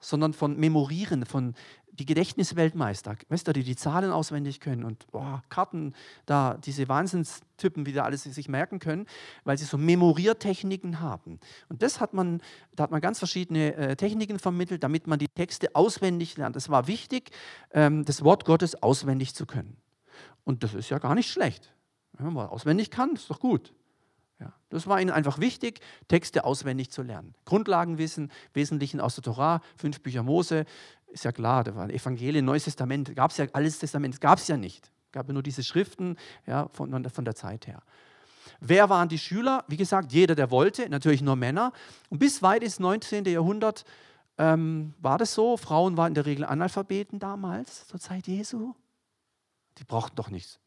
sondern 0.00 0.34
von 0.34 0.56
Memorieren, 0.58 1.24
von 1.24 1.54
die 1.98 2.06
Gedächtnisweltmeister, 2.06 3.16
du, 3.28 3.52
die 3.52 3.62
die 3.62 3.76
Zahlen 3.76 4.10
auswendig 4.10 4.60
können 4.60 4.84
und 4.84 5.06
boah, 5.12 5.42
Karten, 5.48 5.94
da 6.26 6.56
diese 6.64 6.88
Wahnsinnstypen, 6.88 7.86
wie 7.86 7.92
da 7.92 8.02
alles 8.02 8.24
sich 8.24 8.48
merken 8.48 8.80
können, 8.80 9.06
weil 9.44 9.56
sie 9.58 9.64
so 9.64 9.78
Memoriertechniken 9.78 11.00
haben. 11.00 11.38
Und 11.68 11.82
das 11.82 12.00
hat 12.00 12.12
man, 12.12 12.42
da 12.74 12.84
hat 12.84 12.90
man 12.90 13.00
ganz 13.00 13.18
verschiedene 13.18 13.74
äh, 13.76 13.96
Techniken 13.96 14.38
vermittelt, 14.38 14.82
damit 14.82 15.06
man 15.06 15.18
die 15.18 15.28
Texte 15.28 15.74
auswendig 15.74 16.36
lernt. 16.36 16.56
Es 16.56 16.68
war 16.68 16.88
wichtig, 16.88 17.30
ähm, 17.70 18.04
das 18.04 18.24
Wort 18.24 18.44
Gottes 18.44 18.82
auswendig 18.82 19.34
zu 19.34 19.46
können. 19.46 19.76
Und 20.42 20.64
das 20.64 20.74
ist 20.74 20.90
ja 20.90 20.98
gar 20.98 21.14
nicht 21.14 21.30
schlecht. 21.30 21.72
Wenn 22.12 22.32
man 22.32 22.48
auswendig 22.48 22.90
kann, 22.90 23.14
ist 23.14 23.30
doch 23.30 23.40
gut. 23.40 23.72
Ja, 24.40 24.52
das 24.68 24.86
war 24.88 25.00
ihnen 25.00 25.10
einfach 25.10 25.38
wichtig, 25.38 25.80
Texte 26.08 26.44
auswendig 26.44 26.90
zu 26.90 27.02
lernen. 27.02 27.34
Grundlagenwissen, 27.44 28.32
Wesentlichen 28.52 29.00
aus 29.00 29.14
der 29.14 29.22
Torah, 29.22 29.60
fünf 29.76 30.00
Bücher 30.00 30.24
Mose, 30.24 30.64
ist 31.14 31.24
ja 31.24 31.32
klar, 31.32 31.64
da 31.64 31.74
waren 31.74 31.90
Evangelien, 31.90 32.44
Neues 32.44 32.64
Testament, 32.64 33.14
gab 33.14 33.30
es 33.30 33.36
ja 33.36 33.46
alles 33.52 33.78
Testament, 33.78 34.20
gab 34.20 34.38
es 34.38 34.48
ja 34.48 34.56
nicht. 34.56 34.90
Gab 35.12 35.28
ja 35.28 35.32
nur 35.32 35.44
diese 35.44 35.62
Schriften 35.62 36.16
ja, 36.44 36.68
von, 36.72 37.08
von 37.08 37.24
der 37.24 37.36
Zeit 37.36 37.68
her. 37.68 37.82
Wer 38.60 38.90
waren 38.90 39.08
die 39.08 39.18
Schüler? 39.18 39.64
Wie 39.68 39.76
gesagt, 39.76 40.12
jeder, 40.12 40.34
der 40.34 40.50
wollte, 40.50 40.88
natürlich 40.88 41.22
nur 41.22 41.36
Männer. 41.36 41.72
Und 42.10 42.18
bis 42.18 42.42
weit 42.42 42.64
ins 42.64 42.80
19. 42.80 43.24
Jahrhundert 43.26 43.84
ähm, 44.38 44.94
war 45.00 45.16
das 45.16 45.34
so. 45.34 45.56
Frauen 45.56 45.96
waren 45.96 46.08
in 46.08 46.14
der 46.14 46.26
Regel 46.26 46.44
Analphabeten 46.44 47.20
damals, 47.20 47.86
zur 47.86 48.00
Zeit 48.00 48.26
Jesu. 48.26 48.74
Die 49.78 49.84
brauchten 49.84 50.16
doch 50.16 50.30
nichts. 50.30 50.58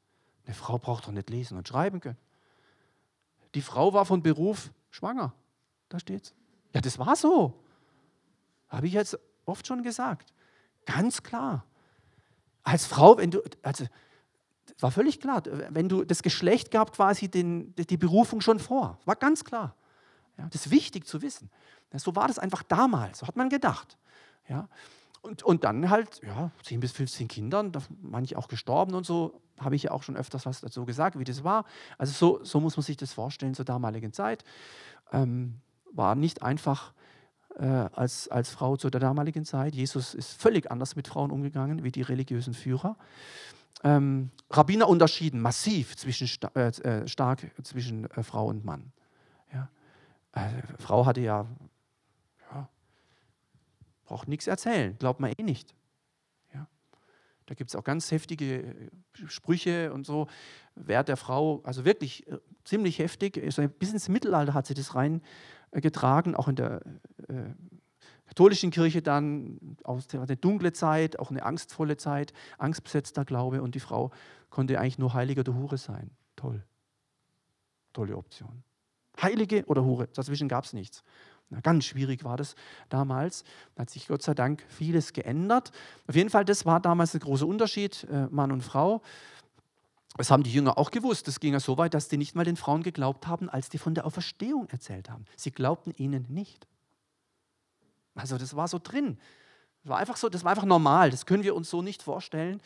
Eine 0.45 0.55
Frau 0.55 0.77
braucht 0.77 1.07
doch 1.07 1.11
nicht 1.11 1.29
lesen 1.29 1.57
und 1.57 1.67
schreiben 1.67 1.99
können. 1.99 2.17
Die 3.53 3.61
Frau 3.61 3.93
war 3.93 4.05
von 4.05 4.23
Beruf 4.23 4.71
schwanger. 4.91 5.33
Da 5.89 5.99
steht's. 5.99 6.33
Ja, 6.73 6.79
das 6.79 6.97
war 6.99 7.15
so. 7.17 7.53
Habe 8.69 8.87
ich 8.87 8.93
jetzt 8.93 9.19
oft 9.45 9.67
schon 9.67 9.83
gesagt. 9.83 10.33
Ganz 10.87 11.21
klar. 11.21 11.65
Als 12.63 12.85
Frau, 12.85 13.17
wenn 13.17 13.29
du, 13.29 13.41
also 13.61 13.85
war 14.79 14.91
völlig 14.91 15.19
klar, 15.19 15.43
wenn 15.69 15.89
du 15.89 16.03
das 16.03 16.23
Geschlecht 16.23 16.71
gab 16.71 16.93
quasi 16.93 17.27
den, 17.27 17.75
die 17.75 17.97
Berufung 17.97 18.41
schon 18.41 18.59
vor. 18.59 18.99
War 19.05 19.15
ganz 19.15 19.43
klar. 19.43 19.75
Ja, 20.37 20.47
das 20.49 20.65
ist 20.65 20.71
wichtig 20.71 21.05
zu 21.05 21.21
wissen. 21.21 21.49
Ja, 21.91 21.99
so 21.99 22.15
war 22.15 22.27
das 22.27 22.39
einfach 22.39 22.63
damals, 22.63 23.19
so 23.19 23.27
hat 23.27 23.35
man 23.35 23.49
gedacht. 23.49 23.97
Ja, 24.47 24.69
und, 25.21 25.43
und 25.43 25.63
dann 25.63 25.89
halt, 25.89 26.21
ja, 26.23 26.51
10 26.63 26.79
bis 26.79 26.91
15 26.93 27.27
Kindern, 27.27 27.71
manche 28.01 28.37
auch 28.37 28.47
gestorben 28.47 28.93
und 28.93 29.05
so, 29.05 29.41
habe 29.59 29.75
ich 29.75 29.83
ja 29.83 29.91
auch 29.91 30.03
schon 30.03 30.15
öfters 30.15 30.45
was 30.45 30.61
dazu 30.61 30.85
gesagt, 30.85 31.17
wie 31.19 31.23
das 31.23 31.43
war. 31.43 31.65
Also 31.97 32.13
so, 32.13 32.43
so 32.43 32.59
muss 32.59 32.77
man 32.77 32.83
sich 32.83 32.97
das 32.97 33.13
vorstellen 33.13 33.55
zur 33.55 33.65
damaligen 33.65 34.13
Zeit. 34.13 34.43
Ähm, 35.11 35.55
war 35.91 36.15
nicht 36.15 36.43
einfach 36.43 36.93
äh, 37.57 37.65
als, 37.65 38.27
als 38.27 38.49
Frau 38.49 38.77
zu 38.77 38.89
der 38.89 38.99
damaligen 38.99 39.45
Zeit. 39.45 39.75
Jesus 39.75 40.13
ist 40.13 40.39
völlig 40.39 40.71
anders 40.71 40.95
mit 40.95 41.07
Frauen 41.07 41.31
umgegangen 41.31 41.83
wie 41.83 41.91
die 41.91 42.01
religiösen 42.01 42.53
Führer. 42.53 42.97
Ähm, 43.83 44.31
Rabbiner 44.49 44.87
unterschieden 44.87 45.39
massiv 45.39 45.95
zwischen, 45.95 46.29
äh, 46.55 46.67
äh, 46.67 47.07
stark 47.07 47.51
zwischen 47.63 48.09
äh, 48.11 48.23
Frau 48.23 48.47
und 48.47 48.65
Mann. 48.65 48.91
Ja. 49.53 49.69
Äh, 50.33 50.61
Frau 50.79 51.05
hatte 51.05 51.21
ja, 51.21 51.45
ja 52.51 52.69
braucht 54.05 54.27
nichts 54.27 54.47
erzählen, 54.47 54.97
glaubt 54.97 55.19
man 55.19 55.31
eh 55.37 55.43
nicht. 55.43 55.75
Ja. 56.53 56.67
Da 57.45 57.53
gibt 57.55 57.69
es 57.69 57.75
auch 57.75 57.83
ganz 57.83 58.09
heftige 58.11 58.63
äh, 58.63 58.89
Sprüche 59.27 59.93
und 59.93 60.05
so. 60.05 60.27
Wert 60.75 61.07
der 61.07 61.17
Frau, 61.17 61.61
also 61.63 61.85
wirklich 61.85 62.25
ziemlich 62.63 62.99
heftig. 62.99 63.41
Bis 63.79 63.93
ins 63.93 64.09
Mittelalter 64.09 64.53
hat 64.53 64.67
sie 64.67 64.75
das 64.75 64.93
reingetragen, 65.77 66.35
auch 66.35 66.47
in 66.47 66.55
der 66.55 66.81
katholischen 68.27 68.71
Kirche 68.71 69.01
dann 69.01 69.77
auch 69.83 70.01
eine 70.13 70.37
dunkle 70.37 70.73
Zeit, 70.73 71.17
auch 71.19 71.31
eine 71.31 71.43
angstvolle 71.43 71.97
Zeit, 71.97 72.33
angstbesetzter 72.57 73.25
Glaube 73.25 73.61
und 73.61 73.73
die 73.75 73.79
Frau 73.79 74.11
konnte 74.49 74.79
eigentlich 74.79 74.99
nur 74.99 75.13
Heilige 75.13 75.41
oder 75.41 75.55
Hure 75.55 75.77
sein. 75.77 76.11
Toll. 76.35 76.63
Tolle 77.93 78.15
Option. 78.15 78.63
Heilige 79.21 79.65
oder 79.65 79.83
Hure, 79.83 80.07
dazwischen 80.13 80.47
gab 80.47 80.65
es 80.65 80.73
nichts. 80.73 81.03
Na, 81.49 81.61
ganz 81.61 81.85
schwierig 81.85 82.23
war 82.23 82.35
das 82.37 82.55
damals. 82.89 83.43
Da 83.75 83.83
hat 83.83 83.89
sich 83.89 84.07
Gott 84.07 84.21
sei 84.21 84.33
Dank 84.33 84.63
vieles 84.67 85.13
geändert. 85.13 85.71
Auf 86.05 86.15
jeden 86.15 86.29
Fall, 86.29 86.43
das 86.43 86.65
war 86.65 86.79
damals 86.81 87.11
der 87.13 87.21
große 87.21 87.45
Unterschied, 87.45 88.05
äh, 88.11 88.27
Mann 88.29 88.51
und 88.51 88.61
Frau. 88.61 89.01
Das 90.17 90.31
haben 90.31 90.43
die 90.43 90.51
Jünger 90.51 90.77
auch 90.77 90.91
gewusst. 90.91 91.27
Das 91.27 91.39
ging 91.39 91.53
ja 91.53 91.59
so 91.59 91.77
weit, 91.77 91.93
dass 91.93 92.09
die 92.09 92.17
nicht 92.17 92.35
mal 92.35 92.43
den 92.43 92.57
Frauen 92.57 92.83
geglaubt 92.83 93.27
haben, 93.27 93.49
als 93.49 93.69
die 93.69 93.77
von 93.77 93.93
der 93.93 94.05
Auferstehung 94.05 94.67
erzählt 94.69 95.09
haben. 95.09 95.25
Sie 95.35 95.51
glaubten 95.51 95.93
ihnen 95.97 96.25
nicht. 96.29 96.67
Also 98.15 98.37
das 98.37 98.55
war 98.55 98.67
so 98.67 98.79
drin. 98.81 99.17
Das 99.83 99.91
war 99.91 99.97
einfach 99.99 100.17
so, 100.17 100.27
das 100.27 100.43
war 100.43 100.51
einfach 100.51 100.65
normal. 100.65 101.11
Das 101.11 101.25
können 101.25 101.43
wir 101.43 101.55
uns 101.55 101.69
so 101.69 101.81
nicht 101.81 102.01
vorstellen. 102.01 102.61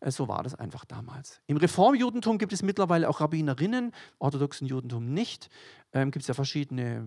Äh, 0.00 0.10
so 0.10 0.28
war 0.28 0.42
das 0.42 0.54
einfach 0.54 0.84
damals. 0.84 1.40
Im 1.46 1.56
Reformjudentum 1.56 2.38
gibt 2.38 2.52
es 2.52 2.62
mittlerweile 2.62 3.08
auch 3.08 3.20
Rabbinerinnen, 3.20 3.92
orthodoxen 4.18 4.66
Judentum 4.66 5.12
nicht. 5.12 5.48
Ähm, 5.92 6.10
gibt 6.10 6.22
es 6.22 6.28
ja 6.28 6.34
verschiedene 6.34 7.06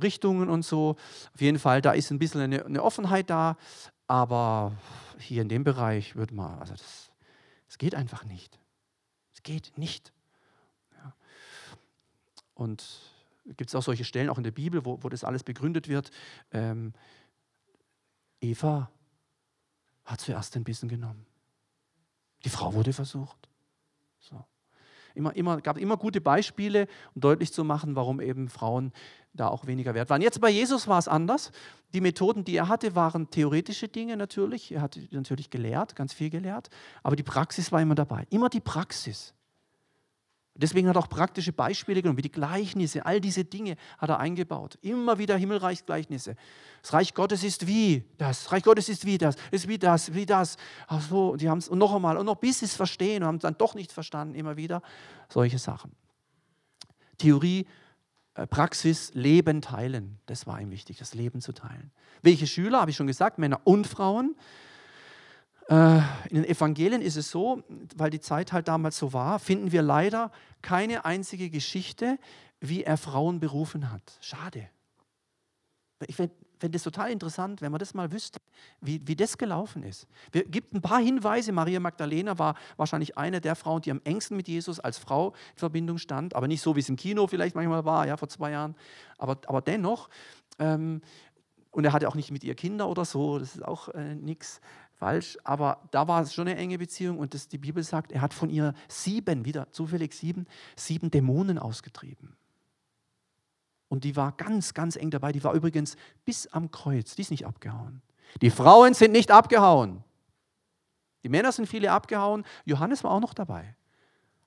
Richtungen 0.00 0.48
und 0.48 0.64
so. 0.64 0.96
Auf 1.34 1.40
jeden 1.40 1.58
Fall, 1.58 1.82
da 1.82 1.92
ist 1.92 2.10
ein 2.10 2.18
bisschen 2.18 2.42
eine, 2.42 2.64
eine 2.64 2.82
Offenheit 2.82 3.30
da. 3.30 3.56
Aber 4.06 4.72
hier 5.18 5.40
in 5.42 5.48
dem 5.48 5.64
Bereich 5.64 6.14
würde 6.14 6.34
man, 6.34 6.58
also 6.58 6.74
das, 6.74 7.10
das 7.66 7.78
geht 7.78 7.94
einfach 7.94 8.24
nicht. 8.24 8.58
Geht 9.44 9.78
nicht. 9.78 10.12
Ja. 10.96 11.14
Und 12.54 12.84
gibt 13.46 13.70
es 13.70 13.74
auch 13.74 13.82
solche 13.82 14.04
Stellen, 14.04 14.28
auch 14.28 14.38
in 14.38 14.44
der 14.44 14.50
Bibel, 14.50 14.84
wo, 14.84 15.02
wo 15.02 15.08
das 15.08 15.22
alles 15.22 15.44
begründet 15.44 15.86
wird. 15.88 16.10
Ähm, 16.50 16.92
Eva 18.40 18.90
hat 20.04 20.20
zuerst 20.20 20.54
den 20.54 20.64
Bissen 20.64 20.88
genommen. 20.88 21.26
Die 22.44 22.50
Frau 22.50 22.74
wurde 22.74 22.92
versucht. 22.92 23.48
So. 24.18 24.44
Immer, 25.14 25.34
immer, 25.36 25.60
gab 25.60 25.78
immer 25.78 25.96
gute 25.96 26.20
Beispiele, 26.20 26.88
um 27.14 27.20
deutlich 27.20 27.52
zu 27.52 27.64
machen, 27.64 27.96
warum 27.96 28.20
eben 28.20 28.48
Frauen 28.48 28.92
da 29.32 29.48
auch 29.48 29.66
weniger 29.66 29.94
wert 29.94 30.10
waren. 30.10 30.22
Jetzt 30.22 30.40
bei 30.40 30.50
Jesus 30.50 30.88
war 30.88 30.98
es 30.98 31.08
anders. 31.08 31.50
Die 31.92 32.00
Methoden, 32.00 32.44
die 32.44 32.56
er 32.56 32.68
hatte, 32.68 32.94
waren 32.94 33.30
theoretische 33.30 33.88
Dinge 33.88 34.16
natürlich. 34.16 34.72
Er 34.72 34.82
hat 34.82 34.98
natürlich 35.10 35.50
gelehrt, 35.50 35.96
ganz 35.96 36.12
viel 36.12 36.30
gelehrt, 36.30 36.70
aber 37.02 37.16
die 37.16 37.22
Praxis 37.22 37.72
war 37.72 37.80
immer 37.80 37.94
dabei. 37.94 38.26
Immer 38.30 38.48
die 38.48 38.60
Praxis. 38.60 39.34
Deswegen 40.56 40.88
hat 40.88 40.96
er 40.96 41.00
auch 41.00 41.08
praktische 41.08 41.52
Beispiele 41.52 42.00
genommen, 42.00 42.16
wie 42.16 42.22
die 42.22 42.30
Gleichnisse, 42.30 43.04
all 43.04 43.20
diese 43.20 43.44
Dinge 43.44 43.76
hat 43.98 44.08
er 44.08 44.20
eingebaut. 44.20 44.78
Immer 44.82 45.18
wieder 45.18 45.36
Himmelreichsgleichnisse. 45.36 46.36
Das 46.80 46.92
Reich 46.92 47.12
Gottes 47.12 47.42
ist 47.42 47.66
wie 47.66 48.04
das, 48.18 48.44
das 48.44 48.52
Reich 48.52 48.62
Gottes 48.62 48.88
ist 48.88 49.04
wie 49.04 49.18
das, 49.18 49.34
ist 49.50 49.66
wie 49.66 49.78
das, 49.78 50.14
wie 50.14 50.26
das. 50.26 50.56
Ach 50.86 51.00
so, 51.00 51.34
die 51.34 51.50
haben 51.50 51.58
es 51.58 51.68
und 51.68 51.78
noch 51.78 51.92
einmal 51.92 52.16
und 52.16 52.26
noch 52.26 52.36
bis 52.36 52.60
sie 52.60 52.66
es 52.66 52.76
verstehen 52.76 53.24
und 53.24 53.26
haben 53.26 53.36
es 53.36 53.42
dann 53.42 53.58
doch 53.58 53.74
nicht 53.74 53.90
verstanden, 53.90 54.36
immer 54.36 54.56
wieder. 54.56 54.80
Solche 55.28 55.58
Sachen. 55.58 55.90
Theorie, 57.18 57.66
äh, 58.34 58.46
Praxis, 58.46 59.12
Leben 59.14 59.60
teilen. 59.60 60.18
Das 60.26 60.46
war 60.46 60.60
ihm 60.60 60.70
wichtig, 60.70 60.98
das 60.98 61.14
Leben 61.14 61.40
zu 61.40 61.52
teilen. 61.52 61.90
Welche 62.22 62.46
Schüler, 62.46 62.80
habe 62.80 62.92
ich 62.92 62.96
schon 62.96 63.08
gesagt, 63.08 63.38
Männer 63.38 63.60
und 63.64 63.88
Frauen. 63.88 64.36
Äh, 65.68 65.98
in 66.28 66.36
den 66.36 66.44
Evangelien 66.44 67.00
ist 67.00 67.16
es 67.16 67.30
so, 67.30 67.62
weil 67.96 68.10
die 68.10 68.20
Zeit 68.20 68.52
halt 68.52 68.68
damals 68.68 68.98
so 68.98 69.12
war, 69.12 69.38
finden 69.38 69.72
wir 69.72 69.82
leider 69.82 70.30
keine 70.62 71.04
einzige 71.04 71.48
Geschichte, 71.50 72.18
wie 72.60 72.84
er 72.84 72.96
Frauen 72.96 73.40
berufen 73.40 73.90
hat. 73.90 74.18
Schade. 74.20 74.68
Ich 76.06 76.16
fände 76.16 76.76
es 76.76 76.82
total 76.82 77.10
interessant, 77.10 77.62
wenn 77.62 77.72
man 77.72 77.78
das 77.78 77.94
mal 77.94 78.12
wüsste, 78.12 78.38
wie, 78.80 79.00
wie 79.06 79.16
das 79.16 79.38
gelaufen 79.38 79.82
ist. 79.82 80.06
Es 80.32 80.42
gibt 80.48 80.74
ein 80.74 80.82
paar 80.82 81.00
Hinweise. 81.00 81.52
Maria 81.52 81.80
Magdalena 81.80 82.38
war 82.38 82.56
wahrscheinlich 82.76 83.16
eine 83.16 83.40
der 83.40 83.54
Frauen, 83.54 83.80
die 83.82 83.90
am 83.90 84.00
engsten 84.04 84.36
mit 84.36 84.48
Jesus 84.48 84.80
als 84.80 84.98
Frau 84.98 85.30
in 85.30 85.58
Verbindung 85.58 85.98
stand, 85.98 86.34
aber 86.34 86.46
nicht 86.46 86.60
so, 86.60 86.76
wie 86.76 86.80
es 86.80 86.88
im 86.88 86.96
Kino 86.96 87.26
vielleicht 87.26 87.54
manchmal 87.54 87.84
war, 87.84 88.06
ja, 88.06 88.16
vor 88.16 88.28
zwei 88.28 88.50
Jahren. 88.50 88.74
Aber, 89.16 89.38
aber 89.46 89.62
dennoch, 89.62 90.10
ähm, 90.58 91.00
und 91.70 91.84
er 91.84 91.92
hatte 91.92 92.08
auch 92.08 92.14
nicht 92.14 92.30
mit 92.30 92.44
ihr 92.44 92.54
Kinder 92.54 92.88
oder 92.88 93.04
so, 93.04 93.38
das 93.38 93.56
ist 93.56 93.64
auch 93.64 93.88
äh, 93.88 94.14
nichts 94.14 94.60
falsch, 94.96 95.38
aber 95.44 95.80
da 95.90 96.08
war 96.08 96.22
es 96.22 96.34
schon 96.34 96.48
eine 96.48 96.58
enge 96.58 96.78
Beziehung 96.78 97.18
und 97.18 97.34
das, 97.34 97.48
die 97.48 97.58
Bibel 97.58 97.82
sagt, 97.82 98.12
er 98.12 98.20
hat 98.20 98.34
von 98.34 98.50
ihr 98.50 98.74
sieben, 98.88 99.44
wieder 99.44 99.70
zufällig 99.72 100.14
sieben, 100.14 100.46
sieben 100.76 101.10
Dämonen 101.10 101.58
ausgetrieben. 101.58 102.36
Und 103.88 104.04
die 104.04 104.16
war 104.16 104.32
ganz, 104.32 104.74
ganz 104.74 104.96
eng 104.96 105.10
dabei. 105.10 105.32
Die 105.32 105.44
war 105.44 105.54
übrigens 105.54 105.96
bis 106.24 106.46
am 106.48 106.70
Kreuz, 106.70 107.14
die 107.14 107.22
ist 107.22 107.30
nicht 107.30 107.46
abgehauen. 107.46 108.02
Die 108.42 108.50
Frauen 108.50 108.94
sind 108.94 109.12
nicht 109.12 109.30
abgehauen. 109.30 110.02
Die 111.22 111.28
Männer 111.28 111.52
sind 111.52 111.66
viele 111.66 111.92
abgehauen. 111.92 112.44
Johannes 112.64 113.04
war 113.04 113.10
auch 113.10 113.20
noch 113.20 113.34
dabei. 113.34 113.76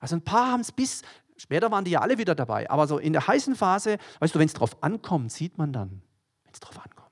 Also 0.00 0.16
ein 0.16 0.22
paar 0.22 0.52
haben 0.52 0.60
es 0.60 0.70
bis, 0.70 1.02
später 1.36 1.70
waren 1.70 1.84
die 1.84 1.92
ja 1.92 2.00
alle 2.00 2.18
wieder 2.18 2.34
dabei. 2.34 2.68
Aber 2.70 2.86
so 2.86 2.98
in 2.98 3.12
der 3.12 3.26
heißen 3.26 3.54
Phase, 3.54 3.98
weißt 4.20 4.34
du, 4.34 4.38
wenn 4.38 4.46
es 4.46 4.54
drauf 4.54 4.82
ankommt, 4.82 5.32
sieht 5.32 5.58
man 5.58 5.72
dann. 5.72 6.02
Wenn 6.44 6.52
es 6.52 6.60
drauf 6.60 6.78
ankommt. 6.78 7.08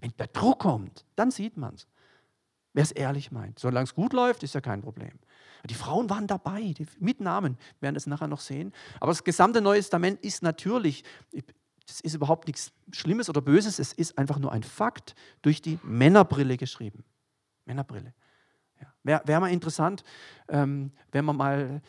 Wenn 0.00 0.12
der 0.18 0.28
Druck 0.28 0.60
kommt, 0.60 1.04
dann 1.16 1.30
sieht 1.30 1.56
man 1.56 1.74
es. 1.74 1.86
Wer 2.74 2.82
es 2.82 2.92
ehrlich 2.92 3.30
meint. 3.30 3.58
Solange 3.58 3.84
es 3.84 3.94
gut 3.94 4.12
läuft, 4.12 4.42
ist 4.42 4.54
ja 4.54 4.60
kein 4.60 4.80
Problem. 4.80 5.18
Die 5.68 5.74
Frauen 5.74 6.10
waren 6.10 6.26
dabei, 6.26 6.74
mit 6.98 7.20
Namen, 7.20 7.56
wir 7.78 7.86
werden 7.86 7.96
es 7.96 8.06
nachher 8.06 8.28
noch 8.28 8.40
sehen. 8.40 8.72
Aber 8.98 9.12
das 9.12 9.22
gesamte 9.22 9.60
Neue 9.60 9.78
Testament 9.78 10.24
ist 10.24 10.42
natürlich, 10.42 11.04
das 11.86 12.00
ist 12.00 12.14
überhaupt 12.14 12.46
nichts 12.46 12.72
Schlimmes 12.90 13.28
oder 13.28 13.40
Böses, 13.40 13.78
es 13.78 13.92
ist 13.92 14.18
einfach 14.18 14.38
nur 14.38 14.52
ein 14.52 14.62
Fakt 14.62 15.14
durch 15.42 15.62
die 15.62 15.78
Männerbrille 15.82 16.56
geschrieben. 16.56 17.04
Männerbrille. 17.64 18.14
Ja. 18.80 18.92
Wäre 19.04 19.22
wär 19.24 19.40
mal 19.40 19.52
interessant, 19.52 20.02
ähm, 20.48 20.92
wenn 21.12 21.24
man 21.24 21.36
mal 21.36 21.82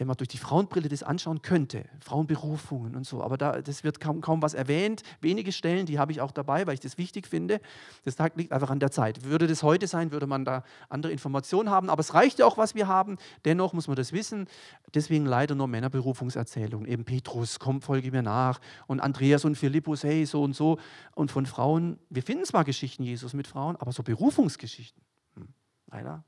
wenn 0.00 0.06
man 0.06 0.16
durch 0.16 0.28
die 0.28 0.38
Frauenbrille 0.38 0.88
das 0.88 1.02
anschauen 1.02 1.42
könnte, 1.42 1.84
Frauenberufungen 2.00 2.96
und 2.96 3.04
so, 3.04 3.22
aber 3.22 3.36
da, 3.36 3.60
das 3.60 3.84
wird 3.84 4.00
kaum, 4.00 4.22
kaum 4.22 4.40
was 4.40 4.54
erwähnt. 4.54 5.02
Wenige 5.20 5.52
Stellen, 5.52 5.84
die 5.84 5.98
habe 5.98 6.10
ich 6.10 6.22
auch 6.22 6.32
dabei, 6.32 6.66
weil 6.66 6.72
ich 6.72 6.80
das 6.80 6.96
wichtig 6.96 7.26
finde. 7.26 7.60
Das 8.06 8.16
liegt 8.34 8.50
einfach 8.50 8.70
an 8.70 8.80
der 8.80 8.90
Zeit. 8.90 9.24
Würde 9.24 9.46
das 9.46 9.62
heute 9.62 9.86
sein, 9.86 10.10
würde 10.10 10.26
man 10.26 10.46
da 10.46 10.64
andere 10.88 11.12
Informationen 11.12 11.68
haben, 11.68 11.90
aber 11.90 12.00
es 12.00 12.14
reicht 12.14 12.38
ja 12.38 12.46
auch, 12.46 12.56
was 12.56 12.74
wir 12.74 12.88
haben. 12.88 13.18
Dennoch 13.44 13.74
muss 13.74 13.88
man 13.88 13.96
das 13.96 14.14
wissen. 14.14 14.48
Deswegen 14.94 15.26
leider 15.26 15.54
nur 15.54 15.68
Männerberufungserzählungen. 15.68 16.88
Eben 16.88 17.04
Petrus, 17.04 17.58
komm, 17.58 17.82
folge 17.82 18.10
mir 18.10 18.22
nach. 18.22 18.58
Und 18.86 19.00
Andreas 19.00 19.44
und 19.44 19.56
Philippus, 19.56 20.02
hey, 20.02 20.24
so 20.24 20.42
und 20.42 20.56
so. 20.56 20.78
Und 21.14 21.30
von 21.30 21.44
Frauen, 21.44 21.98
wir 22.08 22.22
finden 22.22 22.46
zwar 22.46 22.64
Geschichten 22.64 23.02
Jesus 23.02 23.34
mit 23.34 23.46
Frauen, 23.46 23.76
aber 23.76 23.92
so 23.92 24.02
Berufungsgeschichten, 24.02 25.02
hm, 25.34 25.48
leider 25.88 26.24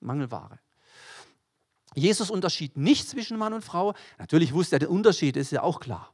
Mangelware. 0.00 0.58
Jesus 1.98 2.30
unterschied 2.30 2.76
nicht 2.76 3.08
zwischen 3.08 3.36
Mann 3.38 3.52
und 3.52 3.64
Frau. 3.64 3.94
Natürlich 4.18 4.52
wusste 4.52 4.76
er 4.76 4.80
den 4.80 4.88
Unterschied, 4.88 5.36
ist 5.36 5.52
ja 5.52 5.62
auch 5.62 5.80
klar. 5.80 6.12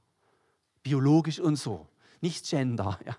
Biologisch 0.82 1.41
und 1.41 1.57
so. 1.57 1.87
Nicht 2.20 2.49
Gender. 2.49 2.99
Ja. 3.07 3.16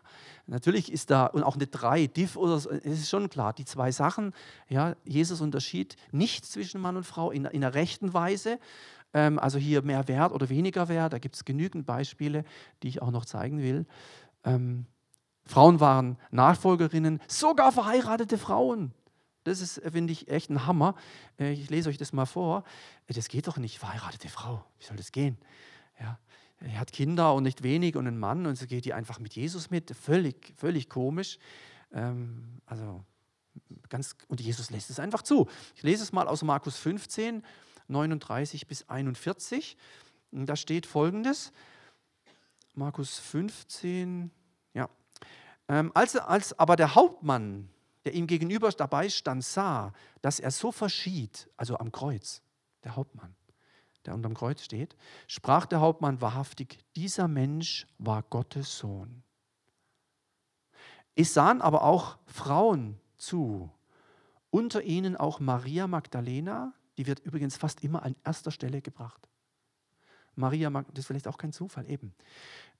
Natürlich 0.48 0.92
ist 0.92 1.10
da, 1.10 1.26
und 1.26 1.44
auch 1.44 1.56
eine 1.56 1.68
drei, 1.68 2.08
diff 2.08 2.36
oder 2.36 2.60
so, 2.60 2.70
ist 2.70 3.10
schon 3.10 3.30
klar, 3.30 3.54
die 3.54 3.66
zwei 3.66 3.92
Sachen, 3.92 4.34
ja, 4.68 4.96
Jesus 5.04 5.42
unterschied 5.42 5.96
nicht 6.12 6.46
zwischen 6.46 6.82
Mann 6.82 6.98
und 6.98 7.04
Frau 7.04 7.32
in, 7.32 7.46
in 7.46 7.64
einer 7.64 7.74
rechten 7.74 8.14
Weise, 8.14 8.60
ähm, 9.14 9.40
also 9.40 9.58
hier 9.58 9.82
mehr 9.82 10.08
Wert 10.08 10.32
oder 10.32 10.50
weniger 10.50 10.88
Wert, 10.88 11.14
da 11.14 11.20
gibt 11.20 11.36
es 11.36 11.46
genügend 11.46 11.86
Beispiele, 11.86 12.46
die 12.84 12.90
ich 12.90 13.02
auch 13.02 13.12
noch 13.12 13.26
zeigen 13.26 13.60
will. 13.60 13.86
Ähm, 14.44 14.86
Frauen 15.46 15.80
waren 15.80 16.18
Nachfolgerinnen, 16.32 17.22
sogar 17.28 17.72
verheiratete 17.72 18.38
Frauen. 18.38 18.94
Das 19.46 19.62
ist, 19.62 19.82
finde 19.90 20.12
ich, 20.12 20.28
echt 20.28 20.50
ein 20.50 20.66
Hammer. 20.66 20.96
Äh, 21.40 21.54
ich 21.54 21.70
lese 21.70 21.90
euch 21.90 21.98
das 21.98 22.12
mal 22.14 22.26
vor. 22.26 22.64
Äh, 23.08 23.14
das 23.14 23.30
geht 23.30 23.48
doch 23.48 23.58
nicht, 23.58 23.80
verheiratete 23.80 24.28
Frau. 24.28 24.66
Wie 24.80 24.86
soll 24.86 24.98
das 24.98 25.12
gehen? 25.12 25.38
Ja. 26.00 26.20
Er 26.60 26.80
hat 26.80 26.92
Kinder 26.92 27.34
und 27.34 27.44
nicht 27.44 27.64
wenig 27.64 27.96
und 27.96 28.08
einen 28.08 28.18
Mann 28.18 28.46
und 28.46 28.58
so 28.58 28.66
geht 28.66 28.86
die 28.86 28.94
einfach 28.94 29.20
mit 29.20 29.36
Jesus 29.36 29.70
mit. 29.70 29.96
Völlig, 29.96 30.54
völlig 30.58 30.90
komisch. 30.90 31.38
Ähm, 31.94 32.60
also 32.66 33.04
ganz, 33.90 34.16
und 34.28 34.42
Jesus 34.42 34.72
lässt 34.72 34.90
es 34.90 35.00
einfach 35.00 35.22
zu. 35.22 35.48
Ich 35.76 35.84
lese 35.84 36.04
es 36.04 36.12
mal 36.12 36.28
aus 36.28 36.44
Markus 36.44 36.78
15, 36.78 37.44
39 37.88 38.68
bis 38.68 38.90
41. 38.90 39.78
Da 40.32 40.56
steht 40.56 40.88
folgendes. 40.88 41.52
Markus 42.74 43.20
15, 43.20 44.32
ja. 44.74 44.90
Ähm, 45.68 45.92
als, 45.94 46.16
als 46.16 46.58
aber 46.58 46.76
der 46.76 46.96
Hauptmann, 46.96 47.70
der 48.06 48.14
ihm 48.14 48.28
gegenüber 48.28 48.70
dabei 48.72 49.10
stand, 49.10 49.44
sah, 49.44 49.92
dass 50.22 50.40
er 50.40 50.52
so 50.52 50.72
verschied, 50.72 51.50
also 51.58 51.78
am 51.78 51.92
Kreuz, 51.92 52.42
der 52.84 52.96
Hauptmann, 52.96 53.36
der 54.06 54.14
unterm 54.14 54.36
Kreuz 54.36 54.64
steht, 54.64 54.96
sprach 55.28 55.66
der 55.66 55.82
Hauptmann 55.82 56.22
wahrhaftig, 56.22 56.80
dieser 56.96 57.28
Mensch 57.28 57.88
war 57.98 58.24
Gottes 58.24 58.78
Sohn. 58.78 59.24
Es 61.16 61.34
sahen 61.34 61.62
aber 61.62 61.84
auch 61.84 62.18
Frauen 62.28 63.00
zu, 63.18 63.72
unter 64.52 64.84
ihnen 64.84 65.18
auch 65.18 65.40
Maria 65.40 65.88
Magdalena, 65.88 66.74
die 66.98 67.08
wird 67.08 67.20
übrigens 67.20 67.58
fast 67.58 67.84
immer 67.84 68.04
an 68.04 68.16
erster 68.24 68.52
Stelle 68.52 68.82
gebracht. 68.82 69.28
Maria, 70.36 70.70
das 70.70 70.86
ist 71.00 71.08
vielleicht 71.08 71.28
auch 71.28 71.38
kein 71.38 71.54
Zufall, 71.54 71.90
eben. 71.90 72.14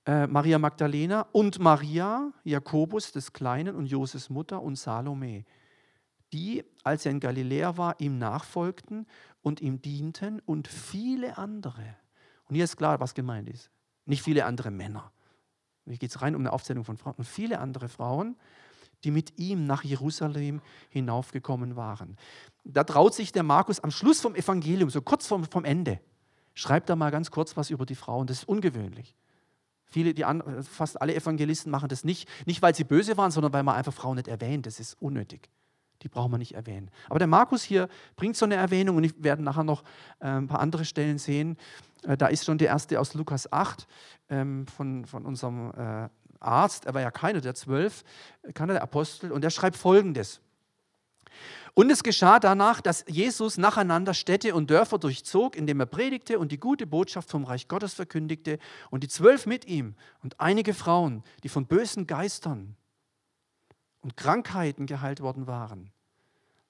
Äh, 0.06 0.28
Maria 0.28 0.58
Magdalena 0.58 1.26
und 1.32 1.58
Maria, 1.58 2.32
Jakobus 2.44 3.10
des 3.10 3.32
Kleinen 3.32 3.74
und 3.74 3.86
Joses 3.86 4.30
Mutter 4.30 4.62
und 4.62 4.76
Salome, 4.76 5.44
die, 6.32 6.64
als 6.84 7.04
er 7.06 7.12
in 7.12 7.20
Galiläa 7.20 7.76
war, 7.76 8.00
ihm 8.00 8.16
nachfolgten 8.18 9.06
und 9.42 9.60
ihm 9.60 9.82
dienten 9.82 10.40
und 10.46 10.68
viele 10.68 11.36
andere. 11.38 11.96
Und 12.48 12.54
hier 12.54 12.64
ist 12.64 12.76
klar, 12.76 13.00
was 13.00 13.14
gemeint 13.14 13.48
ist. 13.48 13.70
Nicht 14.04 14.22
viele 14.22 14.44
andere 14.44 14.70
Männer. 14.70 15.10
Hier 15.86 15.98
geht 15.98 16.10
es 16.10 16.22
rein 16.22 16.36
um 16.36 16.42
eine 16.42 16.52
Aufzählung 16.52 16.84
von 16.84 16.96
Frauen. 16.96 17.14
Und 17.16 17.24
viele 17.24 17.58
andere 17.58 17.88
Frauen, 17.88 18.36
die 19.02 19.10
mit 19.10 19.38
ihm 19.38 19.66
nach 19.66 19.82
Jerusalem 19.82 20.60
hinaufgekommen 20.88 21.74
waren. 21.74 22.16
Da 22.64 22.84
traut 22.84 23.14
sich 23.14 23.32
der 23.32 23.42
Markus 23.42 23.80
am 23.80 23.90
Schluss 23.90 24.20
vom 24.20 24.36
Evangelium, 24.36 24.90
so 24.90 25.02
kurz 25.02 25.26
vom, 25.26 25.44
vom 25.44 25.64
Ende, 25.64 26.00
schreibt 26.54 26.90
er 26.90 26.96
mal 26.96 27.10
ganz 27.10 27.32
kurz 27.32 27.56
was 27.56 27.70
über 27.70 27.86
die 27.86 27.96
Frauen. 27.96 28.28
Das 28.28 28.38
ist 28.38 28.48
ungewöhnlich. 28.48 29.16
Viele, 29.86 30.14
die 30.14 30.24
an, 30.24 30.42
fast 30.62 31.00
alle 31.00 31.14
Evangelisten 31.14 31.70
machen 31.70 31.88
das 31.88 32.04
nicht, 32.04 32.28
nicht 32.44 32.60
weil 32.62 32.74
sie 32.74 32.84
böse 32.84 33.16
waren, 33.16 33.30
sondern 33.30 33.52
weil 33.52 33.62
man 33.62 33.76
einfach 33.76 33.92
Frauen 33.92 34.16
nicht 34.16 34.28
erwähnt. 34.28 34.66
Das 34.66 34.80
ist 34.80 34.94
unnötig. 35.00 35.48
Die 36.02 36.08
braucht 36.08 36.30
man 36.30 36.38
nicht 36.38 36.54
erwähnen. 36.54 36.90
Aber 37.08 37.18
der 37.18 37.28
Markus 37.28 37.62
hier 37.62 37.88
bringt 38.16 38.36
so 38.36 38.44
eine 38.44 38.56
Erwähnung 38.56 38.96
und 38.96 39.04
ich 39.04 39.14
werde 39.22 39.42
nachher 39.42 39.64
noch 39.64 39.82
äh, 40.20 40.26
ein 40.26 40.46
paar 40.46 40.60
andere 40.60 40.84
Stellen 40.84 41.18
sehen. 41.18 41.56
Äh, 42.02 42.16
da 42.16 42.26
ist 42.26 42.44
schon 42.44 42.58
die 42.58 42.66
erste 42.66 43.00
aus 43.00 43.14
Lukas 43.14 43.50
8 43.52 43.86
ähm, 44.28 44.66
von, 44.66 45.06
von 45.06 45.24
unserem 45.24 45.72
äh, 45.72 46.08
Arzt, 46.40 46.86
er 46.86 46.94
war 46.94 47.00
ja 47.00 47.10
keiner 47.10 47.40
der 47.40 47.54
zwölf, 47.54 48.04
keiner 48.54 48.74
der 48.74 48.82
Apostel, 48.82 49.32
und 49.32 49.42
er 49.42 49.50
schreibt 49.50 49.76
folgendes. 49.76 50.40
Und 51.76 51.90
es 51.90 52.02
geschah 52.02 52.40
danach, 52.40 52.80
dass 52.80 53.04
Jesus 53.06 53.58
nacheinander 53.58 54.14
Städte 54.14 54.54
und 54.54 54.70
Dörfer 54.70 54.98
durchzog, 54.98 55.54
indem 55.54 55.78
er 55.80 55.86
predigte 55.86 56.38
und 56.38 56.50
die 56.50 56.58
gute 56.58 56.86
Botschaft 56.86 57.30
vom 57.30 57.44
Reich 57.44 57.68
Gottes 57.68 57.92
verkündigte, 57.92 58.58
und 58.90 59.02
die 59.02 59.08
zwölf 59.08 59.44
mit 59.44 59.66
ihm 59.66 59.94
und 60.22 60.40
einige 60.40 60.72
Frauen, 60.72 61.22
die 61.42 61.50
von 61.50 61.66
bösen 61.66 62.06
Geistern 62.06 62.76
und 64.00 64.16
Krankheiten 64.16 64.86
geheilt 64.86 65.20
worden 65.20 65.46
waren. 65.46 65.92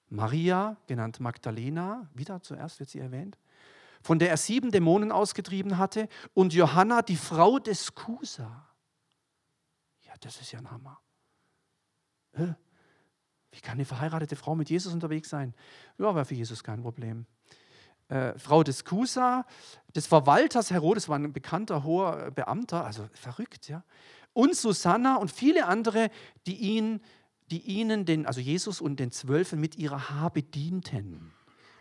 Maria, 0.09 0.75
genannt 0.87 1.21
Magdalena, 1.21 2.09
wieder 2.13 2.41
zuerst 2.41 2.79
wird 2.79 2.89
sie 2.89 2.99
erwähnt, 2.99 3.37
von 4.01 4.19
der 4.19 4.29
er 4.29 4.37
sieben 4.37 4.71
Dämonen 4.71 5.13
ausgetrieben 5.13 5.77
hatte, 5.77 6.09
und 6.33 6.53
Johanna, 6.53 7.01
die 7.01 7.15
Frau 7.15 7.59
des 7.59 7.95
Kusa 7.95 8.67
das 10.19 10.41
ist 10.41 10.51
ja 10.51 10.59
ein 10.59 10.71
Hammer. 10.71 10.99
Wie 13.57 13.61
kann 13.61 13.73
eine 13.73 13.85
verheiratete 13.85 14.35
Frau 14.35 14.53
mit 14.53 14.69
Jesus 14.69 14.93
unterwegs 14.93 15.29
sein? 15.29 15.55
Ja, 15.97 16.13
war 16.13 16.25
für 16.25 16.35
Jesus 16.35 16.63
kein 16.63 16.83
Problem. 16.83 17.25
Äh, 18.07 18.37
Frau 18.37 18.61
des 18.61 18.85
Kusa, 18.85 19.47
des 19.95 20.05
Verwalters 20.05 20.69
Herodes, 20.69 21.09
war 21.09 21.17
ein 21.17 21.33
bekannter 21.33 21.83
hoher 21.83 22.29
Beamter, 22.29 22.85
also 22.85 23.09
verrückt, 23.13 23.67
ja. 23.67 23.83
Und 24.33 24.55
Susanna 24.55 25.15
und 25.15 25.31
viele 25.31 25.65
andere, 25.65 26.11
die, 26.45 26.55
ihn, 26.55 27.01
die 27.49 27.61
ihnen, 27.61 28.05
den, 28.05 28.27
also 28.27 28.39
Jesus 28.39 28.79
und 28.79 28.99
den 28.99 29.11
Zwölfen, 29.11 29.59
mit 29.59 29.75
ihrer 29.75 30.11
Habe 30.11 30.43
dienten. 30.43 31.33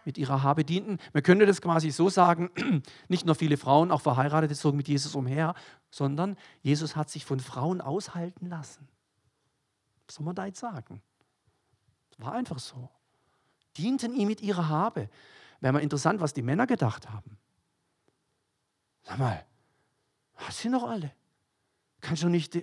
Mit 0.07 0.17
ihrer 0.17 0.43
Habe 0.43 0.65
dienten. 0.65 0.97
Man 1.13 1.23
könnte 1.23 1.45
das 1.45 1.61
quasi 1.61 1.91
so 1.91 2.09
sagen: 2.09 2.49
nicht 3.09 3.27
nur 3.27 3.35
viele 3.35 3.59
Frauen, 3.59 3.91
auch 3.91 4.01
Verheiratete, 4.01 4.55
zogen 4.55 4.79
mit 4.79 4.89
Jesus 4.89 5.15
umher, 5.15 5.55
sondern 5.91 6.37
Jesus 6.63 6.97
hat 6.97 7.11
sich 7.11 7.27
von 7.27 7.39
Frauen 7.39 7.83
aushalten 7.83 8.47
lassen. 8.47 8.89
Was 10.07 10.15
soll 10.15 10.25
man 10.25 10.35
da 10.35 10.47
jetzt 10.47 10.61
sagen? 10.61 11.03
War 12.19 12.33
einfach 12.33 12.59
so. 12.59 12.89
Dienten 13.77 14.15
ihm 14.15 14.29
mit 14.29 14.41
ihrer 14.41 14.69
Habe. 14.69 15.09
Wäre 15.61 15.73
mal 15.73 15.83
interessant, 15.83 16.21
was 16.21 16.35
die 16.35 16.43
Männer 16.43 16.67
gedacht 16.67 17.09
haben. 17.09 17.37
Sag 19.03 19.19
mal, 19.19 19.45
was 20.39 20.61
sind 20.61 20.73
doch 20.73 20.89
alle? 20.89 21.13
Kannst 22.01 22.23
du 22.23 22.29
nicht. 22.29 22.63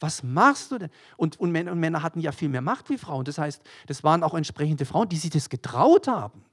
Was 0.00 0.22
machst 0.22 0.70
du 0.72 0.78
denn? 0.78 0.90
Und, 1.16 1.38
und, 1.38 1.52
Männer, 1.52 1.72
und 1.72 1.80
Männer 1.80 2.02
hatten 2.02 2.20
ja 2.20 2.32
viel 2.32 2.48
mehr 2.48 2.60
Macht 2.60 2.90
wie 2.90 2.98
Frauen. 2.98 3.24
Das 3.24 3.38
heißt, 3.38 3.62
das 3.86 4.02
waren 4.02 4.22
auch 4.22 4.34
entsprechende 4.34 4.84
Frauen, 4.84 5.08
die 5.08 5.16
sich 5.16 5.30
das 5.30 5.48
getraut 5.48 6.08
haben. 6.08 6.44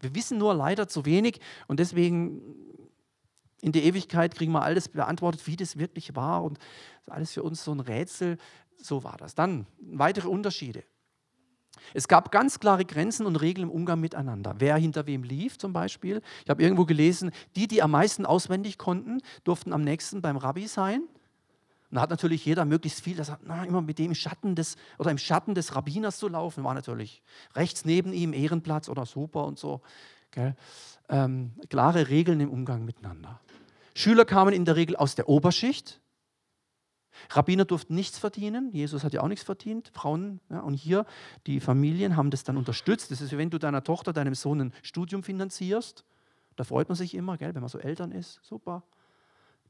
Wir 0.00 0.14
wissen 0.14 0.38
nur 0.38 0.54
leider 0.54 0.88
zu 0.88 1.04
wenig 1.04 1.40
und 1.66 1.80
deswegen 1.80 2.40
in 3.60 3.72
der 3.72 3.82
Ewigkeit 3.82 4.34
kriegen 4.34 4.52
wir 4.52 4.62
alles 4.62 4.88
beantwortet, 4.88 5.46
wie 5.46 5.56
das 5.56 5.76
wirklich 5.76 6.14
war 6.14 6.44
und 6.44 6.58
alles 7.06 7.32
für 7.32 7.42
uns 7.42 7.64
so 7.64 7.72
ein 7.72 7.80
Rätsel. 7.80 8.38
So 8.80 9.02
war 9.02 9.16
das. 9.16 9.34
Dann 9.34 9.66
weitere 9.80 10.28
Unterschiede. 10.28 10.84
Es 11.94 12.08
gab 12.08 12.30
ganz 12.30 12.60
klare 12.60 12.84
Grenzen 12.84 13.26
und 13.26 13.36
Regeln 13.36 13.68
im 13.68 13.70
Umgang 13.70 14.00
miteinander. 14.00 14.54
Wer 14.58 14.76
hinter 14.76 15.06
wem 15.06 15.22
lief 15.22 15.58
zum 15.58 15.72
Beispiel. 15.72 16.22
Ich 16.44 16.50
habe 16.50 16.62
irgendwo 16.62 16.84
gelesen, 16.84 17.30
die, 17.56 17.68
die 17.68 17.82
am 17.82 17.90
meisten 17.90 18.26
auswendig 18.26 18.78
konnten, 18.78 19.20
durften 19.44 19.72
am 19.72 19.82
nächsten 19.82 20.22
beim 20.22 20.36
Rabbi 20.36 20.66
sein. 20.66 21.02
Und 21.90 21.94
da 21.94 22.02
hat 22.02 22.10
natürlich 22.10 22.44
jeder 22.44 22.64
möglichst 22.64 23.00
viel, 23.00 23.16
das 23.16 23.30
hat 23.30 23.40
na, 23.44 23.64
immer 23.64 23.80
mit 23.80 23.98
dem 23.98 24.14
Schatten 24.14 24.54
des 24.54 24.76
oder 24.98 25.10
im 25.10 25.18
Schatten 25.18 25.54
des 25.54 25.74
Rabbiners 25.74 26.18
zu 26.18 26.28
laufen, 26.28 26.62
war 26.62 26.74
natürlich 26.74 27.22
rechts 27.54 27.86
neben 27.86 28.12
ihm 28.12 28.34
Ehrenplatz 28.34 28.90
oder 28.90 29.06
super 29.06 29.44
und 29.46 29.58
so. 29.58 29.80
Ähm, 31.08 31.52
klare 31.70 32.08
Regeln 32.08 32.40
im 32.40 32.50
Umgang 32.50 32.84
miteinander. 32.84 33.40
Schüler 33.94 34.24
kamen 34.24 34.52
in 34.52 34.64
der 34.64 34.76
Regel 34.76 34.94
aus 34.96 35.14
der 35.14 35.28
Oberschicht. 35.28 36.00
Rabbiner 37.30 37.64
durften 37.64 37.94
nichts 37.94 38.18
verdienen. 38.18 38.70
Jesus 38.72 39.04
hat 39.04 39.12
ja 39.12 39.22
auch 39.22 39.28
nichts 39.28 39.44
verdient. 39.44 39.90
Frauen. 39.94 40.40
Ja, 40.50 40.60
und 40.60 40.74
hier, 40.74 41.06
die 41.46 41.60
Familien 41.60 42.16
haben 42.16 42.30
das 42.30 42.44
dann 42.44 42.56
unterstützt. 42.56 43.10
Das 43.10 43.20
ist, 43.20 43.36
wenn 43.36 43.50
du 43.50 43.58
deiner 43.58 43.82
Tochter, 43.82 44.12
deinem 44.12 44.34
Sohn 44.34 44.60
ein 44.60 44.72
Studium 44.82 45.22
finanzierst. 45.22 46.04
Da 46.56 46.64
freut 46.64 46.88
man 46.88 46.96
sich 46.96 47.14
immer, 47.14 47.36
gell, 47.36 47.54
wenn 47.54 47.62
man 47.62 47.68
so 47.68 47.78
Eltern 47.78 48.12
ist. 48.12 48.40
Super. 48.42 48.82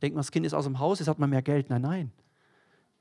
Denkt 0.00 0.14
man, 0.14 0.20
das 0.20 0.30
Kind 0.30 0.46
ist 0.46 0.54
aus 0.54 0.64
dem 0.64 0.78
Haus, 0.78 0.98
jetzt 1.00 1.08
hat 1.08 1.18
man 1.18 1.30
mehr 1.30 1.42
Geld. 1.42 1.70
Nein, 1.70 1.82
nein. 1.82 2.12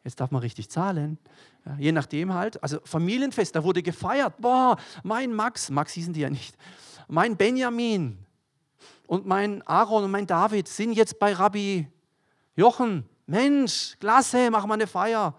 Jetzt 0.04 0.20
darf 0.20 0.32
man 0.32 0.42
richtig 0.42 0.70
zahlen. 0.70 1.18
Ja, 1.66 1.78
je 1.78 1.92
nachdem 1.92 2.34
halt. 2.34 2.62
Also 2.64 2.80
Familienfest, 2.84 3.56
da 3.56 3.64
wurde 3.64 3.84
gefeiert. 3.84 4.36
Boah, 4.40 4.78
mein 5.04 5.34
Max, 5.34 5.70
Max 5.70 5.94
hießen 5.94 6.14
die 6.14 6.22
ja 6.22 6.30
nicht. 6.30 6.56
Mein 7.08 7.38
Benjamin, 7.38 8.26
und 9.08 9.26
mein 9.26 9.66
Aaron 9.66 10.04
und 10.04 10.12
mein 10.12 10.28
David 10.28 10.68
sind 10.68 10.92
jetzt 10.94 11.18
bei 11.18 11.34
Rabbi 11.34 11.88
Jochen. 12.56 13.06
Mensch, 13.28 13.98
klasse, 14.00 14.50
machen 14.50 14.70
wir 14.70 14.74
eine 14.74 14.88
Feier. 14.88 15.36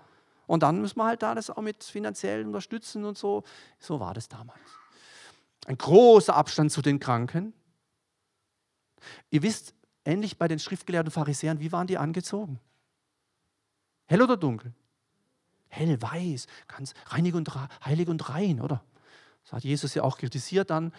Und 0.47 0.63
dann 0.63 0.81
müssen 0.81 0.99
wir 0.99 1.05
halt 1.05 1.23
da 1.23 1.35
das 1.35 1.51
auch 1.51 1.61
mit 1.61 1.83
finanziell 1.85 2.47
unterstützen 2.47 3.05
und 3.05 3.19
so. 3.19 3.43
So 3.79 4.01
war 4.01 4.15
das 4.15 4.29
damals. 4.29 4.61
Ein 5.67 5.77
großer 5.77 6.35
Abstand 6.35 6.73
zu 6.73 6.81
den 6.81 7.01
Kranken. 7.01 7.53
Ihr 9.31 9.43
wisst, 9.43 9.75
ähnlich 10.05 10.39
bei 10.39 10.49
den 10.49 10.59
schriftgelehrten 10.59 11.11
Pharisäern, 11.11 11.61
wie 11.61 11.73
waren 11.73 11.87
die 11.87 11.99
angezogen? 11.99 12.61
Hell 14.07 14.23
oder 14.23 14.37
dunkel? 14.37 14.73
Hell, 15.69 16.01
weiß, 16.01 16.47
ganz 16.67 16.95
reinig 17.07 17.35
und 17.35 17.51
heilig 17.85 18.09
und 18.09 18.29
rein, 18.31 18.61
oder? 18.61 18.83
Das 19.45 19.53
hat 19.53 19.65
Jesus 19.65 19.95
ja 19.95 20.03
auch 20.03 20.17
kritisiert 20.17 20.71
dann. 20.71 20.93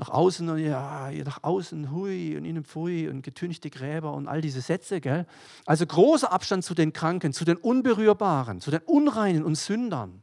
Nach 0.00 0.08
außen 0.08 0.48
und 0.48 0.58
ja, 0.60 1.10
nach 1.10 1.42
außen, 1.42 1.92
hui 1.92 2.34
und 2.34 2.46
innen 2.46 2.64
pfui 2.64 3.06
und 3.06 3.20
getünchte 3.20 3.68
Gräber 3.68 4.14
und 4.14 4.28
all 4.28 4.40
diese 4.40 4.62
Sätze. 4.62 4.98
Gell? 5.02 5.26
Also 5.66 5.84
großer 5.84 6.32
Abstand 6.32 6.64
zu 6.64 6.74
den 6.74 6.94
Kranken, 6.94 7.34
zu 7.34 7.44
den 7.44 7.58
Unberührbaren, 7.58 8.62
zu 8.62 8.70
den 8.70 8.80
Unreinen 8.86 9.44
und 9.44 9.56
Sündern. 9.56 10.22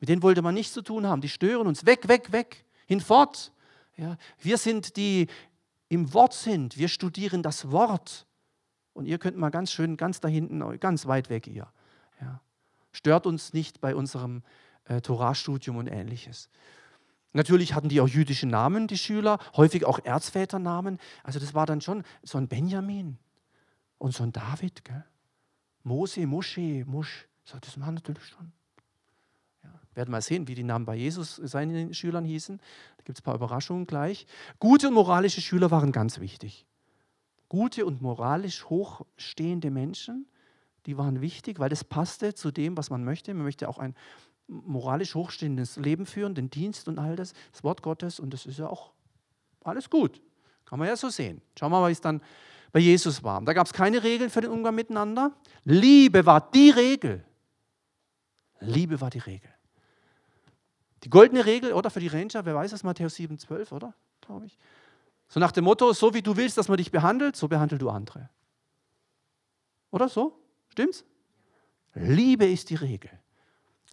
Mit 0.00 0.10
denen 0.10 0.22
wollte 0.22 0.42
man 0.42 0.52
nichts 0.52 0.74
zu 0.74 0.82
tun 0.82 1.06
haben. 1.06 1.22
Die 1.22 1.30
stören 1.30 1.66
uns. 1.66 1.86
Weg, 1.86 2.08
weg, 2.08 2.30
weg. 2.30 2.66
Hinfort. 2.84 3.52
Ja, 3.96 4.18
wir 4.38 4.58
sind 4.58 4.98
die 4.98 5.28
im 5.88 6.12
Wort 6.12 6.34
sind. 6.34 6.76
Wir 6.76 6.88
studieren 6.88 7.42
das 7.42 7.70
Wort. 7.70 8.26
Und 8.92 9.06
ihr 9.06 9.16
könnt 9.16 9.38
mal 9.38 9.48
ganz 9.48 9.72
schön, 9.72 9.96
ganz 9.96 10.20
da 10.20 10.28
hinten, 10.28 10.78
ganz 10.78 11.06
weit 11.06 11.30
weg 11.30 11.46
ihr. 11.46 11.72
Ja. 12.20 12.42
Stört 12.92 13.26
uns 13.26 13.54
nicht 13.54 13.80
bei 13.80 13.94
unserem 13.94 14.42
äh, 14.84 15.00
Torahstudium 15.00 15.78
und 15.78 15.86
ähnliches. 15.86 16.50
Natürlich 17.32 17.74
hatten 17.74 17.88
die 17.88 18.00
auch 18.00 18.08
jüdische 18.08 18.46
Namen, 18.46 18.88
die 18.88 18.98
Schüler, 18.98 19.38
häufig 19.56 19.84
auch 19.84 20.00
Erzväternamen. 20.04 20.98
Also 21.22 21.38
das 21.38 21.54
war 21.54 21.66
dann 21.66 21.80
schon 21.80 22.02
so 22.22 22.38
ein 22.38 22.48
Benjamin 22.48 23.18
und 23.98 24.14
so 24.14 24.24
ein 24.24 24.32
David. 24.32 24.84
Gell? 24.84 25.04
Mose, 25.84 26.26
Mosche, 26.26 26.84
Musch. 26.86 27.28
So, 27.44 27.58
das 27.60 27.80
waren 27.80 27.94
natürlich 27.94 28.26
schon. 28.26 28.52
Ja. 29.62 29.70
Werden 29.94 30.10
mal 30.10 30.22
sehen, 30.22 30.48
wie 30.48 30.54
die 30.54 30.64
Namen 30.64 30.84
bei 30.84 30.96
Jesus 30.96 31.36
seinen 31.36 31.94
Schülern 31.94 32.24
hießen. 32.24 32.58
Da 32.96 33.04
gibt 33.04 33.18
es 33.18 33.22
ein 33.22 33.24
paar 33.24 33.36
Überraschungen 33.36 33.86
gleich. 33.86 34.26
Gute 34.58 34.88
und 34.88 34.94
moralische 34.94 35.40
Schüler 35.40 35.70
waren 35.70 35.92
ganz 35.92 36.18
wichtig. 36.18 36.66
Gute 37.48 37.86
und 37.86 38.02
moralisch 38.02 38.64
hochstehende 38.66 39.70
Menschen, 39.70 40.26
die 40.86 40.96
waren 40.96 41.20
wichtig, 41.20 41.58
weil 41.58 41.68
das 41.68 41.84
passte 41.84 42.34
zu 42.34 42.50
dem, 42.50 42.76
was 42.76 42.90
man 42.90 43.04
möchte. 43.04 43.34
Man 43.34 43.44
möchte 43.44 43.68
auch 43.68 43.78
ein 43.78 43.94
moralisch 44.50 45.14
hochstehendes 45.14 45.76
Leben 45.76 46.06
führen, 46.06 46.34
den 46.34 46.50
Dienst 46.50 46.88
und 46.88 46.98
all 46.98 47.16
das, 47.16 47.32
das 47.52 47.64
Wort 47.64 47.82
Gottes 47.82 48.18
und 48.18 48.34
das 48.34 48.46
ist 48.46 48.58
ja 48.58 48.68
auch 48.68 48.92
alles 49.64 49.88
gut. 49.88 50.20
Kann 50.64 50.78
man 50.78 50.88
ja 50.88 50.96
so 50.96 51.08
sehen. 51.08 51.40
Schauen 51.58 51.72
wir 51.72 51.80
mal, 51.80 51.88
wie 51.88 51.92
es 51.92 52.00
dann 52.00 52.20
bei 52.72 52.80
Jesus 52.80 53.22
war. 53.22 53.40
Da 53.42 53.52
gab 53.52 53.66
es 53.66 53.72
keine 53.72 54.02
Regeln 54.02 54.30
für 54.30 54.40
den 54.40 54.50
Umgang 54.50 54.74
miteinander. 54.74 55.32
Liebe 55.64 56.24
war 56.26 56.50
die 56.50 56.70
Regel. 56.70 57.24
Liebe 58.60 59.00
war 59.00 59.10
die 59.10 59.18
Regel. 59.18 59.50
Die 61.02 61.10
goldene 61.10 61.46
Regel, 61.46 61.72
oder 61.72 61.90
für 61.90 62.00
die 62.00 62.08
Ranger, 62.08 62.44
wer 62.44 62.54
weiß 62.54 62.72
es, 62.72 62.82
Matthäus 62.82 63.14
7, 63.14 63.38
12, 63.38 63.72
oder? 63.72 63.94
Glaube 64.20 64.46
ich. 64.46 64.58
So 65.28 65.40
nach 65.40 65.52
dem 65.52 65.64
Motto, 65.64 65.92
so 65.92 66.12
wie 66.12 66.22
du 66.22 66.36
willst, 66.36 66.58
dass 66.58 66.68
man 66.68 66.76
dich 66.76 66.90
behandelt, 66.90 67.36
so 67.36 67.48
behandel 67.48 67.78
du 67.78 67.88
andere. 67.88 68.28
Oder 69.90 70.08
so? 70.08 70.38
Stimmt's? 70.68 71.04
Liebe 71.94 72.46
ist 72.46 72.70
die 72.70 72.74
Regel. 72.74 73.10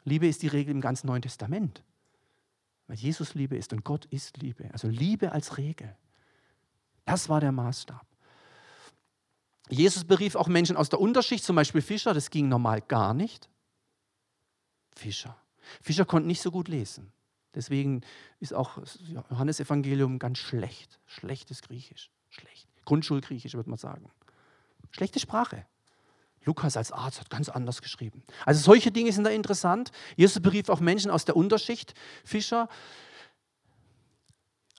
Liebe 0.03 0.27
ist 0.27 0.41
die 0.41 0.47
Regel 0.47 0.71
im 0.71 0.81
ganzen 0.81 1.07
Neuen 1.07 1.21
Testament. 1.21 1.83
Weil 2.87 2.97
Jesus 2.97 3.33
Liebe 3.33 3.57
ist 3.57 3.73
und 3.73 3.83
Gott 3.83 4.05
ist 4.05 4.37
Liebe. 4.37 4.69
Also 4.71 4.87
Liebe 4.87 5.31
als 5.31 5.57
Regel. 5.57 5.95
Das 7.05 7.29
war 7.29 7.41
der 7.41 7.51
Maßstab. 7.51 8.05
Jesus 9.69 10.05
berief 10.05 10.35
auch 10.35 10.47
Menschen 10.47 10.77
aus 10.77 10.89
der 10.89 11.01
Unterschicht, 11.01 11.43
zum 11.43 11.57
Beispiel 11.57 11.81
Fischer, 11.81 12.13
das 12.13 12.29
ging 12.29 12.47
normal 12.47 12.81
gar 12.81 13.13
nicht. 13.13 13.49
Fischer. 14.95 15.35
Fischer 15.81 16.05
konnten 16.05 16.27
nicht 16.27 16.41
so 16.41 16.51
gut 16.51 16.69
lesen. 16.69 17.11
Deswegen 17.53 18.01
ist 18.39 18.53
auch 18.53 18.79
das 18.79 18.99
Johannesevangelium 19.29 20.19
ganz 20.19 20.37
schlecht. 20.37 20.99
Schlechtes 21.05 21.61
Griechisch. 21.61 22.11
Schlecht. 22.29 22.67
Grundschulgriechisch, 22.85 23.55
würde 23.55 23.69
man 23.69 23.79
sagen. 23.79 24.09
Schlechte 24.91 25.19
Sprache. 25.19 25.65
Lukas 26.45 26.77
als 26.77 26.91
Arzt 26.91 27.19
hat 27.19 27.29
ganz 27.29 27.49
anders 27.49 27.81
geschrieben. 27.81 28.23
Also 28.45 28.61
solche 28.61 28.91
Dinge 28.91 29.11
sind 29.11 29.25
da 29.25 29.29
interessant. 29.29 29.91
Jesus 30.15 30.41
berief 30.41 30.69
auch 30.69 30.79
Menschen 30.79 31.11
aus 31.11 31.25
der 31.25 31.35
Unterschicht, 31.35 31.93
Fischer. 32.23 32.69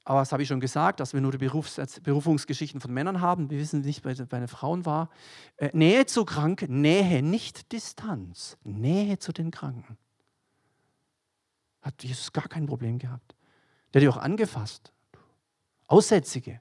Aber 0.04 0.20
das 0.20 0.32
habe 0.32 0.42
ich 0.42 0.48
schon 0.48 0.60
gesagt, 0.60 1.00
dass 1.00 1.12
wir 1.12 1.20
nur 1.20 1.32
die 1.32 1.38
Berufs 1.38 1.78
Berufungsgeschichten 2.02 2.80
von 2.80 2.94
Männern 2.94 3.20
haben. 3.20 3.50
Wir 3.50 3.58
wissen 3.58 3.82
nicht, 3.82 4.02
bei, 4.02 4.14
bei 4.14 4.38
den 4.38 4.48
Frauen 4.48 4.86
war. 4.86 5.10
Äh, 5.58 5.68
Nähe 5.74 6.06
zu 6.06 6.24
Kranken, 6.24 6.80
Nähe, 6.80 7.22
nicht 7.22 7.72
Distanz. 7.72 8.56
Nähe 8.64 9.18
zu 9.18 9.32
den 9.32 9.50
Kranken. 9.50 9.98
Hat 11.82 12.02
Jesus 12.02 12.32
gar 12.32 12.48
kein 12.48 12.64
Problem 12.64 12.98
gehabt. 12.98 13.36
Der 13.92 14.00
hat 14.00 14.02
die 14.02 14.08
auch 14.08 14.22
angefasst. 14.22 14.92
Aussätzige 15.86 16.60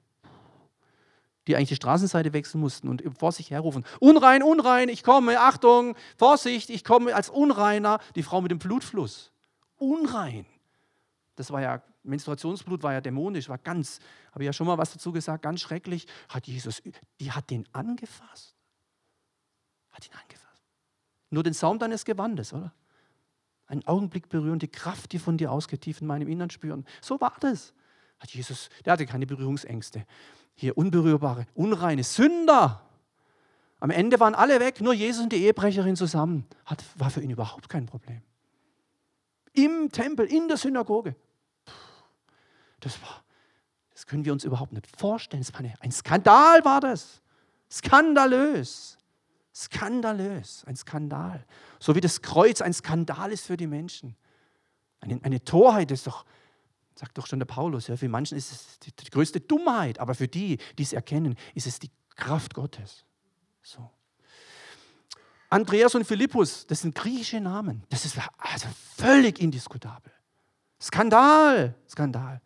die 1.48 1.56
eigentlich 1.56 1.70
die 1.70 1.76
Straßenseite 1.76 2.34
wechseln 2.34 2.60
mussten 2.60 2.90
und 2.90 3.02
vor 3.18 3.32
sich 3.32 3.52
herrufen, 3.52 3.86
unrein, 4.00 4.44
unrein, 4.44 4.90
ich 4.90 5.04
komme, 5.04 5.40
Achtung, 5.40 5.96
Vorsicht, 6.18 6.70
ich 6.70 6.84
komme 6.84 7.16
als 7.16 7.30
Unreiner, 7.30 8.00
die 8.16 8.24
Frau 8.24 8.42
mit 8.42 8.52
dem 8.52 8.60
Blutfluss. 8.60 9.32
Unrein. 9.78 10.46
Das 11.36 11.52
war 11.52 11.62
ja, 11.62 11.82
Menstruationsblut 12.04 12.84
war 12.84 12.94
ja 12.94 13.02
dämonisch, 13.02 13.48
war 13.48 13.58
ganz, 13.58 14.00
habe 14.32 14.44
ich 14.44 14.48
ja 14.48 14.54
schon 14.54 14.68
mal 14.68 14.78
was 14.78 14.92
dazu 14.92 15.12
gesagt, 15.12 15.44
ganz 15.44 15.62
schrecklich. 15.62 16.08
Hat 16.30 16.48
Jesus, 16.48 16.82
die 17.20 17.32
hat 17.32 17.50
den 17.50 17.66
angefasst. 17.74 18.56
Hat 19.92 20.06
ihn 20.06 20.14
angefasst. 20.22 20.64
Nur 21.30 21.44
den 21.44 21.54
Saum 21.54 21.80
deines 21.80 22.06
Gewandes, 22.06 22.54
oder? 22.54 22.74
Einen 23.68 23.86
Augenblick 23.86 24.30
berühren, 24.30 24.60
die 24.60 24.70
Kraft, 24.70 25.12
die 25.12 25.20
von 25.20 25.38
dir 25.38 25.52
ausgeht, 25.52 25.82
tief 25.82 26.02
in 26.02 26.08
meinem 26.08 26.28
Innern 26.28 26.50
spüren. 26.50 26.86
So 27.02 27.20
war 27.20 27.36
das. 27.40 27.74
Hat 28.20 28.32
Jesus, 28.32 28.70
der 28.86 28.94
hatte 28.94 29.06
keine 29.06 29.28
Berührungsängste 29.28 30.06
hier 30.58 30.78
unberührbare, 30.78 31.46
unreine 31.54 32.04
Sünder. 32.04 32.82
Am 33.80 33.92
Ende 33.92 34.20
waren 34.20 34.34
alle 34.34 34.60
weg, 34.60 34.82
nur 34.82 34.94
Jesus 34.94 35.24
und 35.24 35.32
die 35.32 35.44
Ehebrecherin 35.44 35.96
zusammen. 35.96 36.48
Hat, 36.66 36.84
war 36.96 37.12
für 37.12 37.22
ihn 37.22 37.30
überhaupt 37.30 37.70
kein 37.70 37.86
Problem. 37.86 38.22
Im 39.54 39.92
Tempel, 39.92 40.26
in 40.26 40.48
der 40.48 40.58
Synagoge. 40.58 41.16
Das 42.80 43.00
war, 43.04 43.24
das 43.94 44.08
können 44.08 44.26
wir 44.26 44.34
uns 44.34 44.44
überhaupt 44.44 44.74
nicht 44.74 44.88
vorstellen. 44.88 45.44
Das 45.44 45.54
war 45.54 45.60
eine, 45.60 45.76
ein 45.80 45.92
Skandal 45.92 46.66
war 46.66 46.82
das. 46.82 47.22
Skandalös. 47.70 48.98
Skandalös. 49.54 50.64
Ein 50.66 50.76
Skandal. 50.76 51.46
So 51.80 51.94
wie 51.94 52.02
das 52.02 52.24
Kreuz 52.24 52.62
ein 52.62 52.74
Skandal 52.74 53.32
ist 53.32 53.46
für 53.46 53.58
die 53.58 53.68
Menschen. 53.68 54.16
Eine, 55.02 55.20
eine 55.22 55.44
Torheit 55.44 55.92
ist 55.92 56.08
doch, 56.08 56.26
Sagt 56.98 57.16
doch 57.18 57.28
schon 57.28 57.38
der 57.38 57.46
Paulus, 57.46 57.88
ja, 57.88 57.96
für 57.96 58.10
manchen 58.10 58.38
ist 58.38 58.52
es 58.52 58.80
die, 58.80 58.92
die 58.92 59.12
größte 59.12 59.40
Dummheit, 59.40 60.00
aber 60.00 60.16
für 60.16 60.28
die, 60.28 60.58
die 60.80 60.84
es 60.84 60.94
erkennen, 60.94 61.36
ist 61.54 61.68
es 61.68 61.78
die 61.78 61.92
Kraft 62.16 62.56
Gottes. 62.56 63.06
So. 63.62 63.88
Andreas 65.52 65.94
und 65.94 66.06
Philippus, 66.06 66.66
das 66.66 66.82
sind 66.82 66.96
griechische 66.96 67.40
Namen. 67.40 67.84
Das 67.90 68.04
ist 68.04 68.18
also 68.40 68.68
völlig 68.96 69.40
indiskutabel. 69.40 70.12
Skandal, 70.82 71.76
Skandal. 71.88 72.42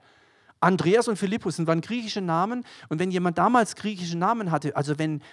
Andreas 0.59 1.07
und 1.07 1.15
Philippus 1.15 1.55
sind 1.55 1.67
waren 1.67 1.79
griechische 1.79 2.21
Namen. 2.21 2.65
Und 2.89 2.99
wenn 2.99 3.09
jemand 3.09 3.37
damals 3.37 3.75
griechische 3.75 4.17
Namen 4.17 4.51
hatte, 4.51 4.75
also 4.75 4.99
wenn, 4.99 5.23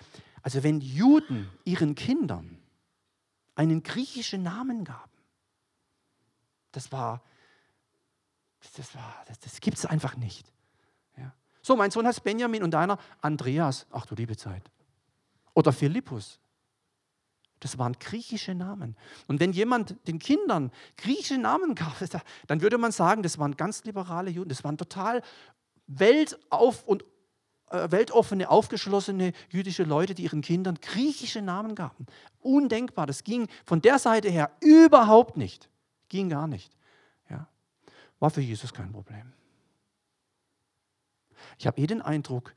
also 0.42 0.62
wenn 0.62 0.80
Juden 0.80 1.50
ihren 1.64 1.96
Kindern 1.96 2.58
einen 3.56 3.82
griechischen 3.82 4.44
Namen 4.44 4.84
gaben, 4.84 5.10
das 6.70 6.92
war, 6.92 7.22
das, 8.60 8.92
das, 9.26 9.40
das 9.40 9.60
gibt 9.60 9.78
es 9.78 9.86
einfach 9.86 10.16
nicht. 10.16 10.52
Ja. 11.16 11.32
So, 11.62 11.76
mein 11.76 11.90
Sohn 11.90 12.06
heißt 12.06 12.24
Benjamin 12.24 12.62
und 12.62 12.72
deiner 12.72 12.98
Andreas. 13.20 13.86
Ach 13.90 14.06
du 14.06 14.14
liebe 14.14 14.36
Zeit. 14.36 14.70
Oder 15.54 15.72
Philippus. 15.72 16.38
Das 17.60 17.78
waren 17.78 17.94
griechische 17.98 18.54
Namen. 18.54 18.96
Und 19.26 19.40
wenn 19.40 19.52
jemand 19.52 19.96
den 20.06 20.18
Kindern 20.18 20.70
griechische 20.96 21.38
Namen 21.38 21.74
gab, 21.74 21.96
dann 22.46 22.60
würde 22.60 22.78
man 22.78 22.92
sagen, 22.92 23.22
das 23.22 23.38
waren 23.38 23.56
ganz 23.56 23.84
liberale 23.84 24.30
Juden. 24.30 24.48
Das 24.48 24.62
waren 24.62 24.78
total 24.78 25.22
weltauf 25.86 26.84
und 26.84 27.04
äh, 27.70 27.90
weltoffene, 27.90 28.48
aufgeschlossene 28.48 29.32
jüdische 29.50 29.82
Leute, 29.82 30.14
die 30.14 30.24
ihren 30.24 30.40
Kindern 30.42 30.78
griechische 30.80 31.42
Namen 31.42 31.74
gaben. 31.74 32.06
Undenkbar. 32.40 33.06
Das 33.06 33.24
ging 33.24 33.48
von 33.64 33.82
der 33.82 33.98
Seite 33.98 34.30
her 34.30 34.50
überhaupt 34.60 35.36
nicht. 35.36 35.68
Ging 36.08 36.28
gar 36.28 36.46
nicht. 36.46 36.72
War 38.18 38.30
für 38.30 38.40
Jesus 38.40 38.72
kein 38.72 38.92
Problem. 38.92 39.32
Ich 41.58 41.66
habe 41.66 41.80
eh 41.80 41.86
den 41.86 42.02
Eindruck, 42.02 42.54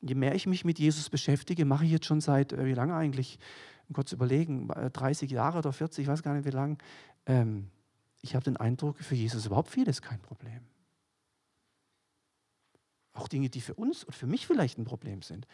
je 0.00 0.14
mehr 0.14 0.34
ich 0.34 0.46
mich 0.46 0.64
mit 0.64 0.78
Jesus 0.78 1.10
beschäftige, 1.10 1.64
mache 1.64 1.84
ich 1.84 1.90
jetzt 1.90 2.06
schon 2.06 2.20
seit, 2.20 2.52
äh, 2.52 2.64
wie 2.64 2.74
lange 2.74 2.94
eigentlich, 2.94 3.38
kurz 3.92 4.12
überlegen, 4.12 4.68
30 4.68 5.30
äh, 5.30 5.34
Jahre 5.34 5.58
oder 5.58 5.72
40, 5.72 6.02
ich 6.02 6.08
weiß 6.08 6.22
gar 6.22 6.34
nicht 6.34 6.46
wie 6.46 6.50
lange, 6.50 6.78
ähm, 7.26 7.70
ich 8.22 8.34
habe 8.34 8.44
den 8.44 8.56
Eindruck, 8.56 8.98
für 8.98 9.14
Jesus 9.14 9.46
überhaupt 9.46 9.70
vieles 9.70 10.02
kein 10.02 10.20
Problem. 10.20 10.60
Auch 13.12 13.28
Dinge, 13.28 13.48
die 13.48 13.60
für 13.60 13.74
uns 13.74 14.04
und 14.04 14.14
für 14.14 14.26
mich 14.26 14.46
vielleicht 14.46 14.78
ein 14.78 14.84
Problem 14.84 15.22
sind. 15.22 15.46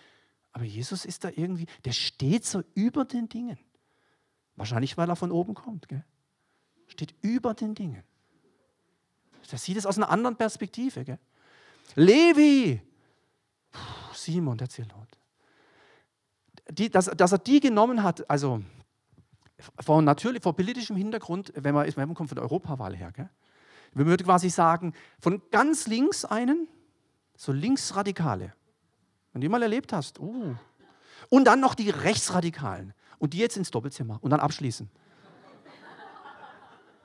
Aber 0.53 0.65
Jesus 0.65 1.05
ist 1.05 1.25
da 1.25 1.31
irgendwie, 1.35 1.67
der 1.85 1.93
steht 1.93 2.45
so 2.45 2.63
über 2.75 3.05
den 3.05 3.29
Dingen. 3.29 3.59
Wahrscheinlich, 4.57 4.97
weil 4.97 5.09
er 5.09 5.17
von 5.17 5.31
oben 5.31 5.55
kommt. 5.55 5.89
Gell? 5.89 6.05
Steht 6.87 7.15
über 7.23 7.55
den 7.55 7.75
Dingen. 7.75 8.03
Der 9.51 9.59
sieht 9.59 9.77
es 9.77 9.87
aus 9.87 9.97
einer 9.97 10.11
anderen 10.11 10.37
Perspektive. 10.37 11.05
Gell? 11.05 11.19
Levi, 11.95 12.81
Simon, 14.15 14.57
der 14.59 14.69
Zelot. 14.69 15.09
Die, 16.71 16.91
dass, 16.91 17.07
dass 17.07 17.33
er 17.33 17.39
die 17.39 17.61
genommen 17.61 18.03
hat, 18.03 18.29
also 18.31 18.63
vor, 19.81 20.01
natürlich, 20.01 20.43
vor 20.43 20.55
politischem 20.55 20.97
Hintergrund, 20.97 21.53
wenn 21.57 21.75
man, 21.75 21.91
man 21.97 22.15
kommt 22.15 22.31
von 22.31 22.37
der 22.37 22.45
Europawahl 22.45 22.97
her, 22.97 23.13
gell? 23.13 23.29
Wir 23.95 24.07
würden 24.07 24.25
quasi 24.25 24.49
sagen, 24.49 24.95
von 25.21 25.43
ganz 25.51 25.87
links 25.87 26.25
einen, 26.25 26.67
so 27.37 27.53
Linksradikale. 27.53 28.55
Wenn 29.33 29.41
du 29.41 29.47
die 29.47 29.49
mal 29.51 29.63
erlebt 29.63 29.93
hast, 29.93 30.19
uh. 30.19 30.55
Und 31.29 31.45
dann 31.45 31.61
noch 31.61 31.75
die 31.75 31.91
Rechtsradikalen. 31.91 32.95
Und 33.19 33.35
die 33.35 33.39
jetzt 33.39 33.57
ins 33.57 33.71
Doppelzimmer 33.71 34.19
und 34.23 34.31
dann 34.31 34.41
abschließen. 34.41 34.91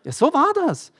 Ja, 0.03 0.11
so 0.11 0.33
war 0.33 0.51
das. 0.65 0.91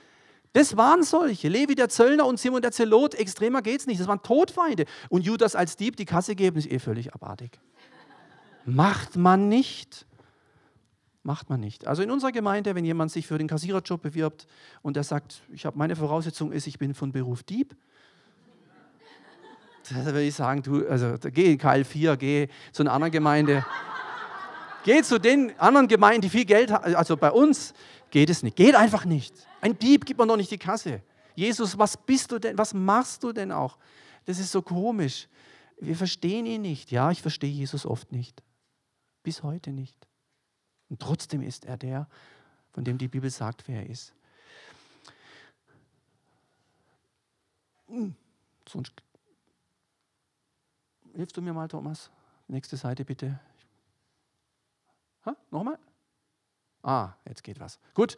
Das 0.52 0.76
waren 0.76 1.02
solche. 1.02 1.48
Levi 1.48 1.74
der 1.74 1.88
Zöllner 1.88 2.26
und 2.26 2.40
Simon 2.40 2.62
der 2.62 2.72
Zelot, 2.72 3.14
extremer 3.14 3.62
geht's 3.62 3.86
nicht. 3.86 4.00
Das 4.00 4.08
waren 4.08 4.22
Todfeinde. 4.22 4.86
Und 5.08 5.24
Judas 5.24 5.54
als 5.54 5.76
Dieb 5.76 5.96
die 5.96 6.04
Kasse 6.04 6.34
geben, 6.34 6.56
ist 6.58 6.70
eh 6.70 6.78
völlig 6.78 7.14
abartig. 7.14 7.58
Macht 8.64 9.16
man 9.16 9.48
nicht. 9.48 10.06
Macht 11.22 11.50
man 11.50 11.60
nicht. 11.60 11.86
Also 11.86 12.02
in 12.02 12.10
unserer 12.10 12.32
Gemeinde, 12.32 12.74
wenn 12.74 12.84
jemand 12.84 13.10
sich 13.10 13.26
für 13.26 13.38
den 13.38 13.48
Kassiererjob 13.48 14.00
bewirbt 14.00 14.46
und 14.82 14.96
er 14.96 15.04
sagt, 15.04 15.42
ich 15.52 15.66
habe 15.66 15.76
meine 15.76 15.96
Voraussetzung 15.96 16.52
ist, 16.52 16.66
ich 16.66 16.78
bin 16.78 16.94
von 16.94 17.12
Beruf 17.12 17.42
Dieb, 17.42 17.76
dann 19.90 20.04
würde 20.06 20.22
ich 20.22 20.34
sagen, 20.34 20.62
du, 20.62 20.86
also 20.86 21.16
geh 21.20 21.52
in 21.52 21.58
KL4, 21.58 22.16
geh 22.16 22.48
zu 22.72 22.82
einer 22.82 22.92
anderen 22.92 23.12
Gemeinde. 23.12 23.64
geh 24.84 25.02
zu 25.02 25.18
den 25.18 25.58
anderen 25.58 25.88
Gemeinden, 25.88 26.22
die 26.22 26.30
viel 26.30 26.44
Geld 26.44 26.70
haben. 26.70 26.94
Also 26.94 27.16
bei 27.16 27.30
uns 27.30 27.74
geht 28.10 28.30
es 28.30 28.42
nicht. 28.42 28.56
Geht 28.56 28.74
einfach 28.74 29.04
nicht. 29.04 29.47
Ein 29.60 29.78
Dieb 29.78 30.04
gibt 30.04 30.18
man 30.18 30.28
doch 30.28 30.36
nicht 30.36 30.50
die 30.50 30.58
Kasse. 30.58 31.02
Jesus, 31.34 31.78
was 31.78 31.96
bist 31.96 32.32
du 32.32 32.38
denn? 32.38 32.56
Was 32.58 32.74
machst 32.74 33.22
du 33.22 33.32
denn 33.32 33.52
auch? 33.52 33.78
Das 34.24 34.38
ist 34.38 34.52
so 34.52 34.62
komisch. 34.62 35.28
Wir 35.80 35.96
verstehen 35.96 36.46
ihn 36.46 36.62
nicht. 36.62 36.90
Ja, 36.90 37.10
ich 37.10 37.22
verstehe 37.22 37.50
Jesus 37.50 37.86
oft 37.86 38.12
nicht. 38.12 38.42
Bis 39.22 39.42
heute 39.42 39.70
nicht. 39.70 39.96
Und 40.88 41.00
trotzdem 41.00 41.42
ist 41.42 41.64
er 41.64 41.76
der, 41.76 42.08
von 42.72 42.84
dem 42.84 42.98
die 42.98 43.08
Bibel 43.08 43.30
sagt, 43.30 43.66
wer 43.68 43.82
er 43.82 43.90
ist. 43.90 44.14
Hm, 47.88 48.14
sonst 48.68 48.92
hilfst 51.14 51.36
du 51.36 51.42
mir 51.42 51.52
mal, 51.52 51.68
Thomas? 51.68 52.10
Nächste 52.48 52.76
Seite 52.76 53.04
bitte. 53.04 53.40
Ha? 55.24 55.36
Nochmal? 55.50 55.78
Ah, 56.82 57.12
jetzt 57.26 57.42
geht 57.42 57.60
was. 57.60 57.78
Gut. 57.94 58.16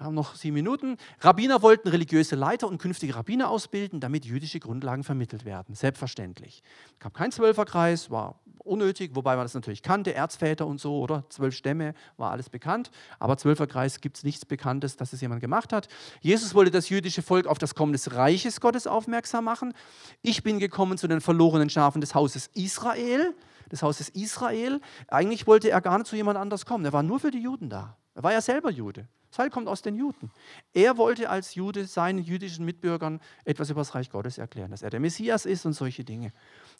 Wir 0.00 0.06
haben 0.06 0.14
noch 0.14 0.34
sieben 0.34 0.54
Minuten. 0.54 0.96
Rabbiner 1.20 1.60
wollten 1.60 1.86
religiöse 1.86 2.34
Leiter 2.34 2.66
und 2.66 2.78
künftige 2.78 3.16
Rabbiner 3.16 3.50
ausbilden, 3.50 4.00
damit 4.00 4.24
jüdische 4.24 4.58
Grundlagen 4.58 5.04
vermittelt 5.04 5.44
werden. 5.44 5.74
Selbstverständlich. 5.74 6.62
Es 6.94 6.98
gab 7.00 7.12
keinen 7.12 7.32
Zwölferkreis, 7.32 8.10
war 8.10 8.40
unnötig, 8.64 9.10
wobei 9.14 9.36
man 9.36 9.44
das 9.44 9.52
natürlich 9.52 9.82
kannte, 9.82 10.14
Erzväter 10.14 10.66
und 10.66 10.80
so, 10.80 10.98
oder? 11.00 11.24
Zwölf 11.28 11.54
Stämme, 11.54 11.92
war 12.16 12.30
alles 12.30 12.48
bekannt. 12.48 12.90
Aber 13.18 13.36
Zwölferkreis 13.36 14.00
gibt 14.00 14.16
es 14.16 14.24
nichts 14.24 14.46
Bekanntes, 14.46 14.96
dass 14.96 15.12
es 15.12 15.20
jemand 15.20 15.42
gemacht 15.42 15.70
hat. 15.70 15.88
Jesus 16.22 16.54
wollte 16.54 16.70
das 16.70 16.88
jüdische 16.88 17.20
Volk 17.20 17.46
auf 17.46 17.58
das 17.58 17.74
Kommen 17.74 17.92
des 17.92 18.14
Reiches 18.14 18.62
Gottes 18.62 18.86
aufmerksam 18.86 19.44
machen. 19.44 19.74
Ich 20.22 20.42
bin 20.42 20.60
gekommen 20.60 20.96
zu 20.96 21.08
den 21.08 21.20
verlorenen 21.20 21.68
Schafen 21.68 22.00
des 22.00 22.14
Hauses 22.14 22.48
Israel, 22.54 23.34
des 23.70 23.82
Hauses 23.82 24.08
Israel. 24.08 24.80
Eigentlich 25.08 25.46
wollte 25.46 25.68
er 25.68 25.82
gar 25.82 25.98
nicht 25.98 26.06
zu 26.06 26.16
jemand 26.16 26.38
anders 26.38 26.64
kommen. 26.64 26.86
Er 26.86 26.94
war 26.94 27.02
nur 27.02 27.20
für 27.20 27.30
die 27.30 27.42
Juden 27.42 27.68
da. 27.68 27.98
Er 28.20 28.22
war 28.22 28.32
ja 28.34 28.42
selber 28.42 28.70
Jude. 28.70 29.08
Das 29.30 29.38
Heil 29.38 29.48
kommt 29.48 29.66
aus 29.66 29.80
den 29.80 29.96
Juden. 29.96 30.30
Er 30.74 30.98
wollte 30.98 31.30
als 31.30 31.54
Jude 31.54 31.86
seinen 31.86 32.18
jüdischen 32.18 32.66
Mitbürgern 32.66 33.18
etwas 33.46 33.70
über 33.70 33.80
das 33.80 33.94
Reich 33.94 34.10
Gottes 34.10 34.36
erklären, 34.36 34.70
dass 34.72 34.82
er 34.82 34.90
der 34.90 35.00
Messias 35.00 35.46
ist 35.46 35.64
und 35.64 35.72
solche 35.72 36.04
Dinge. 36.04 36.30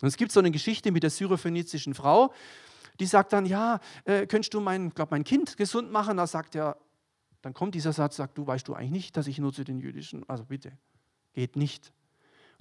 Und 0.02 0.08
es 0.08 0.18
gibt 0.18 0.32
so 0.32 0.40
eine 0.40 0.50
Geschichte 0.50 0.92
mit 0.92 1.02
der 1.02 1.08
syrophönizischen 1.08 1.94
Frau, 1.94 2.34
die 2.98 3.06
sagt 3.06 3.32
dann, 3.32 3.46
ja, 3.46 3.80
äh, 4.04 4.26
könntest 4.26 4.52
du 4.52 4.60
mein, 4.60 4.90
glaub, 4.90 5.10
mein 5.12 5.24
Kind 5.24 5.56
gesund 5.56 5.90
machen? 5.90 6.18
Da 6.18 6.26
sagt 6.26 6.54
er, 6.54 6.76
dann 7.40 7.54
kommt 7.54 7.74
dieser 7.74 7.94
Satz, 7.94 8.16
sagt 8.16 8.36
du, 8.36 8.46
weißt 8.46 8.68
du 8.68 8.74
eigentlich 8.74 8.90
nicht, 8.90 9.16
dass 9.16 9.26
ich 9.26 9.38
nur 9.38 9.54
zu 9.54 9.64
den 9.64 9.78
jüdischen, 9.80 10.28
also 10.28 10.44
bitte, 10.44 10.72
geht 11.32 11.56
nicht. 11.56 11.90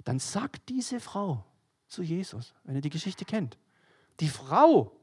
Dann 0.04 0.20
sagt 0.20 0.70
diese 0.70 1.00
Frau 1.00 1.44
zu 1.86 2.02
Jesus, 2.02 2.54
wenn 2.64 2.76
ihr 2.76 2.80
die 2.80 2.88
Geschichte 2.88 3.26
kennt, 3.26 3.58
die 4.20 4.28
Frau 4.28 4.96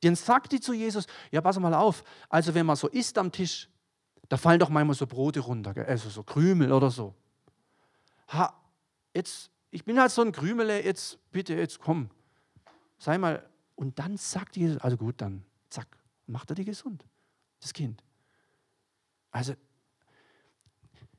dann 0.00 0.14
sagt 0.14 0.52
die 0.52 0.60
zu 0.60 0.72
Jesus, 0.72 1.06
ja, 1.30 1.40
pass 1.40 1.58
mal 1.58 1.74
auf, 1.74 2.04
also 2.28 2.54
wenn 2.54 2.66
man 2.66 2.76
so 2.76 2.88
isst 2.88 3.18
am 3.18 3.32
Tisch, 3.32 3.68
da 4.28 4.36
fallen 4.36 4.60
doch 4.60 4.68
manchmal 4.68 4.94
so 4.94 5.06
Brote 5.06 5.40
runter, 5.40 5.74
also 5.86 6.08
so 6.08 6.22
Krümel 6.22 6.72
oder 6.72 6.90
so. 6.90 7.14
Ha, 8.28 8.54
jetzt, 9.14 9.50
ich 9.70 9.84
bin 9.84 9.98
halt 9.98 10.10
so 10.10 10.22
ein 10.22 10.32
Krümele, 10.32 10.84
jetzt 10.84 11.18
bitte, 11.30 11.54
jetzt 11.54 11.80
komm, 11.80 12.10
sei 12.98 13.18
mal. 13.18 13.44
Und 13.74 13.98
dann 13.98 14.16
sagt 14.16 14.56
Jesus, 14.56 14.78
also 14.78 14.96
gut, 14.96 15.20
dann 15.20 15.44
zack, 15.70 15.88
macht 16.26 16.50
er 16.50 16.54
die 16.54 16.64
gesund, 16.64 17.04
das 17.60 17.72
Kind. 17.72 18.02
Also, 19.30 19.54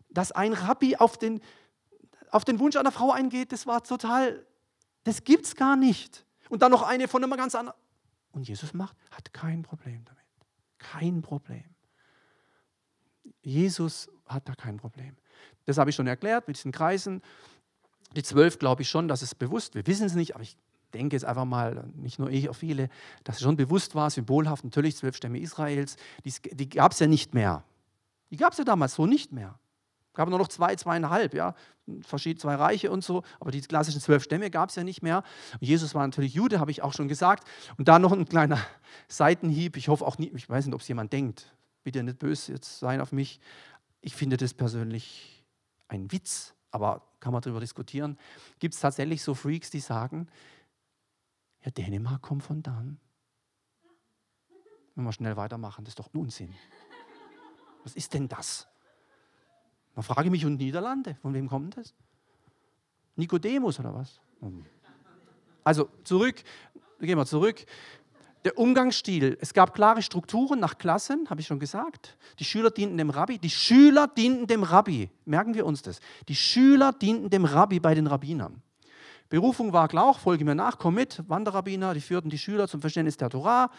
dass 0.09 0.31
ein 0.31 0.53
Rabbi 0.53 0.97
auf 0.97 1.17
den, 1.17 1.41
auf 2.31 2.45
den 2.45 2.59
Wunsch 2.59 2.75
einer 2.75 2.91
Frau 2.91 3.11
eingeht, 3.11 3.51
das 3.51 3.65
war 3.65 3.83
total, 3.83 4.45
das 5.03 5.23
gibt 5.23 5.45
es 5.45 5.55
gar 5.55 5.75
nicht. 5.75 6.25
Und 6.49 6.61
dann 6.61 6.71
noch 6.71 6.83
eine 6.83 7.07
von 7.07 7.23
einem 7.23 7.35
ganz 7.37 7.55
anderen. 7.55 7.77
Und 8.31 8.47
Jesus 8.47 8.73
macht, 8.73 8.95
hat 9.11 9.33
kein 9.33 9.63
Problem 9.63 10.03
damit. 10.05 10.23
Kein 10.77 11.21
Problem. 11.21 11.63
Jesus 13.41 14.09
hat 14.25 14.47
da 14.47 14.55
kein 14.55 14.77
Problem. 14.77 15.15
Das 15.65 15.77
habe 15.77 15.89
ich 15.89 15.95
schon 15.95 16.07
erklärt 16.07 16.47
mit 16.47 16.57
diesen 16.57 16.71
Kreisen. 16.71 17.21
Die 18.15 18.23
zwölf 18.23 18.59
glaube 18.59 18.81
ich 18.81 18.89
schon, 18.89 19.07
dass 19.07 19.21
es 19.21 19.35
bewusst, 19.35 19.75
wir 19.75 19.85
wissen 19.87 20.05
es 20.05 20.15
nicht, 20.15 20.35
aber 20.35 20.43
ich 20.43 20.57
denke 20.93 21.15
jetzt 21.15 21.25
einfach 21.25 21.45
mal, 21.45 21.87
nicht 21.95 22.17
nur 22.17 22.29
ich, 22.31 22.49
auch 22.49 22.55
viele, 22.55 22.89
dass 23.23 23.35
es 23.35 23.41
schon 23.43 23.55
bewusst 23.55 23.93
war, 23.93 24.09
symbolhaft, 24.09 24.63
natürlich 24.63 24.95
zwölf 24.95 25.15
Stämme 25.15 25.39
Israels, 25.39 25.95
die, 26.25 26.33
die 26.55 26.69
gab 26.69 26.93
es 26.93 26.99
ja 26.99 27.07
nicht 27.07 27.33
mehr. 27.33 27.63
Die 28.31 28.37
gab 28.37 28.53
es 28.53 28.57
ja 28.57 28.63
damals 28.63 28.95
so 28.95 29.05
nicht 29.05 29.31
mehr 29.31 29.59
gab 30.19 30.27
nur 30.27 30.37
noch 30.37 30.49
zwei, 30.49 30.75
zweieinhalb, 30.75 31.33
ja, 31.33 31.55
verschiedene 32.01 32.41
zwei 32.41 32.55
Reiche 32.55 32.91
und 32.91 33.05
so, 33.05 33.23
aber 33.39 33.51
die 33.51 33.61
klassischen 33.61 34.01
zwölf 34.01 34.21
Stämme 34.21 34.51
gab 34.51 34.67
es 34.67 34.75
ja 34.75 34.83
nicht 34.83 35.01
mehr. 35.01 35.23
Und 35.53 35.61
Jesus 35.65 35.95
war 35.95 36.05
natürlich 36.05 36.33
Jude, 36.33 36.59
habe 36.59 36.71
ich 36.71 36.81
auch 36.81 36.91
schon 36.91 37.07
gesagt. 37.07 37.47
Und 37.77 37.87
da 37.87 37.99
noch 37.99 38.11
ein 38.11 38.25
kleiner 38.25 38.59
Seitenhieb. 39.07 39.77
Ich 39.77 39.87
hoffe 39.87 40.05
auch 40.05 40.17
nicht, 40.17 40.33
ich 40.35 40.49
weiß 40.49 40.65
nicht, 40.65 40.75
ob 40.75 40.81
es 40.81 40.89
jemand 40.89 41.13
denkt. 41.13 41.55
Bitte 41.85 42.03
nicht 42.03 42.19
böse 42.19 42.51
jetzt 42.51 42.79
sein 42.79 42.99
auf 42.99 43.13
mich. 43.13 43.39
Ich 44.01 44.13
finde 44.13 44.35
das 44.35 44.53
persönlich 44.53 45.45
ein 45.87 46.11
Witz, 46.11 46.53
aber 46.71 47.01
kann 47.21 47.31
man 47.31 47.41
darüber 47.41 47.61
diskutieren. 47.61 48.17
Gibt 48.59 48.73
es 48.73 48.81
tatsächlich 48.81 49.23
so 49.23 49.33
Freaks, 49.33 49.69
die 49.69 49.79
sagen, 49.79 50.27
ja, 51.63 51.71
Dänemark 51.71 52.21
kommt 52.21 52.43
von 52.43 52.61
dann. 52.61 52.99
Wenn 54.95 55.05
wir 55.05 55.13
schnell 55.13 55.37
weitermachen, 55.37 55.85
das 55.85 55.93
ist 55.93 55.99
doch 55.99 56.13
Unsinn. 56.13 56.53
Was 57.85 57.95
ist 57.95 58.13
denn 58.13 58.27
das? 58.27 58.67
Dann 59.95 60.03
frage 60.03 60.25
ich 60.25 60.31
mich, 60.31 60.45
und 60.45 60.57
Niederlande, 60.57 61.15
von 61.21 61.33
wem 61.33 61.49
kommt 61.49 61.77
das? 61.77 61.93
Nikodemus 63.15 63.79
oder 63.79 63.93
was? 63.93 64.19
Also 65.63 65.89
zurück, 66.03 66.41
gehen 66.99 67.17
wir 67.17 67.25
zurück. 67.25 67.65
Der 68.45 68.57
Umgangsstil. 68.57 69.37
Es 69.41 69.53
gab 69.53 69.73
klare 69.73 70.01
Strukturen 70.01 70.59
nach 70.59 70.77
Klassen, 70.77 71.29
habe 71.29 71.41
ich 71.41 71.47
schon 71.47 71.59
gesagt. 71.59 72.17
Die 72.39 72.45
Schüler 72.45 72.71
dienten 72.71 72.97
dem 72.97 73.09
Rabbi. 73.09 73.37
Die 73.37 73.49
Schüler 73.49 74.07
dienten 74.07 74.47
dem 74.47 74.63
Rabbi. 74.63 75.09
Merken 75.25 75.53
wir 75.53 75.65
uns 75.65 75.81
das. 75.81 75.99
Die 76.29 76.35
Schüler 76.35 76.93
dienten 76.93 77.29
dem 77.29 77.43
Rabbi 77.43 77.81
bei 77.81 77.93
den 77.93 78.07
Rabbinern. 78.07 78.61
Berufung 79.27 79.73
war 79.73 79.89
klar, 79.89 80.13
folge 80.13 80.45
mir 80.45 80.55
nach, 80.55 80.77
komm 80.79 80.95
mit. 80.95 81.21
Wanderrabbiner, 81.27 81.93
die 81.93 82.01
führten 82.01 82.29
die 82.29 82.37
Schüler 82.37 82.67
zum 82.67 82.81
Verständnis 82.81 83.17
der 83.17 83.29
Torah, 83.29 83.69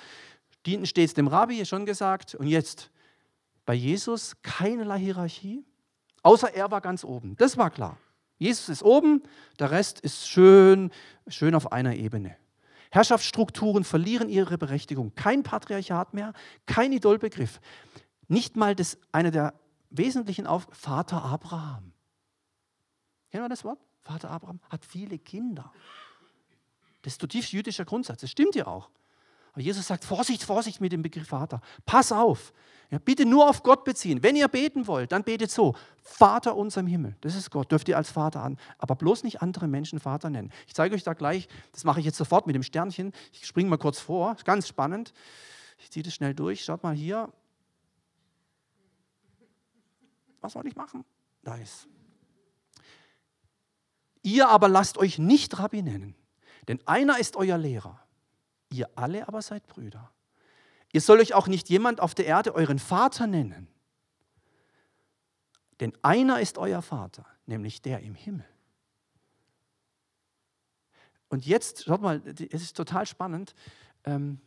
dienten 0.66 0.86
stets 0.86 1.14
dem 1.14 1.26
Rabbi, 1.26 1.64
schon 1.64 1.86
gesagt. 1.86 2.34
Und 2.34 2.46
jetzt 2.46 2.90
bei 3.64 3.74
Jesus 3.74 4.36
keinerlei 4.42 4.98
Hierarchie. 4.98 5.64
Außer 6.22 6.54
er 6.54 6.70
war 6.70 6.80
ganz 6.80 7.04
oben. 7.04 7.36
Das 7.36 7.56
war 7.56 7.70
klar. 7.70 7.98
Jesus 8.38 8.68
ist 8.68 8.82
oben, 8.82 9.22
der 9.58 9.70
Rest 9.70 10.00
ist 10.00 10.28
schön, 10.28 10.90
schön 11.28 11.54
auf 11.54 11.72
einer 11.72 11.94
Ebene. 11.96 12.36
Herrschaftsstrukturen 12.90 13.84
verlieren 13.84 14.28
ihre 14.28 14.58
Berechtigung. 14.58 15.14
Kein 15.14 15.42
Patriarchat 15.42 16.14
mehr, 16.14 16.32
kein 16.66 16.92
Idolbegriff. 16.92 17.60
Nicht 18.28 18.56
mal 18.56 18.74
das, 18.74 18.98
einer 19.12 19.30
der 19.30 19.54
wesentlichen 19.90 20.46
Auf 20.46 20.66
Vater 20.72 21.22
Abraham. 21.22 21.92
Kennen 23.30 23.44
wir 23.44 23.48
das 23.48 23.64
Wort? 23.64 23.78
Vater 24.00 24.30
Abraham 24.30 24.60
hat 24.68 24.84
viele 24.84 25.18
Kinder. 25.18 25.72
Das 27.02 27.14
ist 27.14 27.20
zutiefst 27.20 27.52
jüdischer 27.52 27.84
Grundsatz. 27.84 28.22
Das 28.22 28.30
stimmt 28.30 28.54
ja 28.54 28.66
auch. 28.66 28.90
Aber 29.52 29.62
Jesus 29.62 29.86
sagt, 29.86 30.04
Vorsicht, 30.04 30.42
Vorsicht 30.42 30.80
mit 30.80 30.92
dem 30.92 31.02
Begriff 31.02 31.28
Vater. 31.28 31.60
Pass 31.86 32.12
auf. 32.12 32.52
Ja, 32.90 32.98
bitte 32.98 33.24
nur 33.24 33.48
auf 33.48 33.62
Gott 33.62 33.84
beziehen. 33.84 34.22
Wenn 34.22 34.34
ihr 34.34 34.48
beten 34.48 34.86
wollt, 34.86 35.12
dann 35.12 35.22
betet 35.22 35.50
so. 35.50 35.74
Vater 36.02 36.56
unser 36.56 36.80
im 36.80 36.88
Himmel. 36.88 37.16
Das 37.20 37.36
ist 37.36 37.50
Gott. 37.50 37.70
Dürft 37.70 37.88
ihr 37.88 37.96
als 37.96 38.10
Vater 38.10 38.42
an. 38.42 38.58
Aber 38.78 38.96
bloß 38.96 39.22
nicht 39.22 39.42
andere 39.42 39.68
Menschen 39.68 40.00
Vater 40.00 40.28
nennen. 40.28 40.52
Ich 40.66 40.74
zeige 40.74 40.94
euch 40.94 41.04
da 41.04 41.14
gleich, 41.14 41.48
das 41.72 41.84
mache 41.84 42.00
ich 42.00 42.06
jetzt 42.06 42.18
sofort 42.18 42.46
mit 42.46 42.56
dem 42.56 42.64
Sternchen. 42.64 43.12
Ich 43.32 43.46
springe 43.46 43.70
mal 43.70 43.78
kurz 43.78 44.00
vor. 44.00 44.36
Ganz 44.44 44.66
spannend. 44.66 45.12
Ich 45.78 45.90
ziehe 45.90 46.02
das 46.02 46.14
schnell 46.14 46.34
durch. 46.34 46.64
Schaut 46.64 46.82
mal 46.82 46.94
hier. 46.94 47.32
Was 50.40 50.54
soll 50.54 50.66
ich 50.66 50.74
machen? 50.74 51.04
Da 51.42 51.54
ist. 51.56 51.86
Ihr 54.22 54.48
aber 54.48 54.68
lasst 54.68 54.98
euch 54.98 55.18
nicht 55.18 55.58
Rabbi 55.58 55.82
nennen, 55.82 56.14
denn 56.68 56.80
einer 56.86 57.18
ist 57.18 57.36
euer 57.36 57.56
Lehrer 57.56 58.00
Ihr 58.72 58.88
alle 58.94 59.26
aber 59.28 59.42
seid 59.42 59.66
Brüder. 59.66 60.12
Ihr 60.92 61.00
sollt 61.00 61.20
euch 61.20 61.34
auch 61.34 61.46
nicht 61.46 61.68
jemand 61.68 62.00
auf 62.00 62.14
der 62.14 62.26
Erde 62.26 62.54
euren 62.54 62.78
Vater 62.78 63.26
nennen. 63.26 63.68
Denn 65.80 65.92
einer 66.02 66.40
ist 66.40 66.58
euer 66.58 66.82
Vater, 66.82 67.24
nämlich 67.46 67.80
der 67.82 68.00
im 68.00 68.14
Himmel. 68.14 68.46
Und 71.28 71.46
jetzt, 71.46 71.84
schaut 71.84 72.02
mal, 72.02 72.20
es 72.26 72.62
ist 72.62 72.76
total 72.76 73.06
spannend. 73.06 73.54
Ähm, 74.04 74.40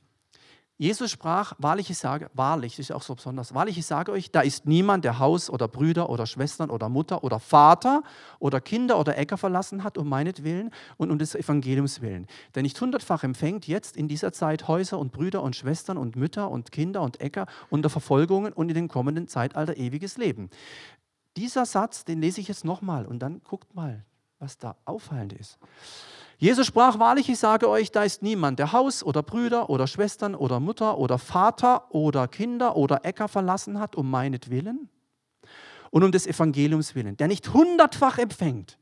Jesus 0.84 1.12
sprach, 1.12 1.54
wahrlich 1.60 1.90
ich 1.90 1.98
sage, 1.98 2.30
wahrlich, 2.34 2.76
das 2.76 2.90
ist 2.90 2.92
auch 2.92 3.04
so 3.04 3.16
besonders, 3.16 3.54
wahrlich 3.54 3.78
ich 3.78 3.86
sage 3.86 4.12
euch, 4.12 4.32
da 4.32 4.42
ist 4.42 4.66
niemand, 4.66 5.06
der 5.06 5.18
Haus 5.18 5.50
oder 5.50 5.70
Brüder 5.70 6.10
oder 6.10 6.26
Schwestern 6.26 6.70
oder 6.70 6.90
Mutter 6.90 7.24
oder 7.24 7.40
Vater 7.40 8.04
oder 8.38 8.60
Kinder 8.60 9.00
oder 9.00 9.18
Äcker 9.18 9.38
verlassen 9.38 9.86
hat, 9.86 9.98
um 9.98 10.10
meinetwillen 10.10 10.72
und 10.98 11.10
um 11.10 11.18
des 11.18 11.36
Evangeliums 11.36 12.02
willen. 12.02 12.28
Der 12.54 12.64
nicht 12.64 12.82
hundertfach 12.82 13.24
empfängt 13.24 13.66
jetzt 13.66 13.96
in 13.96 14.10
dieser 14.10 14.34
Zeit 14.34 14.68
Häuser 14.68 15.00
und 15.00 15.14
Brüder 15.14 15.42
und 15.42 15.56
Schwestern 15.56 15.98
und 15.98 16.18
Mütter 16.18 16.52
und 16.52 16.74
Kinder 16.74 17.02
und 17.02 17.22
Äcker 17.22 17.46
unter 17.70 17.90
Verfolgungen 17.90 18.52
und 18.52 18.68
in 18.68 18.76
dem 18.76 18.90
kommenden 18.90 19.30
Zeitalter 19.30 19.78
ewiges 19.78 20.18
Leben. 20.18 20.50
Dieser 21.38 21.66
Satz, 21.66 22.04
den 22.04 22.20
lese 22.20 22.42
ich 22.42 22.50
jetzt 22.50 22.66
nochmal 22.66 23.06
und 23.06 23.20
dann 23.20 23.42
guckt 23.46 23.74
mal, 23.74 24.04
was 24.38 24.58
da 24.58 24.76
auffallend 24.84 25.32
ist. 25.32 25.60
Jesus 26.44 26.68
sprach 26.68 27.00
wahrlich, 27.00 27.30
ich 27.30 27.40
sage 27.40 27.70
euch, 27.70 27.90
da 27.90 28.04
ist 28.04 28.22
niemand, 28.22 28.60
der 28.60 28.74
Haus 28.74 29.02
oder 29.02 29.24
Brüder 29.24 29.70
oder 29.70 29.88
Schwestern 29.88 30.36
oder 30.36 30.60
Mutter 30.60 30.98
oder 30.98 31.18
Vater 31.18 31.90
oder 31.96 32.28
Kinder 32.28 32.76
oder 32.76 33.06
Äcker 33.06 33.30
verlassen 33.30 33.80
hat, 33.80 33.96
um 33.96 34.12
meinetwillen 34.12 34.90
und 35.90 36.04
um 36.04 36.12
des 36.12 36.28
Evangeliums 36.28 36.96
willen, 36.96 37.16
der 37.16 37.30
nicht 37.30 37.54
hundertfach 37.54 38.18
empfängt. 38.18 38.78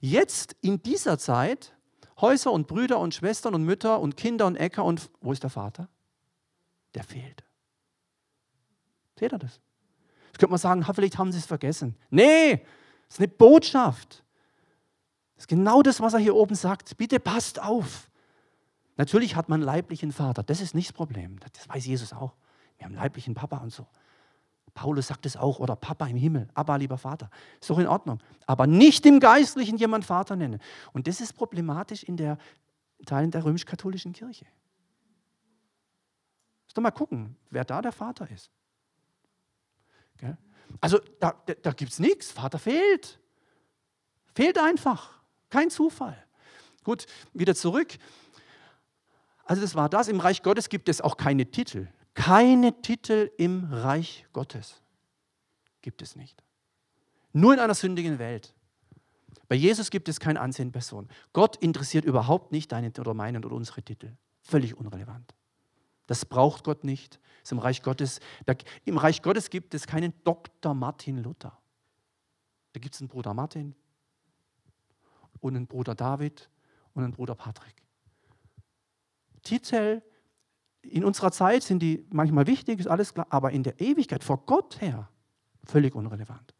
Jetzt 0.00 0.56
in 0.62 0.82
dieser 0.82 1.16
Zeit 1.16 1.76
Häuser 2.20 2.50
und 2.50 2.66
Brüder 2.66 2.98
und 2.98 3.14
Schwestern 3.14 3.54
und 3.54 3.62
Mütter 3.62 4.00
und 4.00 4.16
Kinder 4.16 4.48
und 4.48 4.56
Äcker 4.56 4.82
und 4.84 5.08
wo 5.20 5.30
ist 5.30 5.44
der 5.44 5.50
Vater? 5.50 5.88
Der 6.96 7.04
fehlt. 7.04 7.44
Seht 9.16 9.32
ihr 9.32 9.38
das? 9.38 9.60
Jetzt 10.26 10.40
könnte 10.40 10.50
man 10.50 10.58
sagen, 10.58 10.84
vielleicht 10.92 11.18
haben 11.18 11.30
sie 11.30 11.38
es 11.38 11.46
vergessen. 11.46 11.94
Nee, 12.10 12.66
es 13.08 13.14
ist 13.14 13.20
eine 13.20 13.28
Botschaft. 13.28 14.24
Das 15.36 15.44
ist 15.44 15.48
genau 15.48 15.82
das, 15.82 16.00
was 16.00 16.14
er 16.14 16.20
hier 16.20 16.34
oben 16.34 16.54
sagt. 16.54 16.96
Bitte 16.96 17.20
passt 17.20 17.62
auf. 17.62 18.10
Natürlich 18.96 19.36
hat 19.36 19.48
man 19.48 19.60
einen 19.60 19.66
leiblichen 19.66 20.12
Vater, 20.12 20.42
das 20.42 20.60
ist 20.60 20.74
nicht 20.74 20.88
das 20.88 20.96
Problem. 20.96 21.38
Das 21.40 21.68
weiß 21.68 21.86
Jesus 21.86 22.12
auch. 22.12 22.34
Wir 22.78 22.84
haben 22.84 22.92
einen 22.92 23.02
leiblichen 23.02 23.34
Papa 23.34 23.58
und 23.58 23.70
so. 23.70 23.86
Paulus 24.72 25.06
sagt 25.06 25.24
es 25.26 25.36
auch, 25.36 25.58
oder 25.58 25.76
Papa 25.76 26.06
im 26.06 26.16
Himmel, 26.16 26.48
Abba, 26.54 26.76
lieber 26.76 26.98
Vater. 26.98 27.30
Ist 27.60 27.70
doch 27.70 27.78
in 27.78 27.86
Ordnung. 27.86 28.20
Aber 28.46 28.66
nicht 28.66 29.06
im 29.06 29.20
Geistlichen 29.20 29.78
jemand 29.78 30.04
Vater 30.04 30.36
nennen. 30.36 30.60
Und 30.92 31.06
das 31.06 31.20
ist 31.20 31.32
problematisch 31.34 32.02
in 32.02 32.16
der 32.16 32.38
Teilen 33.04 33.30
der 33.30 33.44
römisch-katholischen 33.44 34.12
Kirche. 34.12 34.46
Lass 36.66 36.74
doch 36.74 36.82
mal 36.82 36.90
gucken, 36.90 37.36
wer 37.50 37.64
da 37.64 37.80
der 37.80 37.92
Vater 37.92 38.30
ist. 38.30 38.50
Also 40.80 40.98
da, 41.20 41.34
da, 41.46 41.54
da 41.54 41.72
gibt 41.72 41.92
es 41.92 41.98
nichts, 41.98 42.32
Vater 42.32 42.58
fehlt. 42.58 43.18
Fehlt 44.34 44.58
einfach. 44.58 45.20
Kein 45.50 45.70
Zufall. 45.70 46.16
Gut, 46.84 47.06
wieder 47.32 47.54
zurück. 47.54 47.98
Also 49.44 49.62
das 49.62 49.74
war 49.74 49.88
das. 49.88 50.08
Im 50.08 50.20
Reich 50.20 50.42
Gottes 50.42 50.68
gibt 50.68 50.88
es 50.88 51.00
auch 51.00 51.16
keine 51.16 51.50
Titel. 51.50 51.88
Keine 52.14 52.80
Titel 52.82 53.30
im 53.36 53.64
Reich 53.70 54.26
Gottes 54.32 54.80
gibt 55.82 56.02
es 56.02 56.16
nicht. 56.16 56.42
Nur 57.32 57.54
in 57.54 57.60
einer 57.60 57.74
sündigen 57.74 58.18
Welt. 58.18 58.54
Bei 59.48 59.54
Jesus 59.54 59.90
gibt 59.90 60.08
es 60.08 60.18
kein 60.18 60.36
Ansehen 60.36 60.72
Person. 60.72 61.08
Gott 61.32 61.56
interessiert 61.56 62.04
überhaupt 62.04 62.50
nicht 62.50 62.72
deine 62.72 62.90
oder 62.98 63.14
meinen 63.14 63.44
oder 63.44 63.54
unsere 63.54 63.82
Titel. 63.82 64.12
Völlig 64.42 64.76
unrelevant. 64.76 65.34
Das 66.06 66.24
braucht 66.24 66.64
Gott 66.64 66.84
nicht. 66.84 67.20
Ist 67.42 67.52
im 67.52 67.58
Reich 67.58 67.82
Gottes. 67.82 68.20
Da, 68.46 68.54
Im 68.84 68.98
Reich 68.98 69.22
Gottes 69.22 69.50
gibt 69.50 69.74
es 69.74 69.86
keinen 69.86 70.12
Dr. 70.24 70.74
Martin 70.74 71.18
Luther. 71.18 71.56
Da 72.72 72.80
gibt 72.80 72.94
es 72.94 73.00
einen 73.00 73.08
Bruder 73.08 73.34
Martin, 73.34 73.74
und 75.40 75.56
einen 75.56 75.66
Bruder 75.66 75.94
David 75.94 76.48
und 76.94 77.04
einen 77.04 77.12
Bruder 77.12 77.34
Patrick. 77.34 77.74
Titel 79.42 80.02
in 80.82 81.04
unserer 81.04 81.32
Zeit 81.32 81.62
sind 81.62 81.80
die 81.80 82.06
manchmal 82.10 82.46
wichtig, 82.46 82.80
ist 82.80 82.86
alles 82.86 83.14
klar, 83.14 83.26
aber 83.30 83.50
in 83.50 83.62
der 83.62 83.80
Ewigkeit 83.80 84.22
vor 84.22 84.44
Gott 84.46 84.80
her 84.80 85.08
völlig 85.64 85.94
unrelevant. 85.94 86.54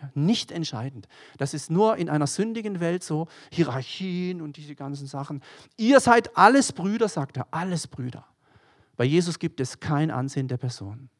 Ja, 0.00 0.10
nicht 0.14 0.50
entscheidend. 0.50 1.08
Das 1.38 1.54
ist 1.54 1.70
nur 1.70 1.96
in 1.96 2.08
einer 2.08 2.26
sündigen 2.26 2.80
Welt 2.80 3.02
so, 3.02 3.28
Hierarchien 3.50 4.40
und 4.40 4.56
diese 4.56 4.74
ganzen 4.74 5.06
Sachen. 5.06 5.42
Ihr 5.76 6.00
seid 6.00 6.36
alles 6.36 6.72
Brüder, 6.72 7.08
sagt 7.08 7.36
er, 7.36 7.48
alles 7.50 7.86
Brüder. 7.86 8.26
Bei 8.96 9.04
Jesus 9.04 9.38
gibt 9.38 9.60
es 9.60 9.80
kein 9.80 10.10
Ansehen 10.10 10.48
der 10.48 10.56
Person. 10.56 11.10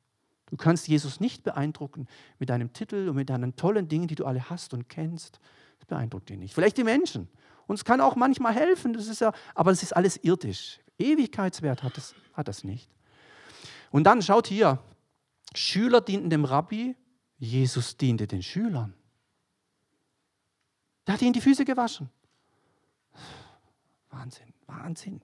Du 0.47 0.57
kannst 0.57 0.89
Jesus 0.89 1.21
nicht 1.21 1.45
beeindrucken 1.45 2.07
mit 2.39 2.51
deinem 2.51 2.73
Titel 2.73 3.09
und 3.09 3.17
mit 3.17 3.31
deinen 3.31 3.55
tollen 3.57 3.89
Dingen, 3.89 4.09
die 4.09 4.17
du 4.17 4.27
alle 4.27 4.51
hast 4.51 4.75
und 4.75 4.89
kennst. 4.89 5.41
Das 5.91 5.97
beeindruckt 5.97 6.31
ihn 6.31 6.39
nicht. 6.39 6.55
Vielleicht 6.55 6.77
die 6.77 6.85
Menschen. 6.85 7.29
Und 7.67 7.75
es 7.75 7.85
kann 7.85 8.01
auch 8.01 8.15
manchmal 8.15 8.55
helfen, 8.55 8.93
das 8.93 9.09
ist 9.09 9.21
ja, 9.21 9.33
aber 9.55 9.73
es 9.73 9.83
ist 9.83 9.97
alles 9.97 10.19
irdisch. 10.23 10.79
Ewigkeitswert 10.99 11.83
hat 11.83 11.99
es 11.99 12.15
hat 12.33 12.47
das 12.47 12.63
nicht. 12.63 12.89
Und 13.91 14.05
dann 14.05 14.23
schaut 14.23 14.47
hier, 14.47 14.79
Schüler 15.53 16.01
dienten 16.01 16.31
dem 16.31 16.45
Rabbi, 16.45 16.97
Jesus 17.39 17.97
diente 17.97 18.29
den 18.29 18.43
Schülern. 18.43 18.95
Der 21.07 21.15
hat 21.15 21.23
ihnen 21.23 21.33
die 21.33 21.41
Füße 21.41 21.65
gewaschen. 21.65 22.09
Wahnsinn, 24.11 24.53
Wahnsinn. 24.67 25.21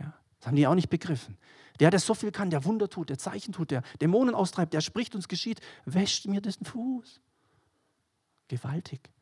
Ja, 0.00 0.12
das 0.38 0.48
haben 0.48 0.56
die 0.56 0.66
auch 0.66 0.74
nicht 0.74 0.90
begriffen. 0.90 1.38
Der, 1.78 1.90
der 1.90 2.00
so 2.00 2.14
viel 2.14 2.32
kann, 2.32 2.50
der 2.50 2.64
Wunder 2.64 2.88
tut, 2.88 3.08
der 3.08 3.18
Zeichen 3.18 3.52
tut, 3.52 3.70
der 3.70 3.82
Dämonen 4.00 4.34
austreibt, 4.34 4.74
der 4.74 4.80
spricht 4.80 5.14
und 5.14 5.20
es 5.20 5.28
geschieht, 5.28 5.60
wäscht 5.84 6.26
mir 6.26 6.40
den 6.40 6.64
Fuß. 6.64 7.20
Gewaltig. 8.48 9.12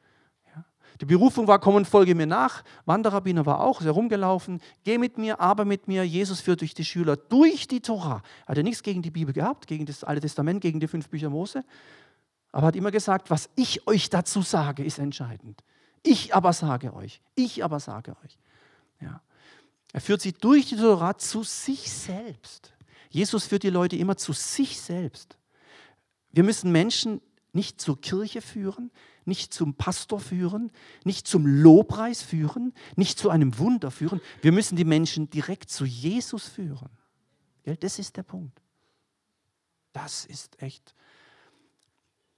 Die 1.01 1.07
Berufung 1.07 1.47
war, 1.47 1.59
komm 1.59 1.77
und 1.77 1.87
folge 1.87 2.15
mir 2.15 2.27
nach. 2.27 2.63
Wanderrabbiner 2.85 3.47
war 3.47 3.61
auch, 3.61 3.81
ist 3.81 3.87
herumgelaufen. 3.87 4.61
Geh 4.85 4.99
mit 4.99 5.17
mir, 5.17 5.41
aber 5.41 5.65
mit 5.65 5.89
mir. 5.89 6.05
Jesus 6.05 6.41
führt 6.41 6.61
durch 6.61 6.75
die 6.75 6.85
Schüler 6.85 7.17
durch 7.17 7.67
die 7.67 7.81
Tora. 7.81 8.23
Hat 8.47 8.59
er 8.59 8.63
nichts 8.63 8.83
gegen 8.83 9.01
die 9.01 9.11
Bibel 9.11 9.33
gehabt, 9.33 9.67
gegen 9.67 9.87
das 9.87 10.05
Alte 10.05 10.21
Testament, 10.21 10.61
gegen 10.61 10.79
die 10.79 10.89
fünf 10.89 11.09
Bücher 11.09 11.31
Mose. 11.31 11.65
Aber 12.53 12.67
hat 12.67 12.77
immer 12.77 12.91
gesagt, 12.91 13.31
was 13.31 13.49
ich 13.57 13.87
euch 13.87 14.11
dazu 14.11 14.43
sage, 14.43 14.85
ist 14.85 14.99
entscheidend. 14.99 15.63
Ich 16.03 16.35
aber 16.35 16.53
sage 16.53 16.95
euch, 16.95 17.23
ich 17.35 17.65
aber 17.65 17.81
sage 17.81 18.17
euch. 18.23 18.39
Ja. 19.01 19.23
Er 19.93 20.01
führt 20.01 20.21
sie 20.21 20.33
durch 20.33 20.67
die 20.67 20.77
Tora 20.77 21.17
zu 21.17 21.43
sich 21.43 21.91
selbst. 21.91 22.73
Jesus 23.09 23.47
führt 23.47 23.63
die 23.63 23.71
Leute 23.71 23.97
immer 23.97 24.17
zu 24.17 24.33
sich 24.33 24.81
selbst. 24.81 25.37
Wir 26.31 26.45
müssen 26.45 26.71
Menschen 26.71 27.21
nicht 27.53 27.81
zur 27.81 28.01
Kirche 28.01 28.41
führen, 28.41 28.91
nicht 29.25 29.53
zum 29.53 29.75
Pastor 29.75 30.21
führen, 30.21 30.71
nicht 31.05 31.27
zum 31.27 31.47
Lobpreis 31.47 32.23
führen, 32.23 32.73
nicht 32.97 33.19
zu 33.19 33.31
einem 33.31 33.59
Wunder 33.59 33.91
führen. 33.91 34.21
Wir 34.43 34.53
müssen 34.53 34.77
die 34.77 34.85
Menschen 34.85 35.31
direkt 35.31 35.71
zu 35.71 35.85
Jesus 35.85 36.49
führen. 36.49 36.91
Das 37.81 37.99
ist 37.99 38.17
der 38.17 38.23
Punkt. 38.23 38.61
Das 39.93 40.25
ist 40.25 40.63
echt. 40.63 40.95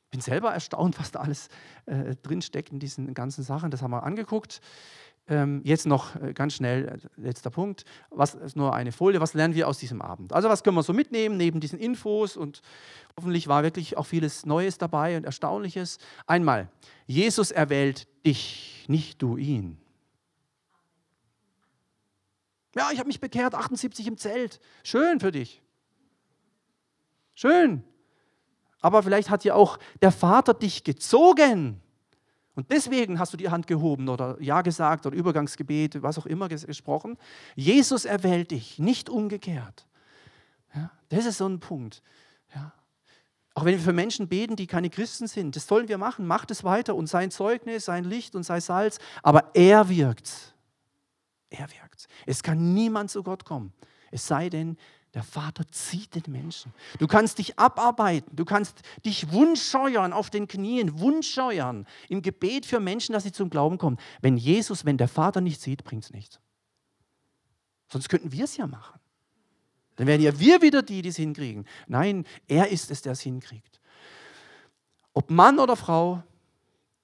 Ich 0.05 0.11
bin 0.11 0.21
selber 0.21 0.53
erstaunt, 0.53 0.99
was 0.99 1.11
da 1.11 1.21
alles 1.21 1.49
äh, 1.87 2.15
drinsteckt 2.17 2.71
in 2.71 2.79
diesen 2.79 3.15
ganzen 3.15 3.43
Sachen. 3.45 3.71
Das 3.71 3.81
haben 3.81 3.93
wir 3.93 4.03
angeguckt. 4.03 4.61
Ähm, 5.29 5.61
jetzt 5.65 5.87
noch 5.87 6.17
äh, 6.17 6.33
ganz 6.33 6.55
schnell, 6.55 6.89
äh, 6.89 7.21
letzter 7.21 7.51
Punkt, 7.51 7.85
was 8.11 8.35
ist 8.35 8.57
nur 8.57 8.75
eine 8.75 8.91
Folie, 8.91 9.21
was 9.21 9.35
lernen 9.35 9.55
wir 9.55 9.69
aus 9.69 9.79
diesem 9.79 10.03
Abend? 10.03 10.33
Also 10.33 10.49
was 10.49 10.65
können 10.65 10.77
wir 10.77 10.83
so 10.83 10.93
mitnehmen 10.93 11.37
neben 11.37 11.61
diesen 11.61 11.79
Infos 11.79 12.37
und 12.37 12.61
hoffentlich 13.17 13.47
war 13.47 13.63
wirklich 13.63 13.97
auch 13.97 14.07
vieles 14.07 14.47
Neues 14.47 14.79
dabei 14.79 15.17
und 15.17 15.25
Erstaunliches. 15.25 15.99
Einmal, 16.27 16.69
Jesus 17.07 17.53
erwählt 17.53 18.09
dich, 18.27 18.85
nicht 18.89 19.23
du 19.23 19.37
ihn. 19.37 19.79
Ja, 22.75 22.91
ich 22.93 22.99
habe 22.99 23.07
mich 23.07 23.21
bekehrt, 23.21 23.55
78 23.55 24.07
im 24.07 24.17
Zelt. 24.17 24.61
Schön 24.83 25.21
für 25.21 25.31
dich. 25.31 25.63
Schön. 27.35 27.85
Aber 28.81 29.03
vielleicht 29.03 29.31
hat 29.31 29.45
ja 29.45 29.55
auch 29.55 29.79
der 30.01 30.11
Vater 30.11 30.55
dich 30.55 30.83
gezogen. 30.83 31.81
Und 32.55 32.71
deswegen 32.71 33.19
hast 33.19 33.33
du 33.33 33.37
die 33.37 33.49
Hand 33.49 33.67
gehoben 33.67 34.09
oder 34.09 34.37
Ja 34.41 34.61
gesagt 34.61 35.07
oder 35.07 35.17
Übergangsgebet, 35.17 36.03
was 36.03 36.19
auch 36.19 36.27
immer 36.27 36.49
gesprochen. 36.49 37.17
Jesus 37.55 38.05
erwählt 38.05 38.51
dich, 38.51 38.79
nicht 38.79 39.09
umgekehrt. 39.09 39.87
Ja, 40.75 40.91
das 41.09 41.25
ist 41.25 41.39
so 41.39 41.49
ein 41.49 41.61
Punkt. 41.61 42.03
Ja. 42.55 42.73
Auch 43.55 43.65
wenn 43.65 43.75
wir 43.75 43.83
für 43.83 43.93
Menschen 43.93 44.29
beten, 44.29 44.57
die 44.57 44.67
keine 44.67 44.91
Christen 44.91 45.27
sind, 45.27 45.57
das 45.57 45.67
sollen 45.67 45.89
wir 45.89 45.99
machen. 45.99 46.27
Macht 46.27 46.51
es 46.51 46.65
weiter 46.65 46.95
und 46.95 47.07
sein 47.07 47.31
Zeugnis, 47.31 47.87
sein 47.87 48.05
Licht 48.05 48.35
und 48.35 48.45
sein 48.45 48.61
Salz. 48.61 48.99
Aber 49.23 49.51
er 49.55 49.89
wirkt. 49.89 50.55
Er 51.51 51.69
wirkt. 51.71 52.07
Es 52.27 52.43
kann 52.43 52.75
niemand 52.75 53.11
zu 53.11 53.23
Gott 53.23 53.45
kommen. 53.45 53.73
Es 54.11 54.27
sei 54.27 54.49
denn, 54.49 54.77
der 55.15 55.23
Vater 55.23 55.65
zieht 55.71 56.15
den 56.15 56.33
Menschen. 56.33 56.73
Du 56.99 57.07
kannst 57.07 57.39
dich 57.39 57.59
abarbeiten, 57.59 58.35
du 58.35 58.45
kannst 58.45 58.81
dich 59.05 59.31
wunschscheuern 59.31 60.13
auf 60.13 60.31
den 60.31 60.49
Knien, 60.49 60.99
wunschscheuern 61.01 61.87
im 62.09 62.23
Gebet 62.23 62.65
für 62.65 62.81
Menschen, 62.81 63.13
dass 63.13 63.25
sie 63.25 63.33
zum 63.33 63.51
Glauben 63.51 63.77
kommen. 63.77 63.99
Wenn 64.23 64.39
Jesus, 64.39 64.85
wenn 64.85 64.97
der 64.97 65.09
Vater 65.09 65.41
nicht 65.41 65.61
sieht, 65.61 65.85
bringt 65.85 66.05
es 66.05 66.11
nichts. 66.13 66.41
Sonst 67.89 68.09
könnten 68.09 68.33
wir 68.33 68.45
es 68.45 68.57
ja 68.57 68.67
machen. 68.67 68.99
Dann 69.97 70.07
wären 70.07 70.23
ja 70.23 70.39
wir 70.39 70.63
wieder 70.63 70.83
die, 70.83 71.03
die 71.03 71.11
es 71.11 71.17
hinkriegen. 71.17 71.67
Nein, 71.87 72.25
er 72.49 72.69
ist 72.69 72.91
es, 72.91 73.03
der 73.03 73.13
es 73.13 73.21
hinkriegt. 73.21 73.81
Ob 75.13 75.31
Mann 75.31 75.59
oder 75.59 75.77
Frau, 75.77 76.23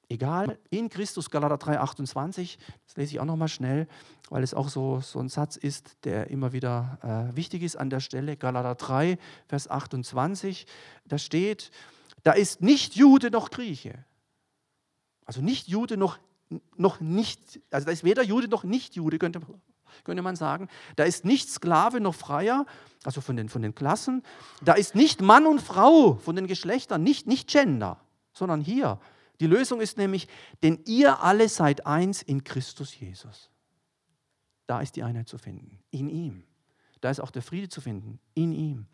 egal, 0.08 0.58
in 0.70 0.88
Christus, 0.88 1.30
Galater 1.30 1.58
3, 1.58 1.80
28, 1.80 2.58
das 2.86 2.96
lese 2.96 3.12
ich 3.12 3.20
auch 3.20 3.24
nochmal 3.24 3.48
schnell, 3.48 3.86
weil 4.30 4.42
es 4.42 4.54
auch 4.54 4.68
so, 4.68 5.00
so 5.00 5.18
ein 5.18 5.28
Satz 5.28 5.56
ist, 5.56 5.96
der 6.04 6.30
immer 6.30 6.52
wieder 6.52 7.30
äh, 7.32 7.36
wichtig 7.36 7.62
ist 7.62 7.76
an 7.76 7.90
der 7.90 8.00
Stelle. 8.00 8.36
Galater 8.36 8.74
3, 8.74 9.18
Vers 9.46 9.68
28, 9.68 10.66
da 11.04 11.18
steht, 11.18 11.70
da 12.22 12.32
ist 12.32 12.62
nicht 12.62 12.96
Jude 12.96 13.30
noch 13.30 13.50
Grieche. 13.50 14.04
Also 15.24 15.42
nicht 15.42 15.68
Jude 15.68 15.96
noch, 15.96 16.18
noch 16.76 17.00
nicht, 17.00 17.60
also 17.70 17.84
da 17.84 17.92
ist 17.92 18.04
weder 18.04 18.22
Jude 18.22 18.48
noch 18.48 18.64
nicht 18.64 18.94
Jude, 18.96 19.18
könnte, 19.18 19.40
könnte 20.04 20.22
man 20.22 20.36
sagen. 20.36 20.68
Da 20.96 21.04
ist 21.04 21.26
nicht 21.26 21.50
Sklave 21.50 22.00
noch 22.00 22.14
Freier, 22.14 22.64
also 23.04 23.20
von 23.20 23.36
den, 23.36 23.50
von 23.50 23.60
den 23.60 23.74
Klassen. 23.74 24.22
Da 24.62 24.72
ist 24.72 24.94
nicht 24.94 25.20
Mann 25.20 25.46
und 25.46 25.60
Frau 25.60 26.14
von 26.14 26.34
den 26.34 26.46
Geschlechtern, 26.46 27.02
nicht, 27.02 27.26
nicht 27.26 27.48
Gender, 27.48 28.00
sondern 28.32 28.62
hier. 28.62 28.98
Die 29.40 29.46
Lösung 29.46 29.80
ist 29.80 29.98
nämlich, 29.98 30.28
denn 30.62 30.80
ihr 30.86 31.22
alle 31.22 31.48
seid 31.48 31.86
eins 31.86 32.22
in 32.22 32.44
Christus 32.44 32.98
Jesus. 32.98 33.50
Da 34.66 34.80
ist 34.80 34.96
die 34.96 35.02
Einheit 35.02 35.28
zu 35.28 35.38
finden, 35.38 35.78
in 35.90 36.08
ihm. 36.08 36.44
Da 37.00 37.10
ist 37.10 37.20
auch 37.20 37.30
der 37.30 37.42
Friede 37.42 37.68
zu 37.68 37.80
finden, 37.80 38.18
in 38.34 38.52
ihm. 38.52 38.86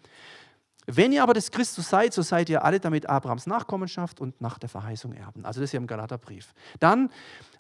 Wenn 0.87 1.13
ihr 1.13 1.23
aber 1.23 1.33
des 1.33 1.51
Christus 1.51 1.89
seid, 1.89 2.13
so 2.13 2.21
seid 2.21 2.51
ihr 2.51 2.63
alle 2.63 2.79
damit 2.79 3.09
Abrahams 3.09 3.47
Nachkommenschaft 3.47 4.21
und 4.21 4.39
nach 4.41 4.59
der 4.59 4.69
Verheißung 4.69 5.15
Erben. 5.15 5.45
Also 5.47 5.61
das 5.61 5.73
ja 5.73 5.79
im 5.79 5.87
Galaterbrief. 5.87 6.53
Dann 6.79 7.11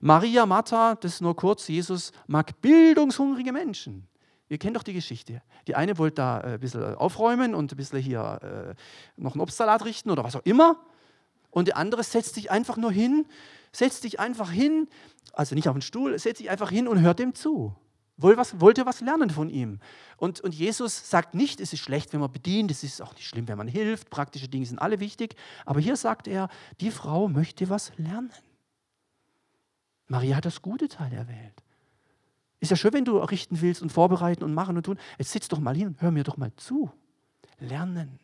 Maria, 0.01 0.45
Martha, 0.45 0.95
das 0.97 1.23
nur 1.23 1.35
kurz, 1.35 1.69
Jesus 1.69 2.13
mag 2.27 2.61
bildungshungrige 2.61 3.53
Menschen. 3.53 4.07
Ihr 4.49 4.59
kennt 4.59 4.77
doch 4.77 4.83
die 4.83 4.93
Geschichte. 4.93 5.41
Die 5.67 5.75
eine 5.75 5.97
wollte 5.97 6.17
da 6.17 6.41
äh, 6.41 6.47
ein 6.55 6.61
bisschen 6.61 6.95
aufräumen 6.97 7.55
und 7.55 7.73
ein 7.73 7.77
bisschen 7.77 7.99
hier 7.99 8.77
äh, 8.77 9.21
noch 9.21 9.33
einen 9.33 9.41
Obstsalat 9.41 9.85
richten 9.87 10.11
oder 10.11 10.23
was 10.23 10.37
auch 10.37 10.45
immer. 10.45 10.79
Und 11.55 11.69
der 11.69 11.77
andere 11.77 12.03
setzt 12.03 12.35
sich 12.35 12.51
einfach 12.51 12.77
nur 12.77 12.91
hin, 12.91 13.27
setzt 13.71 14.03
sich 14.03 14.19
einfach 14.19 14.51
hin, 14.51 14.89
also 15.33 15.55
nicht 15.55 15.69
auf 15.69 15.77
den 15.77 15.83
Stuhl, 15.83 16.19
setzt 16.19 16.39
sich 16.39 16.51
einfach 16.51 16.69
hin 16.69 16.89
und 16.89 17.01
hört 17.01 17.21
dem 17.21 17.33
zu. 17.33 17.77
Wollte 18.17 18.87
was 18.87 19.01
lernen 19.01 19.31
von 19.31 19.49
ihm. 19.49 19.79
Und, 20.17 20.41
und 20.41 20.53
Jesus 20.53 21.09
sagt 21.09 21.35
nicht, 21.35 21.61
es 21.61 21.73
ist 21.73 21.79
schlecht, 21.79 22.13
wenn 22.13 22.19
man 22.19 22.33
bedient, 22.33 22.73
es 22.73 22.83
ist 22.83 23.01
auch 23.01 23.15
nicht 23.15 23.29
schlimm, 23.29 23.47
wenn 23.47 23.57
man 23.57 23.69
hilft, 23.69 24.11
praktische 24.11 24.49
Dinge 24.49 24.67
sind 24.67 24.81
alle 24.81 24.99
wichtig. 24.99 25.37
Aber 25.65 25.79
hier 25.79 25.95
sagt 25.95 26.27
er, 26.27 26.49
die 26.81 26.91
Frau 26.91 27.29
möchte 27.29 27.71
was 27.71 27.93
lernen. 27.99 28.33
Maria 30.09 30.35
hat 30.35 30.47
das 30.47 30.61
gute 30.61 30.89
Teil 30.89 31.13
erwählt. 31.13 31.63
Ist 32.59 32.71
ja 32.71 32.77
schön, 32.77 32.95
wenn 32.95 33.05
du 33.05 33.19
richten 33.19 33.61
willst 33.61 33.81
und 33.81 33.93
vorbereiten 33.93 34.43
und 34.43 34.55
machen 34.55 34.77
und 34.77 34.83
tun. 34.87 34.99
Jetzt 35.19 35.31
sitz 35.31 35.47
doch 35.47 35.61
mal 35.61 35.77
hin 35.77 35.95
hör 36.01 36.11
mir 36.11 36.25
doch 36.25 36.37
mal 36.37 36.53
zu. 36.57 36.91
Lernen. 37.61 38.19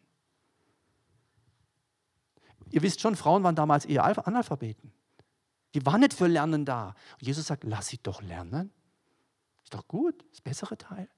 Ihr 2.70 2.82
wisst 2.82 3.00
schon, 3.00 3.16
Frauen 3.16 3.42
waren 3.42 3.54
damals 3.54 3.84
eher 3.84 4.04
Analphabeten. 4.04 4.92
Die 5.74 5.84
waren 5.86 6.00
nicht 6.00 6.14
für 6.14 6.26
Lernen 6.26 6.64
da. 6.64 6.94
Und 7.20 7.26
Jesus 7.26 7.46
sagt, 7.46 7.64
lass 7.64 7.88
sie 7.88 7.98
doch 8.02 8.22
lernen. 8.22 8.72
Ist 9.62 9.74
doch 9.74 9.86
gut, 9.86 10.24
das 10.30 10.40
bessere 10.40 10.76
Teil. 10.76 11.08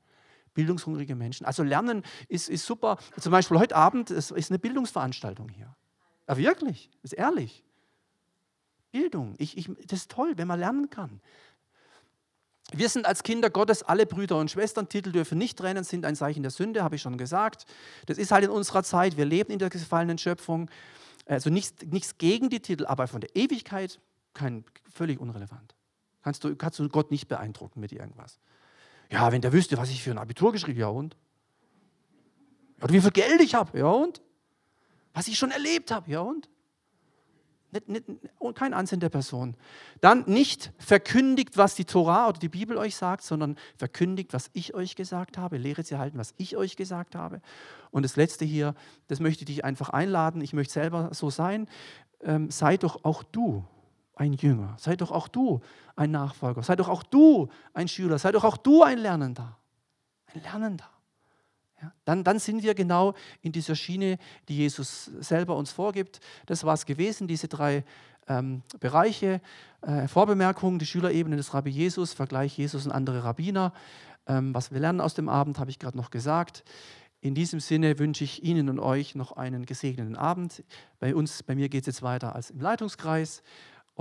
Bildungshungrige 0.55 1.15
Menschen. 1.15 1.47
Also 1.47 1.63
Lernen 1.63 2.03
ist, 2.29 2.51
ist 2.51 2.67
super. 2.67 2.99
Zum 3.19 3.33
Beispiel 3.33 3.59
heute 3.59 3.75
Abend 3.75 4.11
ist, 4.11 4.31
ist 4.31 4.51
eine 4.51 4.59
Bildungsveranstaltung 4.59 5.49
hier. 5.49 5.75
Ja, 6.29 6.37
wirklich, 6.37 6.91
ist 7.03 7.15
ehrlich. 7.15 7.65
Bildung, 8.91 9.35
ich, 9.39 9.57
ich, 9.57 9.71
das 9.87 10.01
ist 10.01 10.11
toll, 10.11 10.35
wenn 10.37 10.47
man 10.47 10.61
lernen 10.61 10.91
kann. 10.91 11.21
Wir 12.75 12.89
sind 12.89 13.07
als 13.07 13.23
Kinder 13.23 13.51
Gottes 13.51 13.83
alle 13.83 14.07
Brüder 14.07 14.39
und 14.39 14.51
Schwestern. 14.51 14.89
Titel 14.89 15.13
dürfen 15.13 15.37
nicht 15.37 15.59
trennen, 15.59 15.85
sind 15.85 16.05
ein 16.05 16.17
Zeichen 16.17 16.43
der 16.43 16.51
Sünde, 16.51 16.85
habe 16.85 16.97
ich 16.97 17.03
schon 17.03 17.19
gesagt. 17.19 17.67
Das 18.07 18.19
ist 18.19 18.31
halt 18.31 18.45
in 18.45 18.51
unserer 18.51 18.83
Zeit. 18.83 19.17
Wir 19.17 19.25
leben 19.25 19.53
in 19.53 19.59
der 19.59 19.71
gefallenen 19.71 20.19
Schöpfung. 20.19 20.71
Also 21.27 21.51
nichts, 21.51 21.85
nichts 21.87 22.19
gegen 22.19 22.51
die 22.51 22.61
Titel, 22.61 22.87
aber 22.87 23.07
von 23.07 23.21
der 23.21 23.35
Ewigkeit 23.37 24.01
kein, 24.35 24.65
völlig 24.93 25.21
unrelevant. 25.21 25.75
Kannst 26.23 26.45
du, 26.45 26.57
kannst 26.57 26.79
du 26.79 26.89
Gott 26.89 27.11
nicht 27.11 27.29
beeindrucken 27.29 27.81
mit 27.81 27.93
irgendwas. 27.93 28.39
Ja, 29.11 29.31
wenn 29.33 29.43
der 29.43 29.53
wüsste, 29.53 29.77
was 29.77 29.91
ich 29.91 30.03
für 30.03 30.11
ein 30.11 30.19
Abitur 30.19 30.53
geschrieben 30.53 30.81
habe, 30.83 30.93
ja 30.93 30.99
und? 30.99 31.17
Oder 32.81 32.95
wie 32.95 33.01
viel 33.01 33.11
Geld 33.11 33.41
ich 33.41 33.55
habe, 33.55 33.79
ja 33.79 33.87
und? 33.87 34.23
Was 35.13 35.29
ich 35.29 35.39
schon 35.39 35.51
erlebt 35.51 35.91
habe, 35.91 36.11
ja 36.11 36.21
und? 36.21 36.49
Nicht, 37.73 37.89
nicht, 37.89 38.05
kein 38.55 38.75
Ansehen 38.75 39.01
der 39.01 39.09
Person. 39.09 39.57
Dann 40.03 40.25
nicht 40.27 40.73
verkündigt, 40.79 41.57
was 41.57 41.75
die 41.75 41.87
Tora 41.87 42.29
oder 42.29 42.39
die 42.39 42.51
Bibel 42.51 42.77
euch 42.77 42.97
sagt, 42.97 43.23
sondern 43.23 43.57
verkündigt, 43.77 44.35
was 44.35 44.51
ich 44.53 44.75
euch 44.75 44.95
gesagt 44.95 45.39
habe. 45.39 45.57
Lehre 45.57 45.83
sie 45.83 45.97
halten, 45.97 46.19
was 46.19 46.35
ich 46.37 46.57
euch 46.57 46.77
gesagt 46.77 47.15
habe. 47.15 47.41
Und 47.91 48.05
das 48.05 48.17
Letzte 48.17 48.45
hier, 48.45 48.75
das 49.09 49.21
möchte 49.21 49.43
ich 49.43 49.47
dich 49.47 49.65
einfach 49.65 49.89
einladen. 49.89 50.43
Ich 50.43 50.53
möchte 50.53 50.75
selber 50.75 51.11
so 51.13 51.31
sein. 51.31 51.67
Ähm, 52.21 52.51
sei 52.51 52.77
doch 52.77 53.05
auch 53.05 53.23
du 53.23 53.65
ein 54.17 54.35
Jünger. 54.35 54.77
Sei 54.79 54.95
doch 54.95 55.11
auch 55.11 55.29
du 55.29 55.61
ein 55.97 56.11
Nachfolger. 56.11 56.63
Sei 56.63 56.77
doch 56.77 56.91
auch 56.91 57.03
du 57.03 57.49
ein 57.73 57.89
Schüler. 57.89 58.19
Sei 58.19 58.33
doch 58.33 58.45
auch 58.45 58.59
du 58.59 58.83
ein 58.83 58.99
Lernender. 58.99 59.57
Ein 60.35 60.43
Lernender. 60.43 60.92
Ja, 61.83 61.93
dann, 62.05 62.23
dann 62.23 62.39
sind 62.39 62.63
wir 62.63 62.75
genau 62.75 63.15
in 63.41 63.51
dieser 63.51 63.75
Schiene, 63.75 64.19
die 64.49 64.57
Jesus 64.57 65.11
selber 65.19 65.57
uns 65.57 65.73
vorgibt. 65.73 66.21
Das 66.47 66.63
war 66.63 66.75
es 66.75 66.87
gewesen, 66.87 67.27
diese 67.27 67.49
drei 67.49 67.85
ähm, 68.29 68.63
Bereiche. 68.79 69.41
Äh, 69.81 70.07
Vorbemerkung, 70.07 70.79
die 70.79 70.87
Schülerebene 70.87 71.37
des 71.37 71.53
Rabbi 71.55 71.71
Jesus, 71.71 72.13
Vergleich 72.13 72.57
Jesus 72.57 72.87
und 72.87 72.93
andere 72.93 73.25
Rabbiner. 73.25 73.73
Ähm, 74.29 74.55
was 74.55 74.71
wir 74.71 74.79
lernen 74.79 75.01
aus 75.01 75.15
dem 75.15 75.29
Abend, 75.29 75.59
habe 75.59 75.71
ich 75.71 75.81
gerade 75.81 75.97
noch 75.97 76.11
gesagt. 76.11 76.63
In 77.21 77.35
diesem 77.35 77.59
Sinne 77.59 77.99
wünsche 77.99 78.23
ich 78.23 78.45
Ihnen 78.45 78.69
und 78.69 78.79
euch 78.79 79.17
noch 79.17 79.33
einen 79.33 79.67
gesegneten 79.67 80.15
Abend. 80.15 80.63
Bei 81.01 81.17
uns, 81.17 81.43
bei 81.43 81.57
mir 81.57 81.69
geht 81.69 81.83
es 81.83 81.87
jetzt 81.87 82.03
weiter 82.03 82.37
als 82.37 82.51
im 82.51 82.61
Leitungskreis. 82.61 83.43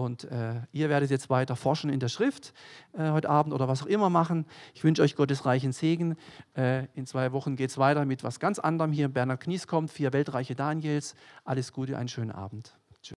Und 0.01 0.23
äh, 0.25 0.61
ihr 0.71 0.89
werdet 0.89 1.11
jetzt 1.11 1.29
weiter 1.29 1.55
forschen 1.55 1.91
in 1.91 1.99
der 1.99 2.09
Schrift 2.09 2.53
äh, 2.93 3.11
heute 3.11 3.29
Abend 3.29 3.53
oder 3.53 3.67
was 3.67 3.83
auch 3.83 3.87
immer 3.87 4.09
machen. 4.09 4.47
Ich 4.73 4.83
wünsche 4.83 5.03
euch 5.03 5.15
Gottes 5.15 5.45
reichen 5.45 5.73
Segen. 5.73 6.17
Äh, 6.57 6.87
in 6.95 7.05
zwei 7.05 7.31
Wochen 7.33 7.55
geht 7.55 7.69
es 7.69 7.77
weiter 7.77 8.03
mit 8.05 8.23
was 8.23 8.39
ganz 8.39 8.57
anderem. 8.57 8.91
Hier 8.91 9.09
Bernhard 9.09 9.41
Knies 9.41 9.67
kommt, 9.67 9.91
vier 9.91 10.11
Weltreiche 10.11 10.55
Daniels. 10.55 11.13
Alles 11.45 11.71
Gute, 11.71 11.97
einen 11.97 12.09
schönen 12.09 12.31
Abend. 12.31 12.80